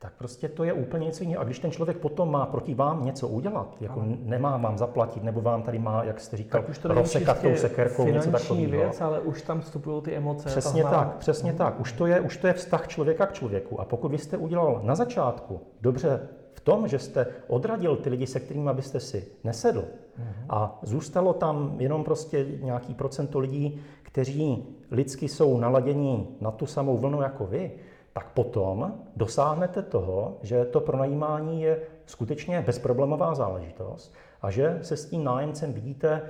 tak 0.01 0.13
prostě 0.17 0.49
to 0.49 0.63
je 0.63 0.73
úplně 0.73 1.05
něco 1.05 1.23
jiného. 1.23 1.41
A 1.41 1.43
když 1.43 1.59
ten 1.59 1.71
člověk 1.71 1.97
potom 1.97 2.31
má 2.31 2.45
proti 2.45 2.73
vám 2.73 3.05
něco 3.05 3.27
udělat, 3.27 3.75
jako 3.81 4.01
ano. 4.01 4.17
nemá 4.23 4.57
vám 4.57 4.77
zaplatit, 4.77 5.23
nebo 5.23 5.41
vám 5.41 5.63
tady 5.63 5.79
má, 5.79 6.03
jak 6.03 6.19
jste 6.19 6.38
říkal, 6.38 6.62
tak 6.62 6.69
už 6.69 6.77
to 6.77 6.88
rozsekat 6.88 7.41
tou 7.41 7.55
sekerkou, 7.55 8.05
něco 8.05 8.31
takového. 8.31 8.71
věc, 8.71 9.01
ale 9.01 9.19
už 9.19 9.41
tam 9.41 9.62
vstupují 9.62 10.01
ty 10.01 10.15
emoce. 10.15 10.49
Přesně 10.49 10.83
tak, 10.83 11.17
přesně 11.17 11.54
tak. 11.54 11.79
Už 11.79 11.91
to, 11.91 12.06
je, 12.06 12.19
už 12.19 12.37
to 12.37 12.47
je 12.47 12.54
vztah 12.54 12.87
člověka 12.87 13.25
k 13.25 13.33
člověku. 13.33 13.81
A 13.81 13.85
pokud 13.85 14.12
vy 14.12 14.17
jste 14.17 14.37
udělal 14.37 14.81
na 14.83 14.95
začátku 14.95 15.62
dobře 15.81 16.27
v 16.54 16.60
tom, 16.60 16.87
že 16.87 17.00
jste 17.00 17.27
odradil 17.47 17.95
ty 17.95 18.10
lidi, 18.10 18.27
se 18.27 18.39
kterými 18.39 18.69
byste 18.73 19.00
si 19.00 19.27
nesedl, 19.43 19.81
mm-hmm. 19.81 20.45
a 20.50 20.79
zůstalo 20.81 21.33
tam 21.33 21.75
jenom 21.79 22.04
prostě 22.04 22.45
nějaký 22.62 22.93
procento 22.93 23.39
lidí, 23.39 23.81
kteří 24.04 24.65
lidsky 24.91 25.27
jsou 25.27 25.58
naladění 25.58 26.37
na 26.41 26.52
tu 26.52 26.65
samou 26.65 26.97
vlnu 26.97 27.21
jako 27.21 27.45
vy, 27.45 27.71
tak 28.13 28.31
potom 28.31 28.93
dosáhnete 29.15 29.81
toho, 29.81 30.37
že 30.41 30.65
to 30.65 30.81
pronajímání 30.81 31.62
je 31.62 31.81
skutečně 32.05 32.62
bezproblémová 32.62 33.35
záležitost 33.35 34.13
a 34.41 34.51
že 34.51 34.79
se 34.81 34.97
s 34.97 35.05
tím 35.05 35.23
nájemcem 35.23 35.73
vidíte 35.73 36.21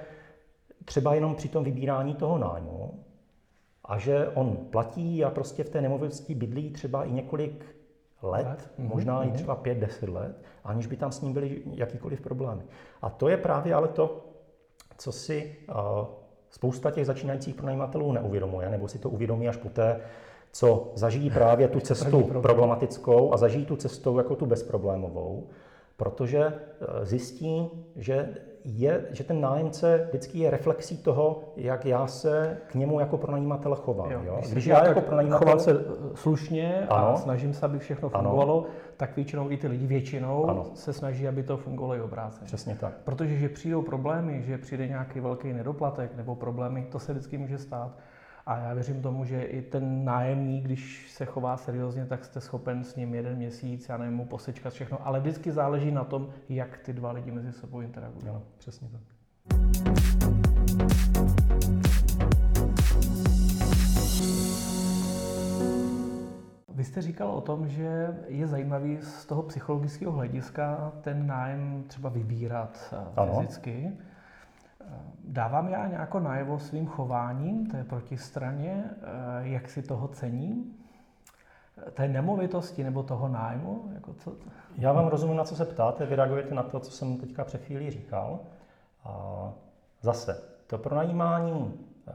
třeba 0.86 1.14
jenom 1.14 1.36
při 1.36 1.50
tom 1.50 1.64
vybírání 1.64 2.16
toho 2.16 2.38
nájmu 2.38 3.04
a 3.86 3.98
že 3.98 4.30
on 4.34 4.58
platí 4.70 5.24
a 5.24 5.30
prostě 5.30 5.64
v 5.64 5.70
té 5.70 5.82
nemovitosti 5.82 6.36
bydlí 6.36 6.70
třeba 6.70 7.04
i 7.04 7.12
několik 7.12 7.66
let, 8.22 8.48
let. 8.48 8.70
Mhm, 8.78 8.88
možná 8.88 9.20
mm-hmm. 9.20 9.26
i 9.26 9.28
mhm. 9.28 9.36
třeba 9.36 9.56
pět, 9.56 9.78
deset 9.78 10.10
let, 10.10 10.44
aniž 10.64 10.88
by 10.88 10.98
tam 10.98 11.12
s 11.12 11.22
ním 11.22 11.34
byly 11.34 11.62
jakýkoliv 11.66 12.22
problémy. 12.22 12.62
A 13.02 13.10
to 13.10 13.30
je 13.30 13.38
právě 13.38 13.74
ale 13.74 13.88
to, 13.88 14.26
co 14.98 15.12
si 15.12 15.56
uh, 15.70 15.76
spousta 16.50 16.92
těch 16.92 17.06
začínajících 17.06 17.56
pronajímatelů 17.56 18.12
neuvědomuje, 18.12 18.70
nebo 18.70 18.88
si 18.88 19.00
to 19.00 19.10
uvědomí 19.10 19.50
až 19.50 19.58
poté, 19.58 20.02
co 20.52 20.92
zažijí 20.96 21.30
právě 21.30 21.68
tu 21.68 21.80
cestu 21.80 22.24
problematickou 22.24 23.34
a 23.34 23.38
zažijí 23.38 23.66
tu 23.66 23.76
cestu 23.76 24.18
jako 24.18 24.36
tu 24.36 24.46
bezproblémovou, 24.46 25.48
protože 25.98 26.40
eh, 26.46 27.06
zjistí, 27.06 27.70
že, 27.96 28.30
je, 28.64 29.06
že 29.12 29.24
ten 29.24 29.42
nájemce 29.42 30.06
vždycky 30.10 30.40
je 30.40 30.52
reflexí 30.52 30.98
toho, 30.98 31.44
jak 31.56 31.86
já 31.86 32.08
se 32.08 32.58
k 32.68 32.76
němu 32.76 33.00
jako 33.00 33.18
pronajímatel 33.18 33.76
chovám. 33.76 34.12
Jo, 34.12 34.22
jo? 34.24 34.42
Když 34.52 34.66
já 34.66 34.88
jako 34.88 35.02
pronajímatel... 35.02 35.48
Choval 35.48 35.60
se 35.60 35.72
eh, 35.72 36.16
slušně 36.16 36.88
a 36.90 36.96
ano, 36.96 37.18
snažím 37.18 37.54
se, 37.54 37.66
aby 37.66 37.80
všechno 37.80 38.10
fungovalo, 38.10 38.60
ano, 38.60 38.66
tak 38.98 39.16
většinou 39.16 39.52
i 39.52 39.58
ty 39.58 39.68
lidi 39.68 39.88
většinou 39.88 40.50
ano. 40.50 40.66
se 40.74 40.94
snaží, 40.94 41.28
aby 41.28 41.44
to 41.44 41.58
fungovalo 41.58 41.96
i 41.96 42.02
obráceně. 42.02 42.46
Přesně 42.46 42.76
tak. 42.76 42.94
Protože 43.04 43.38
že 43.38 43.50
přijdou 43.50 43.82
problémy, 43.82 44.44
že 44.48 44.58
přijde 44.58 44.88
nějaký 44.88 45.20
velký 45.20 45.54
nedoplatek 45.54 46.16
nebo 46.16 46.36
problémy, 46.36 46.88
to 46.92 47.00
se 47.00 47.14
vždycky 47.14 47.38
může 47.38 47.58
stát. 47.58 47.92
A 48.50 48.58
já 48.58 48.74
věřím 48.74 49.02
tomu, 49.02 49.26
že 49.26 49.44
i 49.44 49.62
ten 49.62 50.06
nájemník, 50.06 50.64
když 50.64 51.12
se 51.12 51.26
chová 51.26 51.58
seriózně, 51.58 52.06
tak 52.06 52.26
jste 52.26 52.42
schopen 52.42 52.84
s 52.84 52.96
ním 52.96 53.14
jeden 53.14 53.36
měsíc, 53.36 53.90
já 53.90 53.98
nevím, 53.98 54.16
mu 54.16 54.26
posečkat 54.26 54.74
všechno. 54.74 55.08
Ale 55.08 55.20
vždycky 55.20 55.52
záleží 55.52 55.92
na 55.92 56.04
tom, 56.04 56.30
jak 56.50 56.78
ty 56.78 56.94
dva 56.94 57.12
lidi 57.12 57.32
mezi 57.32 57.52
sebou 57.52 57.82
interagují. 57.82 58.30
Ano, 58.30 58.42
přesně 58.58 58.90
tak. 58.90 59.02
Vy 66.70 66.84
jste 66.84 67.02
říkal 67.02 67.32
o 67.32 67.42
tom, 67.42 67.68
že 67.68 68.18
je 68.28 68.48
zajímavý 68.48 68.98
z 69.02 69.26
toho 69.26 69.44
psychologického 69.44 70.12
hlediska 70.12 70.92
ten 71.02 71.28
nájem 71.28 71.84
třeba 71.88 72.10
vybírat 72.10 72.94
eh, 72.94 72.98
ano. 73.16 73.40
fyzicky. 73.40 73.92
Dávám 75.24 75.68
já 75.70 75.88
nějako 75.88 76.20
najevo 76.20 76.60
svým 76.60 76.88
chováním 76.88 77.68
té 77.68 77.84
protistraně, 77.84 78.84
eh, 78.90 79.06
jak 79.42 79.70
si 79.70 79.82
toho 79.82 80.08
cením? 80.08 80.76
Té 81.94 82.08
nemovitosti 82.08 82.84
nebo 82.84 83.04
toho 83.04 83.28
nájmu? 83.28 83.92
Jako 83.94 84.14
co? 84.14 84.34
Já 84.78 84.94
vám 84.94 85.08
rozumím, 85.08 85.38
na 85.38 85.44
co 85.44 85.56
se 85.56 85.66
ptáte, 85.66 86.06
vy 86.06 86.16
reagujete 86.16 86.56
na 86.56 86.64
to, 86.64 86.80
co 86.80 86.92
jsem 86.92 87.18
teďka 87.18 87.44
před 87.44 87.64
chvílí 87.64 87.92
říkal. 87.92 88.40
A 89.04 89.14
zase, 90.02 90.42
to 90.68 90.78
pronajímání 90.78 91.74
eh, 92.08 92.12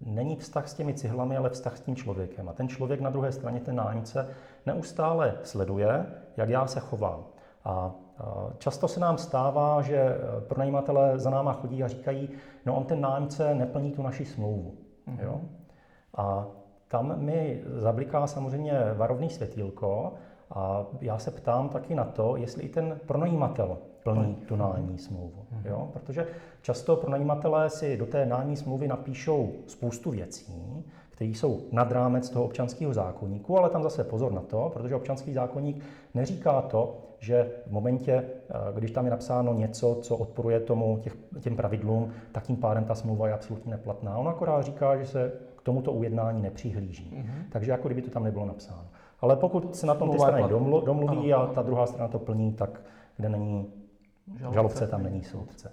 není 0.00 0.36
vztah 0.36 0.68
s 0.68 0.74
těmi 0.74 0.94
cihlami, 0.94 1.36
ale 1.36 1.50
vztah 1.50 1.76
s 1.76 1.80
tím 1.80 1.96
člověkem. 1.96 2.48
A 2.48 2.52
ten 2.52 2.68
člověk 2.68 3.00
na 3.00 3.10
druhé 3.10 3.32
straně, 3.32 3.60
ten 3.60 3.76
nájemce, 3.76 4.28
neustále 4.66 5.34
sleduje, 5.42 6.06
jak 6.36 6.48
já 6.48 6.66
se 6.66 6.80
chovám. 6.80 7.24
A 7.64 7.92
Často 8.58 8.88
se 8.88 9.00
nám 9.00 9.18
stává, 9.18 9.82
že 9.82 9.96
e, 9.96 10.40
pronajímatelé 10.40 11.18
za 11.18 11.30
náma 11.30 11.52
chodí 11.52 11.82
a 11.82 11.88
říkají, 11.88 12.28
no 12.66 12.76
on 12.76 12.84
ten 12.84 13.00
nájemce 13.00 13.54
neplní 13.54 13.92
tu 13.92 14.02
naši 14.02 14.24
smlouvu. 14.24 14.74
Mm-hmm. 15.08 15.22
Jo? 15.22 15.40
A 16.16 16.46
tam 16.88 17.18
mi 17.18 17.62
zabliká 17.66 18.26
samozřejmě 18.26 18.80
varovný 18.94 19.30
světýlko 19.30 20.12
a 20.50 20.86
já 21.00 21.18
se 21.18 21.30
ptám 21.30 21.68
taky 21.68 21.94
na 21.94 22.04
to, 22.04 22.36
jestli 22.36 22.62
i 22.62 22.68
ten 22.68 23.00
pronajímatel 23.06 23.78
plní 24.02 24.34
tu 24.34 24.56
nájemní 24.56 24.98
smlouvu. 24.98 25.44
Mm-hmm. 25.52 25.70
Jo? 25.70 25.88
Protože 25.92 26.26
často 26.62 26.96
pronajímatelé 26.96 27.70
si 27.70 27.96
do 27.96 28.06
té 28.06 28.26
nájemní 28.26 28.56
smlouvy 28.56 28.88
napíšou 28.88 29.52
spoustu 29.66 30.10
věcí, 30.10 30.84
které 31.10 31.30
jsou 31.30 31.60
nad 31.72 31.92
rámec 31.92 32.30
toho 32.30 32.44
občanského 32.44 32.92
zákonníku, 32.94 33.58
ale 33.58 33.70
tam 33.70 33.82
zase 33.82 34.04
pozor 34.04 34.32
na 34.32 34.42
to, 34.42 34.70
protože 34.74 34.94
občanský 34.94 35.32
zákonník 35.32 35.84
neříká 36.14 36.62
to, 36.62 37.03
že 37.24 37.50
v 37.66 37.72
momentě, 37.72 38.12
eh, 38.12 38.54
když 38.74 38.90
tam 38.90 39.04
je 39.04 39.10
napsáno 39.10 39.54
něco, 39.54 39.98
co 40.02 40.16
odporuje 40.16 40.60
tomu 40.60 40.98
těch, 40.98 41.16
těm 41.40 41.56
pravidlům, 41.56 42.10
tak 42.32 42.42
tím 42.42 42.56
pádem 42.56 42.84
ta 42.84 42.94
smlouva 42.94 43.28
je 43.28 43.34
absolutně 43.34 43.70
neplatná. 43.70 44.18
On 44.18 44.28
akorát 44.28 44.62
říká, 44.62 44.96
že 44.96 45.06
se 45.06 45.32
k 45.56 45.62
tomuto 45.62 45.92
ujednání 45.92 46.42
nepřihlíží. 46.42 47.12
Mm-hmm. 47.16 47.44
Takže 47.52 47.70
jako 47.70 47.88
kdyby 47.88 48.02
to 48.02 48.10
tam 48.10 48.24
nebylo 48.24 48.46
napsáno. 48.46 48.86
Ale 49.20 49.36
pokud 49.36 49.76
se 49.76 49.86
na 49.86 49.94
tom 49.94 50.10
ty 50.10 50.18
strany 50.18 50.48
domluví 50.84 51.34
a 51.34 51.46
ta 51.46 51.62
druhá 51.62 51.86
strana 51.86 52.08
to 52.08 52.18
plní, 52.18 52.52
tak 52.52 52.80
kde 53.16 53.28
není 53.28 53.66
žalobce, 54.38 54.54
žalobce 54.54 54.86
tam 54.86 55.02
není 55.02 55.24
soudce. 55.24 55.72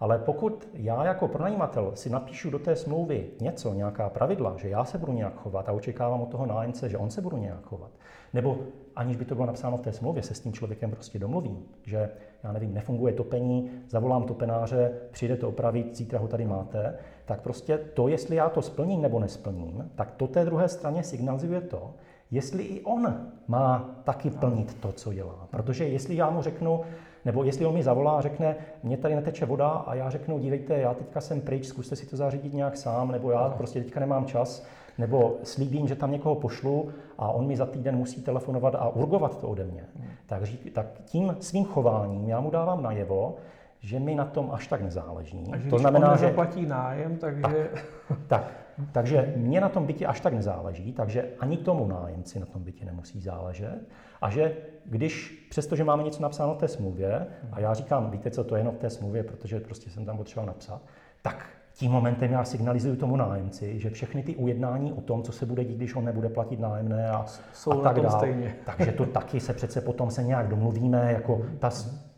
Ale 0.00 0.18
pokud 0.18 0.68
já 0.74 1.04
jako 1.04 1.28
pronajímatel 1.28 1.90
si 1.94 2.10
napíšu 2.10 2.50
do 2.50 2.58
té 2.58 2.76
smlouvy 2.76 3.26
něco, 3.40 3.74
nějaká 3.74 4.08
pravidla, 4.08 4.54
že 4.56 4.68
já 4.68 4.84
se 4.84 4.98
budu 4.98 5.12
nějak 5.12 5.34
chovat 5.34 5.68
a 5.68 5.72
očekávám 5.72 6.20
od 6.20 6.28
toho 6.28 6.46
nájemce, 6.46 6.88
že 6.88 6.98
on 6.98 7.10
se 7.10 7.20
bude 7.20 7.38
nějak 7.38 7.62
chovat, 7.62 7.90
nebo 8.32 8.58
aniž 8.96 9.16
by 9.16 9.24
to 9.24 9.34
bylo 9.34 9.46
napsáno 9.46 9.76
v 9.76 9.80
té 9.80 9.92
smlouvě, 9.92 10.22
se 10.22 10.34
s 10.34 10.40
tím 10.40 10.52
člověkem 10.52 10.90
prostě 10.90 11.18
domluvím, 11.18 11.62
že 11.82 12.10
já 12.44 12.52
nevím, 12.52 12.74
nefunguje 12.74 13.12
topení, 13.12 13.70
zavolám 13.88 14.22
topenáře, 14.22 14.92
přijde 15.10 15.36
to 15.36 15.48
opravit, 15.48 15.96
zítra 15.96 16.18
ho 16.18 16.28
tady 16.28 16.44
máte, 16.44 16.94
tak 17.24 17.40
prostě 17.40 17.78
to, 17.78 18.08
jestli 18.08 18.36
já 18.36 18.48
to 18.48 18.62
splním 18.62 19.02
nebo 19.02 19.20
nesplním, 19.20 19.90
tak 19.94 20.10
to 20.10 20.26
té 20.26 20.44
druhé 20.44 20.68
straně 20.68 21.02
signalizuje 21.02 21.60
to, 21.60 21.94
jestli 22.30 22.62
i 22.62 22.82
on 22.82 23.14
má 23.48 23.90
taky 24.04 24.30
plnit 24.30 24.80
to, 24.80 24.92
co 24.92 25.12
dělá. 25.12 25.48
Protože 25.50 25.84
jestli 25.84 26.16
já 26.16 26.30
mu 26.30 26.42
řeknu, 26.42 26.80
nebo 27.24 27.44
jestli 27.44 27.66
on 27.66 27.74
mi 27.74 27.82
zavolá 27.82 28.18
a 28.18 28.20
řekne, 28.20 28.56
mě 28.82 28.96
tady 28.96 29.14
neteče 29.14 29.46
voda 29.46 29.68
a 29.68 29.94
já 29.94 30.10
řeknu, 30.10 30.38
dívejte, 30.38 30.78
já 30.78 30.94
teďka 30.94 31.20
jsem 31.20 31.40
pryč, 31.40 31.66
zkuste 31.66 31.96
si 31.96 32.06
to 32.06 32.16
zařídit 32.16 32.54
nějak 32.54 32.76
sám, 32.76 33.12
nebo 33.12 33.30
já 33.30 33.48
prostě 33.48 33.82
teďka 33.82 34.00
nemám 34.00 34.26
čas, 34.26 34.66
nebo 34.98 35.36
slíbím, 35.42 35.88
že 35.88 35.94
tam 35.94 36.10
někoho 36.12 36.34
pošlu 36.34 36.88
a 37.18 37.28
on 37.28 37.46
mi 37.46 37.56
za 37.56 37.66
týden 37.66 37.96
musí 37.96 38.22
telefonovat 38.22 38.74
a 38.74 38.88
urgovat 38.88 39.40
to 39.40 39.48
ode 39.48 39.64
mě. 39.64 39.84
Hmm. 39.96 40.08
Tak, 40.26 40.42
tak 40.72 40.86
tím 41.04 41.36
svým 41.40 41.64
chováním 41.64 42.28
já 42.28 42.40
mu 42.40 42.50
dávám 42.50 42.82
najevo, 42.82 43.36
že 43.80 44.00
mi 44.00 44.14
na 44.14 44.24
tom 44.24 44.50
až 44.52 44.66
tak 44.66 44.80
nezáleží. 44.80 45.44
A 45.52 45.56
že 45.56 45.70
to 45.70 45.78
znamená, 45.78 46.12
on 46.12 46.18
že 46.18 46.26
zaplatí 46.26 46.66
nájem, 46.66 47.16
takže... 47.16 47.42
Tak, 47.42 47.84
tak, 48.26 48.52
takže 48.92 49.32
mě 49.36 49.60
na 49.60 49.68
tom 49.68 49.86
bytě 49.86 50.06
až 50.06 50.20
tak 50.20 50.32
nezáleží, 50.32 50.92
takže 50.92 51.28
ani 51.40 51.56
tomu 51.56 51.86
nájemci 51.86 52.40
na 52.40 52.46
tom 52.46 52.62
bytě 52.62 52.84
nemusí 52.84 53.20
záležet. 53.20 53.80
A 54.22 54.30
že 54.30 54.56
když, 54.84 55.46
přestože 55.50 55.84
máme 55.84 56.02
něco 56.02 56.22
napsáno 56.22 56.54
v 56.54 56.58
té 56.58 56.68
smlouvě, 56.68 57.26
a 57.52 57.60
já 57.60 57.74
říkám, 57.74 58.10
víte 58.10 58.30
co, 58.30 58.44
to 58.44 58.54
je 58.54 58.60
jenom 58.60 58.74
v 58.74 58.78
té 58.78 58.90
smlouvě, 58.90 59.22
protože 59.22 59.60
prostě 59.60 59.90
jsem 59.90 60.04
tam 60.04 60.16
potřeboval 60.16 60.46
napsat, 60.46 60.82
tak 61.22 61.46
tím 61.74 61.92
momentem 61.92 62.32
já 62.32 62.44
signalizuju 62.44 62.96
tomu 62.96 63.16
nájemci, 63.16 63.78
že 63.78 63.90
všechny 63.90 64.22
ty 64.22 64.36
ujednání 64.36 64.92
o 64.92 65.00
tom, 65.00 65.22
co 65.22 65.32
se 65.32 65.46
bude 65.46 65.64
dít, 65.64 65.76
když 65.76 65.94
on 65.94 66.04
nebude 66.04 66.28
platit 66.28 66.60
nájemné 66.60 67.10
a, 67.10 67.26
Jsou 67.52 67.72
a 67.72 67.82
tak 67.82 68.00
dále. 68.00 68.52
Takže 68.64 68.92
to 68.92 69.06
taky 69.06 69.40
se 69.40 69.54
přece 69.54 69.80
potom 69.80 70.10
se 70.10 70.22
nějak 70.22 70.48
domluvíme. 70.48 71.12
Jako, 71.12 71.42
ta, 71.58 71.70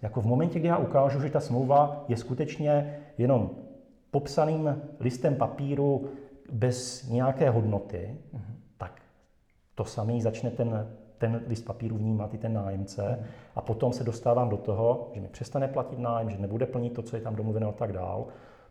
jako 0.02 0.20
v 0.20 0.26
momentě, 0.26 0.58
kdy 0.58 0.68
já 0.68 0.76
ukážu, 0.76 1.20
že 1.20 1.30
ta 1.30 1.40
smlouva 1.40 2.04
je 2.08 2.16
skutečně 2.16 2.98
jenom 3.18 3.50
popsaným 4.10 4.82
listem 5.00 5.34
papíru 5.34 6.08
bez 6.52 7.08
nějaké 7.08 7.50
hodnoty, 7.50 8.16
tak 8.78 9.02
to 9.74 9.84
samý 9.84 10.22
začne 10.22 10.50
ten, 10.50 10.86
ten 11.18 11.40
list 11.46 11.62
papíru 11.62 11.96
vnímat 11.96 12.34
i 12.34 12.38
ten 12.38 12.52
nájemce 12.52 13.18
a 13.54 13.60
potom 13.60 13.92
se 13.92 14.04
dostávám 14.04 14.48
do 14.48 14.56
toho, 14.56 15.10
že 15.14 15.20
mi 15.20 15.28
přestane 15.28 15.68
platit 15.68 15.98
nájem, 15.98 16.30
že 16.30 16.38
nebude 16.38 16.66
plnit 16.66 16.92
to, 16.92 17.02
co 17.02 17.16
je 17.16 17.22
tam 17.22 17.36
domluveno 17.36 17.68
a 17.68 17.72
tak 17.72 17.92
dál 17.92 18.26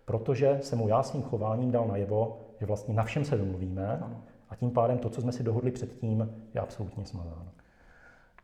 protože 0.06 0.58
se 0.62 0.76
mu 0.76 0.88
já 0.88 1.04
svým 1.04 1.24
chováním 1.24 1.72
dal 1.72 1.88
najevo, 1.88 2.38
že 2.60 2.66
vlastně 2.66 2.94
na 2.94 3.04
všem 3.04 3.26
se 3.26 3.38
domluvíme 3.38 4.04
a 4.50 4.56
tím 4.56 4.72
pádem 4.72 4.98
to, 4.98 5.10
co 5.10 5.22
jsme 5.22 5.32
si 5.32 5.44
dohodli 5.44 5.72
předtím, 5.72 6.30
je 6.54 6.62
absolutně 6.62 7.06
smazáno. 7.06 7.48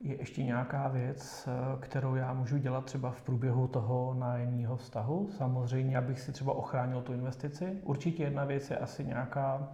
Je 0.04 0.18
ještě 0.18 0.44
nějaká 0.44 0.88
věc, 0.88 1.50
kterou 1.80 2.16
já 2.16 2.34
můžu 2.34 2.58
dělat 2.58 2.86
třeba 2.86 3.12
v 3.12 3.22
průběhu 3.22 3.68
toho 3.68 4.14
nájemního 4.14 4.76
vztahu? 4.76 5.30
Samozřejmě, 5.38 5.98
abych 5.98 6.20
si 6.20 6.32
třeba 6.32 6.54
ochránil 6.54 7.02
tu 7.02 7.14
investici. 7.14 7.78
Určitě 7.84 8.24
jedna 8.24 8.46
věc 8.46 8.70
je 8.70 8.78
asi 8.78 9.06
nějaká 9.06 9.68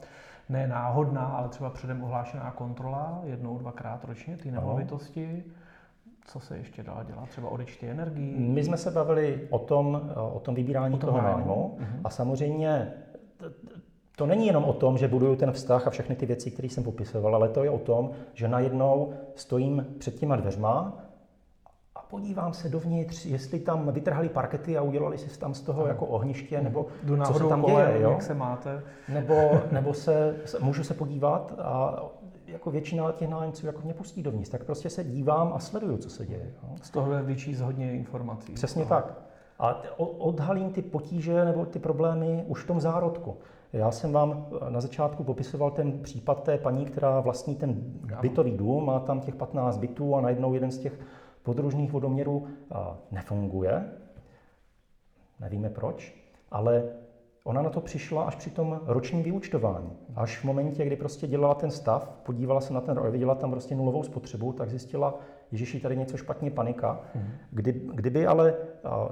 ne 0.49 0.67
náhodná, 0.67 1.25
ale 1.25 1.49
třeba 1.49 1.69
předem 1.69 2.03
ohlášená 2.03 2.51
kontrola 2.51 3.21
jednou, 3.23 3.57
dvakrát 3.57 4.05
ročně 4.05 4.37
ty 4.37 4.51
nemovitosti. 4.51 5.43
Co 6.27 6.39
se 6.39 6.57
ještě 6.57 6.83
dá 6.83 7.03
dělat? 7.07 7.29
Třeba 7.29 7.49
odečty 7.49 7.89
energii? 7.89 8.39
My 8.39 8.63
jsme 8.63 8.77
se 8.77 8.91
bavili 8.91 9.47
o 9.49 9.59
tom, 9.59 10.11
o 10.33 10.39
tom 10.39 10.55
vybírání 10.55 10.95
o 10.95 10.97
tom 10.97 11.09
toho 11.09 11.21
nájmu 11.21 11.77
uh-huh. 11.79 12.01
a 12.03 12.09
samozřejmě 12.09 12.93
to 14.15 14.25
není 14.25 14.47
jenom 14.47 14.63
o 14.63 14.73
tom, 14.73 14.97
že 14.97 15.07
buduju 15.07 15.35
ten 15.35 15.51
vztah 15.51 15.87
a 15.87 15.89
všechny 15.89 16.15
ty 16.15 16.25
věci, 16.25 16.51
které 16.51 16.69
jsem 16.69 16.83
popisoval, 16.83 17.35
ale 17.35 17.49
to 17.49 17.63
je 17.63 17.69
o 17.69 17.77
tom, 17.77 18.11
že 18.33 18.47
najednou 18.47 19.13
stojím 19.35 19.85
před 19.99 20.15
těma 20.15 20.35
dveřma 20.35 21.03
a 21.95 22.01
podívám 22.01 22.53
se 22.53 22.69
dovnitř, 22.69 23.25
jestli 23.25 23.59
tam 23.59 23.91
vytrhali 23.91 24.29
parkety 24.29 24.77
a 24.77 24.81
udělali 24.81 25.17
si 25.17 25.39
tam 25.39 25.53
z 25.53 25.61
toho 25.61 25.81
ano. 25.81 25.89
jako 25.89 26.05
ohniště, 26.05 26.61
nebo 26.61 26.87
Jdu 27.03 27.17
co 27.23 27.33
se 27.33 27.43
tam 27.43 27.65
děje, 27.65 27.99
jo? 28.01 28.09
jak 28.09 28.21
se 28.21 28.33
máte. 28.33 28.83
Nebo, 29.09 29.51
nebo 29.71 29.93
se, 29.93 30.35
můžu 30.59 30.83
se 30.83 30.93
podívat 30.93 31.53
a 31.59 32.03
jako 32.47 32.71
většina 32.71 33.11
těch 33.11 33.29
nájemců 33.29 33.65
jako 33.65 33.81
mě 33.81 33.93
pustí 33.93 34.23
dovnitř, 34.23 34.49
tak 34.49 34.63
prostě 34.63 34.89
se 34.89 35.03
dívám 35.03 35.53
a 35.53 35.59
sleduju, 35.59 35.97
co 35.97 36.09
se 36.09 36.25
děje. 36.25 36.53
Jo? 36.63 36.75
Z 36.81 36.89
toho 36.89 37.13
je 37.13 37.21
vyčíst 37.21 37.61
hodně 37.61 37.93
informací. 37.93 38.53
Přesně 38.53 38.85
tak. 38.85 39.21
A 39.59 39.81
odhalím 39.97 40.71
ty 40.71 40.81
potíže 40.81 41.45
nebo 41.45 41.65
ty 41.65 41.79
problémy 41.79 42.43
už 42.47 42.63
v 42.63 42.67
tom 42.67 42.79
zárodku. 42.79 43.37
Já 43.73 43.91
jsem 43.91 44.11
vám 44.11 44.47
na 44.69 44.81
začátku 44.81 45.23
popisoval 45.23 45.71
ten 45.71 45.99
případ 45.99 46.43
té 46.43 46.57
paní, 46.57 46.85
která 46.85 47.19
vlastní 47.19 47.55
ten 47.55 47.81
bytový 48.21 48.57
dům, 48.57 48.85
má 48.85 48.99
tam 48.99 49.19
těch 49.19 49.35
15 49.35 49.77
bytů 49.77 50.15
a 50.15 50.21
najednou 50.21 50.53
jeden 50.53 50.71
z 50.71 50.77
těch 50.77 50.99
podružných 51.43 51.91
vodoměrů 51.91 52.47
nefunguje. 53.11 53.91
Nevíme 55.39 55.69
proč, 55.69 56.15
ale 56.51 56.83
ona 57.47 57.61
na 57.61 57.69
to 57.69 57.81
přišla 57.81 58.23
až 58.23 58.35
při 58.35 58.49
tom 58.49 58.79
ročním 58.85 59.23
vyúčtování. 59.23 59.89
Až 60.15 60.37
v 60.37 60.43
momentě, 60.43 60.85
kdy 60.85 60.95
prostě 60.95 61.27
dělala 61.27 61.55
ten 61.55 61.71
stav, 61.71 62.19
podívala 62.23 62.61
se 62.61 62.73
na 62.73 62.81
ten 62.81 62.97
roj, 62.97 63.11
viděla 63.11 63.35
tam 63.35 63.51
prostě 63.51 63.75
nulovou 63.75 64.03
spotřebu, 64.03 64.53
tak 64.53 64.69
zjistila, 64.69 65.19
Ježíši, 65.51 65.79
tady 65.79 65.97
něco 65.97 66.17
špatně, 66.17 66.51
panika. 66.51 66.99
Mm. 67.15 67.23
Kdy, 67.51 67.81
kdyby 67.93 68.27
ale, 68.27 68.55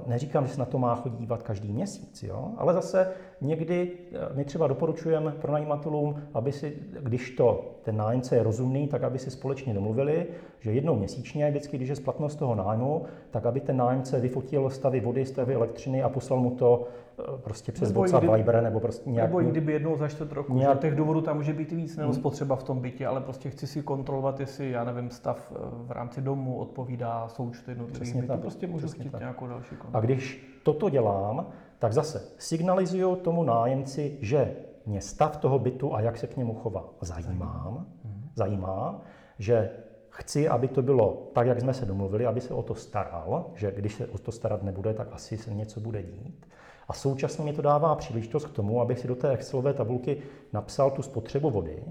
neříkám, 0.06 0.46
že 0.46 0.52
se 0.52 0.58
na 0.58 0.64
to 0.64 0.78
má 0.78 0.94
chodívat 0.94 1.42
každý 1.42 1.72
měsíc, 1.72 2.22
jo? 2.22 2.50
ale 2.56 2.74
zase 2.74 3.08
někdy 3.40 3.92
e, 4.12 4.36
my 4.36 4.44
třeba 4.44 4.66
doporučujeme 4.66 5.32
pronajímatelům, 5.32 6.22
aby 6.34 6.52
si, 6.52 6.76
když 7.00 7.30
to 7.30 7.74
ten 7.82 7.96
nájemce 7.96 8.36
je 8.36 8.42
rozumný, 8.42 8.88
tak 8.88 9.02
aby 9.02 9.18
si 9.18 9.30
společně 9.30 9.74
domluvili, 9.74 10.26
že 10.60 10.72
jednou 10.72 10.96
měsíčně, 10.96 11.50
vždycky, 11.50 11.76
když 11.76 11.88
je 11.88 11.96
splatnost 11.96 12.38
toho 12.38 12.54
nájmu, 12.54 13.04
tak 13.30 13.46
aby 13.46 13.60
ten 13.60 13.76
nájemce 13.76 14.20
vyfotil 14.20 14.70
stavy 14.70 15.00
vody, 15.00 15.26
stavy 15.26 15.54
elektřiny 15.54 16.02
a 16.02 16.08
poslal 16.08 16.40
mu 16.40 16.50
to 16.50 16.88
prostě 17.36 17.72
přes 17.72 17.88
nebo 17.88 18.00
WhatsApp, 18.00 18.24
kdy, 18.24 18.32
Viber 18.36 18.62
nebo 18.62 18.80
prostě 18.80 19.10
nějak. 19.10 19.28
Nebo 19.28 19.42
i 19.42 19.44
kdyby 19.44 19.72
jednou 19.72 19.96
za 19.96 20.08
čtvrt 20.08 20.32
roku, 20.32 20.54
nějak, 20.54 20.74
že 20.74 20.80
těch 20.80 20.94
důvodů 20.94 21.20
tam 21.20 21.36
může 21.36 21.52
být 21.52 21.72
víc, 21.72 21.96
nebo 21.96 22.12
hmm. 22.12 22.20
spotřeba 22.20 22.56
v 22.56 22.62
tom 22.62 22.80
bytě, 22.80 23.06
ale 23.06 23.20
prostě 23.20 23.50
chci 23.50 23.66
si 23.66 23.82
kontrolovat, 23.82 24.40
jestli, 24.40 24.70
já 24.70 24.84
nevím, 24.84 25.10
stav 25.10 25.52
e, 25.52 25.58
v 25.86 25.90
rámci 25.90 26.20
domu 26.20 26.56
odpovídá 26.56 27.28
součtu 27.28 27.70
jednotlivých 27.70 28.14
bytů. 28.14 28.26
Tak, 28.26 28.40
prostě 28.40 28.66
můžu 28.66 28.88
chtít 28.88 29.12
tak. 29.12 29.20
nějakou 29.20 29.46
další 29.46 29.76
kontrolu. 29.76 29.96
A 29.96 30.00
když 30.00 30.46
toto 30.62 30.90
dělám, 30.90 31.46
tak 31.78 31.92
zase 31.92 32.22
signalizuju 32.38 33.16
tomu 33.16 33.44
nájemci, 33.44 34.18
že 34.20 34.56
mě 34.86 35.00
stav 35.00 35.36
toho 35.36 35.58
bytu 35.58 35.94
a 35.94 36.00
jak 36.00 36.16
se 36.16 36.26
k 36.26 36.36
němu 36.36 36.54
chová 36.54 36.84
zajímám, 37.00 37.86
hmm. 38.04 38.30
zajímá, 38.34 39.02
že 39.38 39.70
chci, 40.10 40.48
aby 40.48 40.68
to 40.68 40.82
bylo 40.82 41.30
tak, 41.34 41.46
jak 41.46 41.60
jsme 41.60 41.74
se 41.74 41.86
domluvili, 41.86 42.26
aby 42.26 42.40
se 42.40 42.54
o 42.54 42.62
to 42.62 42.74
staral, 42.74 43.50
že 43.54 43.72
když 43.76 43.94
se 43.94 44.06
o 44.06 44.18
to 44.18 44.32
starat 44.32 44.62
nebude, 44.62 44.94
tak 44.94 45.08
asi 45.12 45.36
se 45.36 45.54
něco 45.54 45.80
bude 45.80 46.02
dít. 46.02 46.46
A 46.88 46.92
současně 46.92 47.44
mi 47.44 47.52
to 47.52 47.62
dává 47.62 47.94
příležitost 47.94 48.46
k 48.46 48.52
tomu, 48.52 48.80
abych 48.80 48.98
si 48.98 49.08
do 49.08 49.14
té 49.14 49.30
Excelové 49.30 49.74
tabulky 49.74 50.22
napsal 50.52 50.90
tu 50.90 51.02
spotřebu 51.02 51.50
vody, 51.50 51.82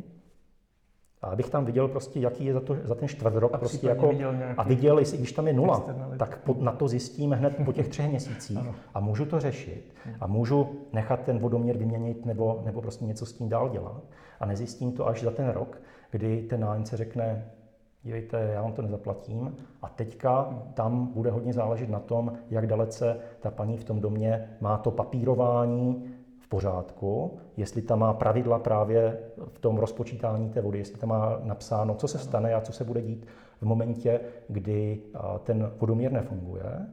a 1.26 1.28
abych 1.28 1.50
tam 1.50 1.66
viděl 1.66 1.88
prostě, 1.88 2.20
jaký 2.20 2.46
je 2.46 2.54
za, 2.54 2.60
to, 2.60 2.78
za 2.84 2.96
ten 2.96 3.08
čtvrt 3.08 3.36
rok 3.36 3.54
a 3.54 3.58
prostě 3.58 3.88
jako, 3.88 4.08
viděl 4.08 4.36
a 4.58 4.64
viděl, 4.64 5.00
jestli 5.00 5.18
když 5.18 5.32
tam 5.32 5.48
je 5.48 5.54
nula, 5.54 5.86
tak 6.18 6.38
po, 6.38 6.56
na 6.60 6.72
to 6.72 6.88
zjistíme 6.88 7.36
hned 7.36 7.56
po 7.66 7.74
těch 7.74 7.88
třech 7.88 8.10
měsících 8.10 8.60
a 8.94 9.00
můžu 9.00 9.26
to 9.26 9.40
řešit 9.40 9.94
hmm. 10.06 10.16
a 10.22 10.28
můžu 10.28 10.70
nechat 10.94 11.20
ten 11.20 11.40
vodoměr 11.40 11.78
vyměnit 11.78 12.26
nebo, 12.26 12.62
nebo 12.66 12.82
prostě 12.82 13.06
něco 13.06 13.26
s 13.26 13.34
tím 13.34 13.50
dál 13.50 13.70
dělat. 13.70 14.04
A 14.40 14.46
nezjistím 14.46 14.92
to 14.92 15.08
až 15.08 15.24
za 15.24 15.32
ten 15.32 15.50
rok, 15.50 15.82
kdy 16.12 16.42
ten 16.42 16.60
nájemce 16.60 16.98
řekne, 16.98 17.52
dívejte, 18.06 18.52
já 18.54 18.62
vám 18.62 18.74
to 18.74 18.82
nezaplatím. 18.82 19.56
A 19.82 19.90
teďka 19.90 20.60
tam 20.74 21.08
bude 21.08 21.32
hodně 21.32 21.54
záležet 21.54 21.90
na 21.90 22.00
tom, 22.00 22.34
jak 22.50 22.68
dalece 22.68 23.18
ta 23.40 23.52
paní 23.52 23.78
v 23.78 23.84
tom 23.84 24.02
domě 24.02 24.50
má 24.62 24.78
to 24.78 24.92
papírování, 24.92 26.04
v 26.40 26.48
pořádku, 26.48 27.38
jestli 27.58 27.82
tam 27.82 28.00
má 28.00 28.14
pravidla 28.14 28.60
právě 28.60 29.20
v 29.48 29.60
tom 29.60 29.78
rozpočítání 29.78 30.50
té 30.50 30.62
vody, 30.62 30.78
jestli 30.78 30.98
tam 30.98 31.10
má 31.10 31.40
napsáno, 31.44 31.96
co 31.96 32.08
se 32.08 32.20
stane 32.20 32.54
a 32.54 32.62
co 32.62 32.74
se 32.74 32.84
bude 32.84 33.02
dít 33.02 33.26
v 33.62 33.66
momentě, 33.66 34.20
kdy 34.48 35.02
ten 35.44 35.72
vodoměr 35.80 36.12
nefunguje. 36.12 36.88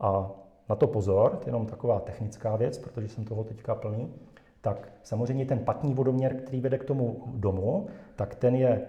A 0.00 0.30
na 0.68 0.76
to 0.76 0.86
pozor, 0.86 1.30
to 1.30 1.42
je 1.42 1.48
jenom 1.48 1.66
taková 1.66 2.00
technická 2.00 2.56
věc, 2.56 2.78
protože 2.78 3.08
jsem 3.08 3.24
toho 3.24 3.44
teďka 3.44 3.74
plný, 3.74 4.14
tak 4.62 4.92
samozřejmě 5.02 5.46
ten 5.46 5.58
patní 5.58 5.94
vodoměr, 5.94 6.36
který 6.36 6.60
vede 6.60 6.78
k 6.78 6.84
tomu 6.84 7.22
domu, 7.26 7.86
tak 8.16 8.34
ten, 8.34 8.54
je, 8.54 8.82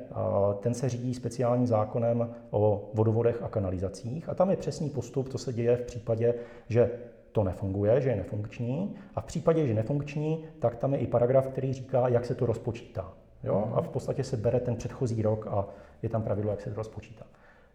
ten 0.60 0.74
se 0.74 0.90
řídí 0.90 1.14
speciálním 1.14 1.68
zákonem 1.68 2.30
o 2.52 2.90
vodovodech 2.94 3.44
a 3.44 3.48
kanalizacích 3.48 4.30
a 4.30 4.36
tam 4.36 4.50
je 4.50 4.58
přesný 4.58 4.90
postup, 4.90 5.30
co 5.30 5.38
se 5.38 5.54
děje 5.54 5.76
v 5.76 5.82
případě, 5.82 6.34
že 6.68 6.92
to 7.32 7.44
nefunguje, 7.44 8.02
že 8.02 8.10
je 8.10 8.16
nefunkční. 8.16 8.96
A 9.16 9.22
v 9.22 9.26
případě, 9.26 9.68
že 9.68 9.74
nefunkční, 9.74 10.44
tak 10.60 10.76
tam 10.76 10.94
je 10.94 11.00
i 11.00 11.08
paragraf, 11.08 11.48
který 11.48 11.74
říká, 11.74 12.08
jak 12.08 12.26
se 12.26 12.36
to 12.36 12.46
rozpočítá. 12.46 13.14
Jo? 13.44 13.72
A 13.76 13.82
v 13.82 13.88
podstatě 13.88 14.24
se 14.24 14.38
bere 14.38 14.60
ten 14.60 14.76
předchozí 14.76 15.22
rok 15.22 15.48
a 15.48 15.68
je 16.02 16.10
tam 16.10 16.22
pravidlo, 16.22 16.52
jak 16.52 16.62
se 16.62 16.70
to 16.70 16.76
rozpočítá. 16.76 17.26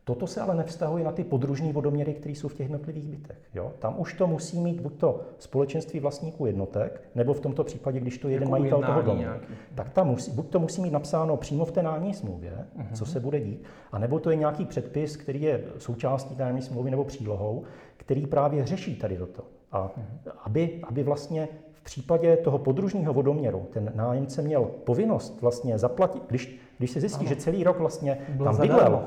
Toto 0.09 0.27
se 0.27 0.41
ale 0.41 0.55
nevztahuje 0.55 1.05
na 1.05 1.13
ty 1.13 1.25
podružní 1.25 1.73
vodoměry, 1.73 2.15
které 2.15 2.33
jsou 2.33 2.49
v 2.49 2.55
těch 2.55 2.67
jednotlivých 2.67 3.09
bytech. 3.09 3.39
Jo? 3.55 3.73
Tam 3.79 4.01
už 4.01 4.15
to 4.15 4.27
musí 4.27 4.61
mít 4.61 4.81
buď 4.81 4.99
to 4.99 5.21
společenství 5.39 6.01
vlastníků 6.01 6.47
jednotek, 6.47 7.03
nebo 7.15 7.35
v 7.35 7.41
tomto 7.41 7.65
případě, 7.65 8.01
když 8.01 8.19
to 8.19 8.29
jeden 8.29 8.49
jako 8.49 8.51
majitel 8.51 8.83
toho 8.83 9.03
domu, 9.03 9.21
nějaký. 9.21 9.47
tak 9.75 9.91
tam 9.91 10.07
musí, 10.07 10.31
buď 10.31 10.49
to 10.51 10.59
musí 10.59 10.83
mít 10.83 10.93
napsáno 10.93 11.37
přímo 11.37 11.65
v 11.65 11.73
té 11.73 11.83
nájemní 11.83 12.15
smlouvě, 12.15 12.53
uh-huh. 12.79 12.93
co 12.93 13.07
se 13.07 13.21
bude 13.21 13.41
dít, 13.41 13.63
a 13.93 13.99
nebo 13.99 14.19
to 14.19 14.31
je 14.31 14.37
nějaký 14.37 14.65
předpis, 14.65 15.17
který 15.17 15.43
je 15.43 15.65
součástí 15.79 16.37
nájemní 16.39 16.63
smlouvy 16.63 16.91
nebo 16.91 17.05
přílohou, 17.05 17.65
který 17.97 18.27
právě 18.27 18.67
řeší 18.67 18.97
tady 18.97 19.17
toto. 19.17 19.45
A 19.73 19.89
uh-huh. 19.89 20.33
aby, 20.45 20.81
aby 20.83 21.03
vlastně 21.03 21.49
případě 21.89 22.37
toho 22.37 22.59
podružního 22.59 23.13
vodoměru 23.13 23.67
ten 23.73 23.93
nájemce 23.95 24.43
měl 24.43 24.65
povinnost 24.65 25.41
vlastně 25.41 25.79
zaplatit, 25.79 26.23
když, 26.29 26.59
když 26.79 26.91
se 26.91 27.01
zjistí, 27.01 27.21
ano. 27.21 27.29
že 27.29 27.37
celý 27.37 27.65
rok 27.65 27.79
vlastně 27.79 28.19
Byl 28.29 28.45
tam 28.45 28.61
bydlel 28.61 29.03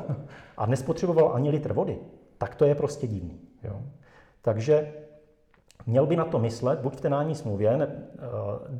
a 0.57 0.65
nespotřeboval 0.65 1.31
ani 1.33 1.49
litr 1.49 1.73
vody, 1.73 1.97
tak 2.37 2.55
to 2.55 2.65
je 2.65 2.75
prostě 2.75 3.07
divný. 3.07 3.39
Jo? 3.63 3.81
Takže 4.41 4.93
Měl 5.85 6.05
by 6.05 6.15
na 6.15 6.25
to 6.25 6.39
myslet, 6.39 6.79
buď 6.79 6.97
v 6.97 7.01
té 7.01 7.09
nájemní 7.09 7.35
smlouvě, 7.35 7.77
ne, 7.77 7.87
eh, 7.87 8.19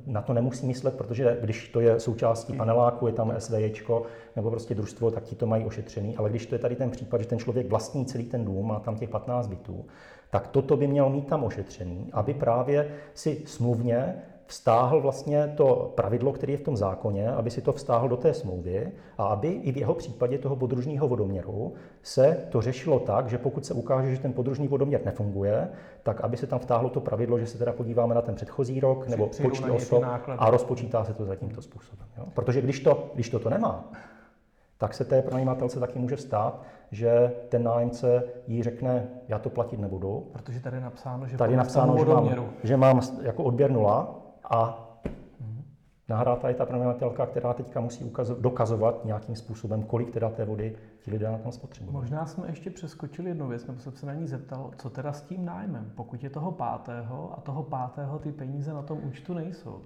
na 0.06 0.22
to 0.22 0.34
nemusí 0.34 0.68
myslet, 0.68 0.98
protože 0.98 1.38
když 1.42 1.70
to 1.70 1.80
je 1.80 2.00
součástí 2.00 2.54
paneláku, 2.54 3.08
je 3.08 3.14
tam 3.14 3.34
SVJčko 3.38 4.04
nebo 4.36 4.50
prostě 4.50 4.76
družstvo, 4.76 5.12
tak 5.12 5.24
ti 5.24 5.36
to 5.36 5.48
mají 5.48 5.66
ošetřený, 5.66 6.18
ale 6.18 6.30
když 6.30 6.46
to 6.46 6.56
je 6.56 6.60
tady 6.60 6.76
ten 6.76 6.90
případ, 6.90 7.22
že 7.22 7.28
ten 7.28 7.40
člověk 7.40 7.70
vlastní 7.70 8.06
celý 8.06 8.26
ten 8.26 8.46
dům, 8.46 8.68
má 8.68 8.80
tam 8.80 8.96
těch 8.96 9.10
15 9.10 9.48
bytů, 9.48 9.86
tak 10.32 10.48
toto 10.48 10.78
by 10.78 10.88
měl 10.88 11.10
mít 11.10 11.28
tam 11.28 11.44
ošetřený, 11.44 12.10
aby 12.14 12.34
právě 12.34 12.88
si 13.14 13.42
smluvně 13.46 14.16
vztáhl 14.52 15.02
vlastně 15.02 15.54
to 15.58 15.92
pravidlo, 15.96 16.32
které 16.32 16.54
je 16.54 16.58
v 16.58 16.62
tom 16.62 16.78
zákoně, 16.78 17.30
aby 17.30 17.52
si 17.52 17.62
to 17.62 17.74
vztáhl 17.74 18.10
do 18.10 18.18
té 18.18 18.34
smlouvy 18.34 18.92
a 19.18 19.26
aby 19.26 19.48
i 19.48 19.72
v 19.72 19.78
jeho 19.78 19.94
případě 19.94 20.38
toho 20.38 20.56
podružního 20.56 21.08
vodoměru 21.08 21.74
se 22.04 22.48
to 22.50 22.62
řešilo 22.62 23.00
tak, 23.00 23.30
že 23.30 23.38
pokud 23.38 23.66
se 23.66 23.74
ukáže, 23.74 24.16
že 24.16 24.22
ten 24.22 24.34
podružní 24.34 24.68
vodoměr 24.68 25.02
nefunguje, 25.06 25.70
tak 26.04 26.22
aby 26.22 26.38
se 26.38 26.48
tam 26.48 26.60
vtáhlo 26.60 26.90
to 26.90 27.00
pravidlo, 27.00 27.40
že 27.40 27.48
se 27.48 27.58
teda 27.58 27.74
podíváme 27.74 28.16
na 28.16 28.22
ten 28.22 28.36
předchozí 28.36 28.80
rok 28.80 29.08
nebo 29.08 29.28
počty 29.42 29.70
osob 29.70 30.04
a 30.38 30.50
rozpočítá 30.50 31.04
se 31.04 31.14
to 31.14 31.26
za 31.26 31.36
tímto 31.36 31.62
způsobem. 31.62 32.08
Jo? 32.18 32.26
Protože 32.34 32.62
když 32.62 32.80
to, 32.80 33.12
když 33.14 33.30
to, 33.30 33.40
to 33.40 33.50
nemá, 33.50 33.92
tak 34.78 34.94
se 34.94 35.06
té 35.06 35.22
pronajímatelce 35.22 35.80
taky 35.80 36.00
může 36.00 36.18
stát, 36.18 36.62
že 36.92 37.34
ten 37.50 37.64
nájemce 37.64 38.24
jí 38.48 38.64
řekne, 38.64 39.08
já 39.28 39.40
to 39.40 39.50
platit 39.50 39.80
nebudu. 39.80 40.30
Protože 40.32 40.60
tady 40.60 40.78
je 40.78 40.82
napsáno, 40.82 41.28
že, 41.28 41.38
tady 41.38 41.54
je 41.54 41.58
napsáno, 41.58 41.98
že, 41.98 42.06
mám, 42.06 42.30
že 42.64 42.78
mám 42.78 43.02
jako 43.22 43.44
odběr 43.44 43.72
nula 43.72 44.16
a 44.50 44.88
nahráta 46.10 46.50
je 46.50 46.56
ta 46.56 46.66
pronajímatelka, 46.66 47.26
která 47.26 47.54
teďka 47.54 47.82
musí 47.82 48.04
ukazovat, 48.04 48.42
dokazovat 48.42 49.06
nějakým 49.06 49.36
způsobem, 49.36 49.84
kolik 49.84 50.12
teda 50.12 50.30
té 50.30 50.46
vody 50.46 50.76
ti 51.02 51.12
lidé 51.12 51.32
na 51.32 51.38
tom 51.38 51.52
spotřebují. 51.52 51.94
Možná 51.94 52.26
jsme 52.26 52.48
ještě 52.48 52.70
přeskočili 52.70 53.30
jednu 53.30 53.48
věc, 53.48 53.68
nebo 53.68 53.80
jsem 53.80 53.94
se 53.94 54.06
na 54.06 54.14
ní 54.14 54.28
zeptal, 54.28 54.72
co 54.78 54.90
teda 54.90 55.14
s 55.14 55.22
tím 55.22 55.46
nájmem, 55.46 55.92
pokud 55.96 56.24
je 56.24 56.30
toho 56.30 56.52
pátého 56.52 57.34
a 57.38 57.42
toho 57.42 57.64
pátého 57.64 58.20
ty 58.20 58.32
peníze 58.32 58.74
na 58.74 58.82
tom 58.82 59.00
účtu 59.04 59.34
nejsou. 59.34 59.82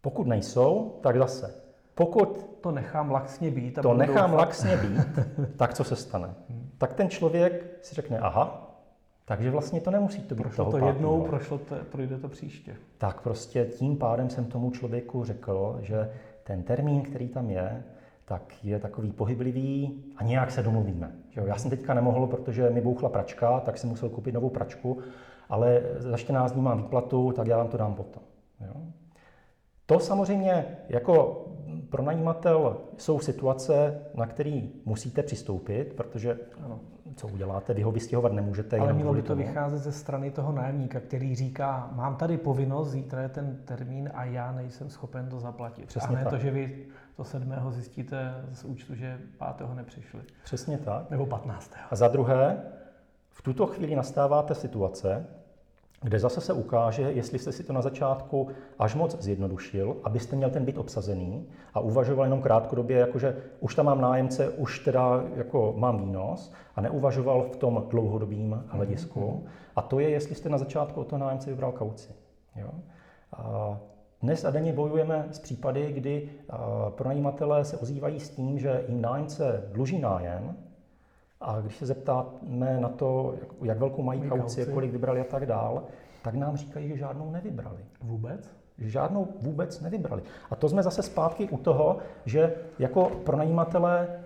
Pokud 0.00 0.26
nejsou, 0.26 0.98
tak 1.02 1.18
zase 1.18 1.67
pokud 1.98 2.58
to 2.60 2.70
nechám 2.70 3.10
laxně 3.10 3.50
být, 3.50 3.78
a 3.78 3.82
to 3.82 3.94
nechám 3.94 4.30
doufat. 4.30 4.44
laxně 4.44 4.76
být, 4.76 5.18
tak 5.56 5.74
co 5.74 5.84
se 5.84 5.96
stane? 5.96 6.34
Tak 6.78 6.94
ten 6.94 7.08
člověk 7.08 7.78
si 7.82 7.94
řekne, 7.94 8.18
aha, 8.18 8.74
takže 9.24 9.50
vlastně 9.50 9.80
to 9.80 9.90
nemusí 9.90 10.22
to 10.22 10.34
být 10.34 10.42
prošlo 10.42 10.64
toho 10.64 10.78
to 10.78 10.86
jednou, 10.86 11.22
prošlo 11.22 11.58
to, 11.58 11.74
projde 11.90 12.18
to 12.18 12.28
příště. 12.28 12.76
Tak 12.98 13.20
prostě 13.20 13.64
tím 13.64 13.96
pádem 13.96 14.30
jsem 14.30 14.44
tomu 14.44 14.70
člověku 14.70 15.24
řekl, 15.24 15.78
že 15.80 16.10
ten 16.44 16.62
termín, 16.62 17.02
který 17.02 17.28
tam 17.28 17.50
je, 17.50 17.84
tak 18.24 18.64
je 18.64 18.78
takový 18.78 19.12
pohyblivý 19.12 20.04
a 20.16 20.24
nějak 20.24 20.50
se 20.50 20.62
domluvíme. 20.62 21.12
Jo, 21.36 21.46
já 21.46 21.56
jsem 21.56 21.70
teďka 21.70 21.94
nemohl, 21.94 22.26
protože 22.26 22.70
mi 22.70 22.80
bouchla 22.80 23.08
pračka, 23.08 23.60
tak 23.60 23.78
jsem 23.78 23.90
musel 23.90 24.08
koupit 24.08 24.34
novou 24.34 24.50
pračku, 24.50 24.98
ale 25.48 25.82
za 25.98 26.16
14 26.16 26.52
dní 26.52 26.62
mám 26.62 26.78
výplatu, 26.78 27.32
tak 27.32 27.46
já 27.46 27.56
vám 27.56 27.68
to 27.68 27.76
dám 27.76 27.94
potom. 27.94 28.22
Jo. 28.60 28.72
To 29.86 30.00
samozřejmě 30.00 30.66
jako 30.88 31.44
pronajímatel 31.90 32.76
jsou 32.96 33.18
situace, 33.18 33.98
na 34.14 34.26
které 34.26 34.62
musíte 34.84 35.22
přistoupit, 35.22 35.92
protože 35.92 36.38
ano. 36.64 36.80
co 37.16 37.28
uděláte, 37.28 37.74
vy 37.74 37.82
ho 37.82 37.92
vystěhovat 37.92 38.32
nemůžete. 38.32 38.78
Ale 38.78 38.92
mělo 38.92 39.14
by 39.14 39.22
to 39.22 39.28
tomu. 39.28 39.42
vycházet 39.42 39.78
ze 39.78 39.92
strany 39.92 40.30
toho 40.30 40.52
nájemníka, 40.52 41.00
který 41.00 41.34
říká, 41.34 41.90
mám 41.92 42.16
tady 42.16 42.38
povinnost, 42.38 42.90
zítra 42.90 43.22
je 43.22 43.28
ten 43.28 43.58
termín 43.64 44.10
a 44.14 44.24
já 44.24 44.52
nejsem 44.52 44.90
schopen 44.90 45.28
to 45.28 45.40
zaplatit. 45.40 45.86
Přesně 45.86 46.16
a 46.16 46.18
ne 46.18 46.24
tak. 46.24 46.32
to, 46.32 46.38
že 46.38 46.50
vy 46.50 46.86
to 47.16 47.24
sedmého 47.24 47.70
zjistíte 47.70 48.34
z 48.52 48.64
účtu, 48.64 48.94
že 48.94 49.18
pátého 49.38 49.74
nepřišli. 49.74 50.20
Přesně 50.44 50.78
tak. 50.78 51.10
Nebo 51.10 51.26
patnáctého. 51.26 51.84
A 51.90 51.96
za 51.96 52.08
druhé, 52.08 52.62
v 53.30 53.42
tuto 53.42 53.66
chvíli 53.66 53.96
nastáváte 53.96 54.54
situace, 54.54 55.26
kde 56.02 56.18
zase 56.18 56.40
se 56.40 56.52
ukáže, 56.52 57.02
jestli 57.02 57.38
jste 57.38 57.52
si 57.52 57.64
to 57.64 57.72
na 57.72 57.82
začátku 57.82 58.48
až 58.78 58.94
moc 58.94 59.22
zjednodušil, 59.22 59.96
abyste 60.04 60.36
měl 60.36 60.50
ten 60.50 60.64
byt 60.64 60.78
obsazený 60.78 61.46
a 61.74 61.80
uvažoval 61.80 62.26
jenom 62.26 62.42
krátkodobě, 62.42 62.98
jakože 62.98 63.36
už 63.60 63.74
tam 63.74 63.86
mám 63.86 64.00
nájemce, 64.00 64.48
už 64.48 64.78
teda 64.78 65.24
jako 65.36 65.74
mám 65.76 65.98
výnos 65.98 66.52
a 66.76 66.80
neuvažoval 66.80 67.42
v 67.52 67.56
tom 67.56 67.84
dlouhodobým 67.90 68.64
hledisku. 68.68 69.20
Mm-hmm. 69.20 69.48
A 69.76 69.82
to 69.82 70.00
je, 70.00 70.10
jestli 70.10 70.34
jste 70.34 70.48
na 70.48 70.58
začátku 70.58 71.00
o 71.00 71.04
to 71.04 71.18
nájemce 71.18 71.50
vybral 71.50 71.72
kauci. 71.72 72.12
Jo? 72.56 72.70
A 73.36 73.78
dnes 74.22 74.44
a 74.44 74.50
denně 74.50 74.72
bojujeme 74.72 75.28
s 75.30 75.38
případy, 75.38 75.92
kdy 75.92 76.28
pronajímatelé 76.90 77.64
se 77.64 77.76
ozývají 77.76 78.20
s 78.20 78.30
tím, 78.30 78.58
že 78.58 78.84
jim 78.88 79.00
nájemce 79.00 79.64
dluží 79.72 79.98
nájem, 79.98 80.56
a 81.40 81.60
když 81.60 81.76
se 81.76 81.86
zeptáme 81.86 82.80
na 82.80 82.88
to, 82.88 83.34
jak, 83.40 83.48
jak 83.62 83.78
velkou 83.78 84.02
mají 84.02 84.28
kauci, 84.28 84.66
kolik 84.66 84.92
vybrali 84.92 85.20
a 85.20 85.24
tak 85.24 85.46
dál, 85.46 85.82
tak 86.22 86.34
nám 86.34 86.56
říkají, 86.56 86.88
že 86.88 86.96
žádnou 86.96 87.30
nevybrali. 87.30 87.84
Vůbec? 88.02 88.50
Že 88.78 88.90
žádnou 88.90 89.28
vůbec 89.40 89.80
nevybrali. 89.80 90.22
A 90.50 90.56
to 90.56 90.68
jsme 90.68 90.82
zase 90.82 91.02
zpátky 91.02 91.48
u 91.48 91.56
toho, 91.56 91.98
že 92.24 92.54
jako 92.78 93.04
pronajímatelé 93.24 94.24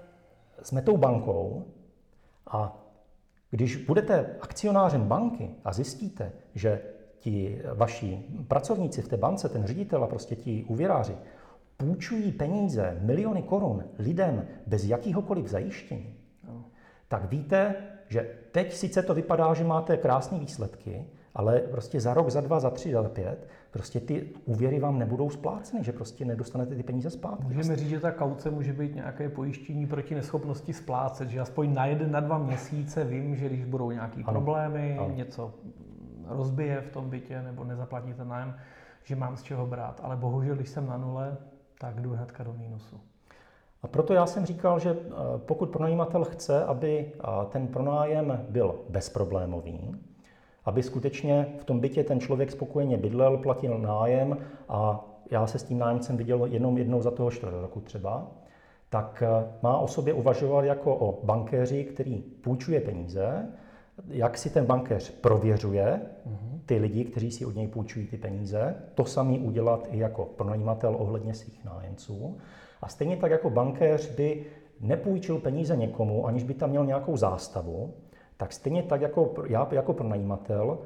jsme 0.63 0.83
tou 0.83 0.97
bankou 0.97 1.65
a 2.47 2.79
když 3.51 3.77
budete 3.77 4.37
akcionářem 4.41 5.09
banky 5.09 5.55
a 5.65 5.73
zjistíte, 5.73 6.33
že 6.55 6.83
ti 7.19 7.63
vaši 7.75 8.25
pracovníci 8.49 9.03
v 9.03 9.09
té 9.09 9.17
bance, 9.17 9.49
ten 9.49 9.65
ředitel 9.65 10.05
a 10.05 10.07
prostě 10.07 10.37
ti 10.37 10.65
úvěráři, 10.69 11.17
půjčují 11.77 12.33
peníze, 12.33 12.99
miliony 13.01 13.43
korun 13.43 13.85
lidem 13.99 14.47
bez 14.67 14.85
jakýhokoliv 14.85 15.47
zajištění, 15.47 16.15
tak 17.13 17.31
víte, 17.31 17.75
že 18.09 18.31
teď 18.53 18.75
sice 18.75 19.03
to 19.03 19.15
vypadá, 19.15 19.55
že 19.55 19.65
máte 19.65 19.97
krásné 19.97 20.39
výsledky, 20.39 21.05
ale 21.35 21.59
prostě 21.59 22.01
za 22.01 22.15
rok, 22.15 22.31
za 22.31 22.41
dva, 22.41 22.61
za 22.61 22.71
tři, 22.71 22.93
za 22.93 23.03
pět, 23.03 23.49
prostě 23.71 24.01
ty 24.01 24.31
úvěry 24.45 24.81
vám 24.81 24.99
nebudou 24.99 25.31
spláceny, 25.31 25.85
že 25.85 25.93
prostě 25.93 26.25
nedostanete 26.25 26.75
ty 26.75 26.83
peníze 26.83 27.11
zpátky. 27.11 27.45
Můžeme 27.45 27.77
říct, 27.77 27.89
že 27.89 28.01
ta 28.01 28.11
kauce 28.11 28.51
může 28.51 28.73
být 28.73 28.95
nějaké 28.95 29.29
pojištění 29.29 29.87
proti 29.87 30.15
neschopnosti 30.15 30.73
splácet, 30.73 31.29
že 31.29 31.41
aspoň 31.41 31.75
na 31.75 31.87
jeden, 31.87 32.11
na 32.11 32.21
dva 32.21 32.39
měsíce 32.39 33.05
vím, 33.05 33.37
že 33.37 33.49
když 33.49 33.65
budou 33.65 33.91
nějaké 33.91 34.25
problémy, 34.25 34.99
ano. 34.99 35.15
něco 35.15 35.55
rozbije 36.29 36.81
v 36.81 36.91
tom 36.91 37.11
bytě 37.11 37.43
nebo 37.43 37.65
nezaplatíte 37.65 38.25
nájem, 38.25 38.55
že 39.05 39.17
mám 39.17 39.37
z 39.37 39.43
čeho 39.43 39.67
brát. 39.67 40.01
Ale 40.05 40.17
bohužel, 40.17 40.57
když 40.57 40.69
jsem 40.69 40.87
na 40.87 40.97
nule, 40.97 41.37
tak 41.79 42.01
jdu 42.01 42.11
hnedka 42.11 42.45
do 42.45 42.53
mínusu. 42.53 43.01
A 43.83 43.89
proto 43.89 44.15
já 44.15 44.27
jsem 44.27 44.47
říkal, 44.47 44.79
že 44.79 44.91
eh, 44.91 45.13
pokud 45.39 45.71
pronajímatel 45.71 46.25
chce, 46.25 46.65
aby 46.65 47.13
eh, 47.15 47.27
ten 47.49 47.67
pronájem 47.69 48.45
byl 48.49 48.75
bezproblémový, 48.89 49.95
aby 50.65 50.83
skutečně 50.83 51.47
v 51.59 51.65
tom 51.65 51.81
bytě 51.81 52.05
ten 52.05 52.21
člověk 52.21 52.51
spokojeně 52.51 52.97
bydlel, 52.97 53.37
platil 53.37 53.79
nájem 53.79 54.37
a 54.69 55.05
já 55.31 55.47
se 55.47 55.59
s 55.59 55.63
tím 55.63 55.79
nájemcem 55.79 56.17
viděl 56.17 56.45
jenom 56.45 56.79
jednou 56.79 57.03
za 57.03 57.11
toho 57.11 57.31
čtvrt 57.31 57.61
roku 57.61 57.81
třeba, 57.81 58.27
tak 58.89 59.23
eh, 59.27 59.53
má 59.63 59.79
o 59.79 59.89
sobě 59.89 60.15
uvažovat 60.15 60.65
jako 60.65 60.97
o 60.97 61.27
bankéři, 61.27 61.85
který 61.85 62.17
půjčuje 62.23 62.81
peníze, 62.81 63.49
jak 64.09 64.39
si 64.39 64.51
ten 64.51 64.67
bankéř 64.67 65.11
prověřuje 65.11 66.01
mhm. 66.27 66.61
ty 66.67 66.79
lidi, 66.79 67.05
kteří 67.05 67.31
si 67.31 67.47
od 67.47 67.55
něj 67.55 67.69
půjčují 67.69 68.07
ty 68.07 68.17
peníze, 68.17 68.75
to 68.95 69.05
samý 69.05 69.39
udělat 69.39 69.89
i 69.91 69.99
jako 69.99 70.25
pronajímatel 70.25 70.97
ohledně 70.99 71.35
svých 71.35 71.65
nájemců. 71.65 72.39
A 72.83 72.89
stejně 72.89 73.17
tak 73.17 73.31
jako 73.31 73.51
bankéř 73.51 74.15
by 74.15 74.47
nepůjčil 74.81 75.39
peníze 75.39 75.77
někomu, 75.77 76.27
aniž 76.27 76.45
by 76.45 76.55
tam 76.55 76.71
měl 76.71 76.87
nějakou 76.87 77.17
zástavu, 77.17 77.95
tak 78.37 78.53
stejně 78.53 78.83
tak 78.83 79.01
jako 79.01 79.35
já 79.47 79.69
jako 79.73 79.93
pronajímatel 79.93 80.79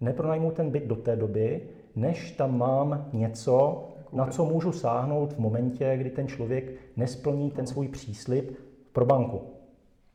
nepronajmu 0.00 0.50
ten 0.50 0.70
byt 0.70 0.86
do 0.86 0.96
té 0.96 1.16
doby, 1.16 1.68
než 1.96 2.32
tam 2.32 2.58
mám 2.58 3.08
něco, 3.12 3.84
na 4.12 4.26
co 4.26 4.44
můžu 4.44 4.72
sáhnout 4.72 5.32
v 5.32 5.38
momentě, 5.38 5.96
kdy 5.96 6.10
ten 6.10 6.28
člověk 6.28 6.72
nesplní 6.96 7.50
ten 7.50 7.66
svůj 7.66 7.88
příslip 7.88 8.58
pro 8.92 9.04
banku. 9.04 9.40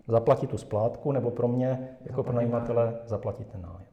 Zaplatit 0.07 0.49
tu 0.49 0.57
splátku, 0.57 1.11
nebo 1.11 1.31
pro 1.31 1.47
mě 1.47 1.89
jako 2.05 2.23
pronajímatele 2.23 2.97
zaplatit 3.05 3.47
ten 3.47 3.61
nájem. 3.61 3.84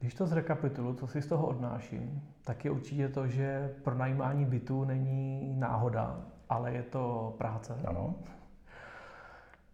Když 0.00 0.14
to 0.14 0.26
zrekapitulu, 0.26 0.94
co 0.94 1.06
si 1.06 1.22
z 1.22 1.26
toho 1.26 1.46
odnáším, 1.46 2.22
tak 2.44 2.64
je 2.64 2.70
určitě 2.70 3.08
to, 3.08 3.26
že 3.26 3.74
pronajímání 3.84 4.44
bytu 4.44 4.84
není 4.84 5.54
náhoda, 5.58 6.20
ale 6.48 6.72
je 6.72 6.82
to 6.82 7.34
práce. 7.38 7.74
Ano. 7.86 8.14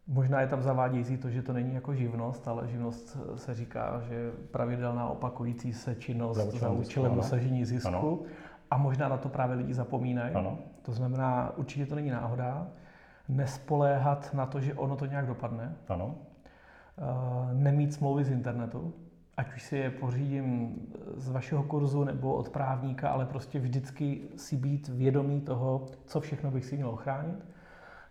Možná 0.07 0.41
je 0.41 0.47
tam 0.47 0.63
zavádějící 0.63 1.17
to, 1.17 1.31
že 1.31 1.43
to 1.43 1.53
není 1.53 1.75
jako 1.75 1.95
živnost, 1.95 2.49
ale 2.49 2.69
živnost 2.69 3.19
se 3.35 3.55
říká, 3.55 4.01
že 4.09 4.33
pravidelná 4.51 5.09
opakující 5.09 5.73
se 5.73 5.95
činnost 5.95 6.37
za 6.37 6.71
účelem 6.71 7.15
dosažení 7.15 7.65
zisku. 7.65 7.89
Ano. 7.89 8.19
A 8.71 8.77
možná 8.77 9.09
na 9.09 9.17
to 9.17 9.29
právě 9.29 9.57
lidi 9.57 9.75
zapomínají. 9.75 10.35
Ano. 10.35 10.59
To 10.83 10.93
znamená, 10.93 11.53
určitě 11.57 11.87
to 11.87 11.95
není 11.95 12.11
náhoda. 12.11 12.67
Nespoléhat 13.29 14.35
na 14.35 14.47
to, 14.47 14.61
že 14.61 14.75
ono 14.75 14.97
to 14.97 15.07
nějak 15.07 15.27
dopadne. 15.27 15.77
Ano. 15.89 16.07
Uh, 16.07 17.53
nemít 17.53 17.95
smlouvy 17.95 18.25
z 18.25 18.31
internetu 18.31 18.95
ať 19.37 19.55
už 19.55 19.63
si 19.63 19.77
je 19.77 19.91
pořídím 19.91 20.81
z 21.17 21.29
vašeho 21.29 21.63
kurzu 21.63 22.05
nebo 22.05 22.35
od 22.35 22.49
právníka, 22.49 23.09
ale 23.11 23.27
prostě 23.27 23.59
vždycky 23.59 24.21
si 24.37 24.57
být 24.57 24.89
vědomý 24.89 25.41
toho, 25.41 25.87
co 26.07 26.21
všechno 26.21 26.51
bych 26.51 26.65
si 26.65 26.77
měl 26.77 26.89
ochránit. 26.89 27.47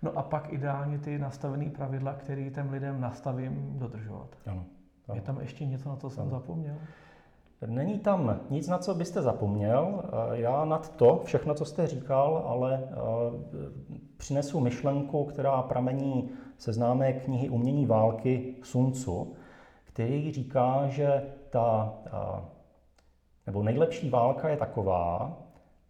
No 0.02 0.18
a 0.18 0.24
pak 0.24 0.54
ideálně 0.54 1.00
ty 1.00 1.20
nastavené 1.20 1.70
pravidla, 1.70 2.14
které 2.14 2.50
těm 2.50 2.70
lidem 2.70 3.02
nastavím, 3.02 3.80
dodržovat. 3.80 4.36
Ano, 4.46 4.66
ano. 5.08 5.16
Je 5.16 5.22
tam 5.22 5.40
ještě 5.40 5.66
něco, 5.66 5.90
na 5.90 5.96
co 5.96 6.10
jsem 6.10 6.22
ano. 6.22 6.32
zapomněl? 6.32 6.76
Není 7.66 8.00
tam 8.00 8.40
nic, 8.50 8.68
na 8.68 8.78
co 8.78 8.96
byste 8.96 9.22
zapomněl. 9.22 10.04
Já 10.32 10.66
nad 10.66 10.96
to, 10.96 11.22
všechno, 11.26 11.54
co 11.54 11.66
jste 11.66 11.88
říkal, 11.88 12.44
ale 12.48 12.84
eh, 12.84 12.96
přinesu 14.18 14.60
myšlenku, 14.60 15.24
která 15.26 15.62
pramení 15.62 16.30
se 16.58 16.74
známé 16.74 17.14
knihy 17.14 17.50
Umění 17.50 17.86
války 17.86 18.56
Sun 18.64 18.92
Tzu, 18.92 19.36
který 19.96 20.32
říká, 20.32 20.88
že 20.88 21.24
ta, 21.50 21.94
nebo 23.48 23.64
nejlepší 23.64 24.10
válka 24.10 24.50
je 24.50 24.58
taková, 24.58 25.38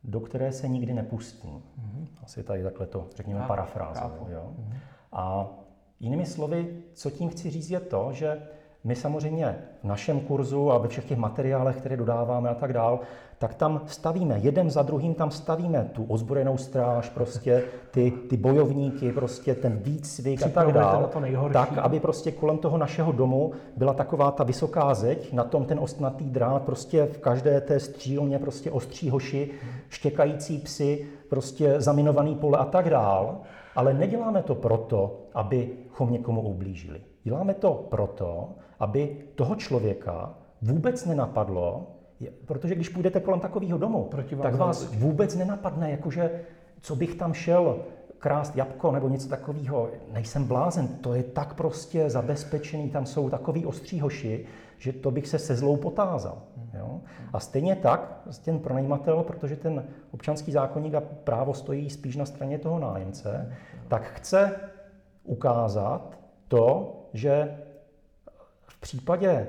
do 0.03 0.19
které 0.19 0.51
se 0.51 0.67
nikdy 0.67 0.93
nepustí. 0.93 1.47
Mm-hmm. 1.47 2.07
Asi 2.23 2.43
tady 2.43 2.63
takhle 2.63 2.87
to, 2.87 3.07
řekněme, 3.15 3.45
parafráze. 3.47 4.01
Mm-hmm. 4.01 4.77
A 5.11 5.47
jinými 5.99 6.25
slovy, 6.25 6.83
co 6.93 7.09
tím 7.09 7.29
chci 7.29 7.49
říct, 7.49 7.69
je 7.69 7.79
to, 7.79 8.09
že 8.11 8.47
my 8.85 8.95
samozřejmě 8.95 9.55
v 9.81 9.83
našem 9.83 10.19
kurzu 10.19 10.71
a 10.71 10.77
ve 10.77 10.87
všech 10.87 11.05
těch 11.05 11.17
materiálech, 11.17 11.77
které 11.77 11.97
dodáváme 11.97 12.49
a 12.49 12.53
tak 12.53 12.73
dál, 12.73 12.99
tak 13.37 13.53
tam 13.55 13.81
stavíme, 13.85 14.39
jeden 14.39 14.69
za 14.69 14.81
druhým 14.81 15.13
tam 15.13 15.31
stavíme 15.31 15.89
tu 15.93 16.03
ozbrojenou 16.03 16.57
stráž, 16.57 17.09
prostě 17.09 17.63
ty, 17.91 18.11
ty 18.29 18.37
bojovníky, 18.37 19.11
prostě 19.11 19.55
ten 19.55 19.77
výcvik 19.77 20.43
a 20.43 20.49
tak 20.49 20.71
dál. 20.71 21.09
Tak, 21.53 21.77
aby 21.77 21.99
prostě 21.99 22.31
kolem 22.31 22.57
toho 22.57 22.77
našeho 22.77 23.11
domu 23.11 23.51
byla 23.77 23.93
taková 23.93 24.31
ta 24.31 24.43
vysoká 24.43 24.93
zeď, 24.93 25.33
na 25.33 25.43
tom 25.43 25.65
ten 25.65 25.79
ostnatý 25.79 26.29
drát, 26.29 26.63
prostě 26.63 27.05
v 27.05 27.17
každé 27.17 27.61
té 27.61 27.79
střílně 27.79 28.39
prostě 28.39 28.71
ostří 28.71 29.09
hoši, 29.09 29.51
štěkající 29.89 30.57
psy, 30.57 31.05
prostě 31.29 31.81
zaminovaný 31.81 32.35
pole 32.35 32.57
a 32.57 32.65
tak 32.65 32.89
dál. 32.89 33.37
Ale 33.75 33.93
neděláme 33.93 34.43
to 34.43 34.55
proto, 34.55 35.19
abychom 35.33 36.11
někomu 36.11 36.41
ublížili. 36.41 37.01
Děláme 37.23 37.53
to 37.53 37.85
proto, 37.89 38.49
aby 38.79 39.17
toho 39.35 39.55
člověka 39.55 40.33
vůbec 40.61 41.05
nenapadlo, 41.05 41.87
protože 42.45 42.75
když 42.75 42.89
půjdete 42.89 43.19
kolem 43.19 43.39
takového 43.39 43.77
domu, 43.77 44.09
tak 44.41 44.55
vás 44.55 44.93
vůbec 44.93 45.35
nenapadne, 45.35 45.91
jakože 45.91 46.41
co 46.81 46.95
bych 46.95 47.15
tam 47.15 47.33
šel 47.33 47.79
okrást 48.17 48.55
jabko 48.55 48.91
nebo 48.91 49.09
něco 49.09 49.29
takového, 49.29 49.89
nejsem 50.11 50.43
blázen, 50.43 50.87
to 50.87 51.13
je 51.13 51.23
tak 51.23 51.53
prostě 51.53 52.09
zabezpečený, 52.09 52.89
tam 52.89 53.05
jsou 53.05 53.29
takový 53.29 53.65
ostří 53.65 53.99
hoši, 53.99 54.45
že 54.77 54.93
to 54.93 55.11
bych 55.11 55.27
se 55.27 55.39
se 55.39 55.55
zlou 55.55 55.77
potázal. 55.77 56.41
Jo? 56.77 57.01
A 57.33 57.39
stejně 57.39 57.75
tak 57.75 58.21
ten 58.45 58.59
pronajímatel, 58.59 59.23
protože 59.23 59.55
ten 59.55 59.83
občanský 60.11 60.51
zákonník 60.51 60.93
a 60.93 61.01
právo 61.01 61.53
stojí 61.53 61.89
spíš 61.89 62.15
na 62.15 62.25
straně 62.25 62.59
toho 62.59 62.79
nájemce, 62.79 63.53
tak 63.87 64.03
chce 64.03 64.59
ukázat 65.23 66.19
to, 66.47 66.95
že 67.13 67.57
případě, 68.85 69.47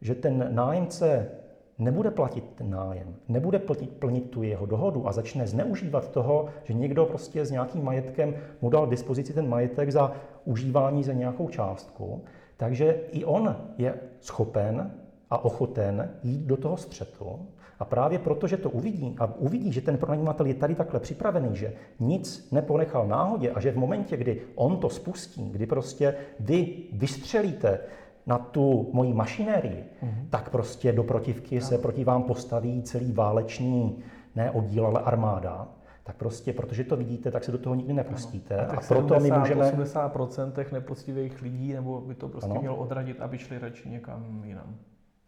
že 0.00 0.14
ten 0.14 0.48
nájemce 0.54 1.30
nebude 1.78 2.10
platit 2.10 2.44
ten 2.54 2.70
nájem, 2.70 3.14
nebude 3.28 3.58
plnit, 3.58 3.90
plnit 3.90 4.30
tu 4.30 4.42
jeho 4.42 4.66
dohodu 4.66 5.08
a 5.08 5.12
začne 5.12 5.46
zneužívat 5.46 6.10
toho, 6.10 6.46
že 6.64 6.74
někdo 6.74 7.06
prostě 7.06 7.46
s 7.46 7.50
nějakým 7.50 7.84
majetkem 7.84 8.34
mu 8.60 8.70
dal 8.70 8.86
dispozici 8.86 9.32
ten 9.32 9.48
majetek 9.48 9.92
za 9.92 10.12
užívání 10.44 11.04
za 11.04 11.12
nějakou 11.12 11.48
částku, 11.48 12.24
takže 12.56 13.00
i 13.12 13.24
on 13.24 13.56
je 13.78 13.94
schopen 14.20 14.90
a 15.30 15.44
ochoten 15.44 16.10
jít 16.22 16.40
do 16.46 16.56
toho 16.56 16.76
střetu. 16.76 17.38
A 17.78 17.84
právě 17.84 18.18
proto, 18.18 18.46
že 18.46 18.56
to 18.56 18.70
uvidí 18.70 19.16
a 19.18 19.34
uvidí, 19.38 19.72
že 19.72 19.80
ten 19.80 19.98
pronajímatel 19.98 20.46
je 20.46 20.54
tady 20.54 20.74
takhle 20.74 21.00
připravený, 21.00 21.56
že 21.56 21.72
nic 22.00 22.48
neponechal 22.52 23.06
náhodě 23.06 23.50
a 23.50 23.60
že 23.60 23.72
v 23.72 23.76
momentě, 23.76 24.16
kdy 24.16 24.42
on 24.54 24.76
to 24.76 24.88
spustí, 24.88 25.50
kdy 25.50 25.66
prostě 25.66 26.14
vy 26.40 26.74
vystřelíte 26.92 27.80
na 28.26 28.38
tu 28.38 28.90
moji 28.92 29.12
mašinérii, 29.14 29.84
mm-hmm. 30.02 30.26
tak 30.30 30.50
prostě 30.50 30.92
do 30.92 31.02
protivky 31.04 31.60
se 31.60 31.78
proti 31.78 32.04
vám 32.04 32.22
postaví 32.22 32.82
celý 32.82 33.12
válečný, 33.12 33.98
ne 34.36 34.50
oddíl, 34.50 34.86
ale 34.86 35.00
armáda. 35.00 35.68
Tak 36.04 36.16
prostě, 36.16 36.52
protože 36.52 36.84
to 36.84 36.96
vidíte, 36.96 37.30
tak 37.30 37.44
se 37.44 37.52
do 37.52 37.58
toho 37.58 37.74
nikdy 37.74 37.92
nepustíte. 37.92 38.56
Ano. 38.56 38.72
A, 38.72 38.76
a 38.76 38.80
proto 38.88 39.14
70, 39.14 39.36
my 39.36 39.38
můžeme... 39.38 39.70
80% 39.70 40.72
nepoctivých 40.72 41.42
lidí, 41.42 41.72
nebo 41.72 42.00
by 42.00 42.14
to 42.14 42.28
prostě 42.28 42.50
ano. 42.50 42.60
mělo 42.60 42.76
odradit, 42.76 43.20
aby 43.20 43.38
šli 43.38 43.58
radši 43.58 43.88
někam 43.88 44.42
jinam. 44.44 44.76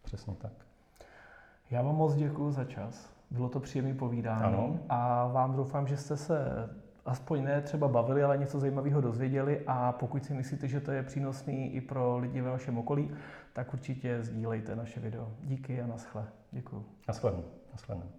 Přesně 0.02 0.34
tak. 0.38 0.52
Já 1.70 1.82
vám 1.82 1.96
moc 1.96 2.14
děkuji 2.14 2.50
za 2.50 2.64
čas. 2.64 3.10
Bylo 3.30 3.48
to 3.48 3.60
příjemné 3.60 3.94
povídání 3.94 4.44
ano. 4.44 4.78
a 4.88 5.26
vám 5.26 5.56
doufám, 5.56 5.86
že 5.86 5.96
jste 5.96 6.16
se 6.16 6.68
aspoň 7.06 7.44
ne 7.44 7.60
třeba 7.60 7.88
bavili, 7.88 8.22
ale 8.22 8.38
něco 8.38 8.60
zajímavého 8.60 9.00
dozvěděli 9.00 9.60
a 9.66 9.92
pokud 9.92 10.24
si 10.24 10.34
myslíte, 10.34 10.68
že 10.68 10.80
to 10.80 10.90
je 10.90 11.02
přínosný 11.02 11.74
i 11.74 11.80
pro 11.80 12.18
lidi 12.18 12.40
ve 12.40 12.50
vašem 12.50 12.78
okolí, 12.78 13.10
tak 13.52 13.74
určitě 13.74 14.22
sdílejte 14.22 14.76
naše 14.76 15.00
video. 15.00 15.32
Díky 15.42 15.80
a 15.80 15.86
naschle. 15.86 16.24
Děkuji. 16.52 16.84
Naschledanou. 17.08 17.44
Naschledanou. 17.72 18.10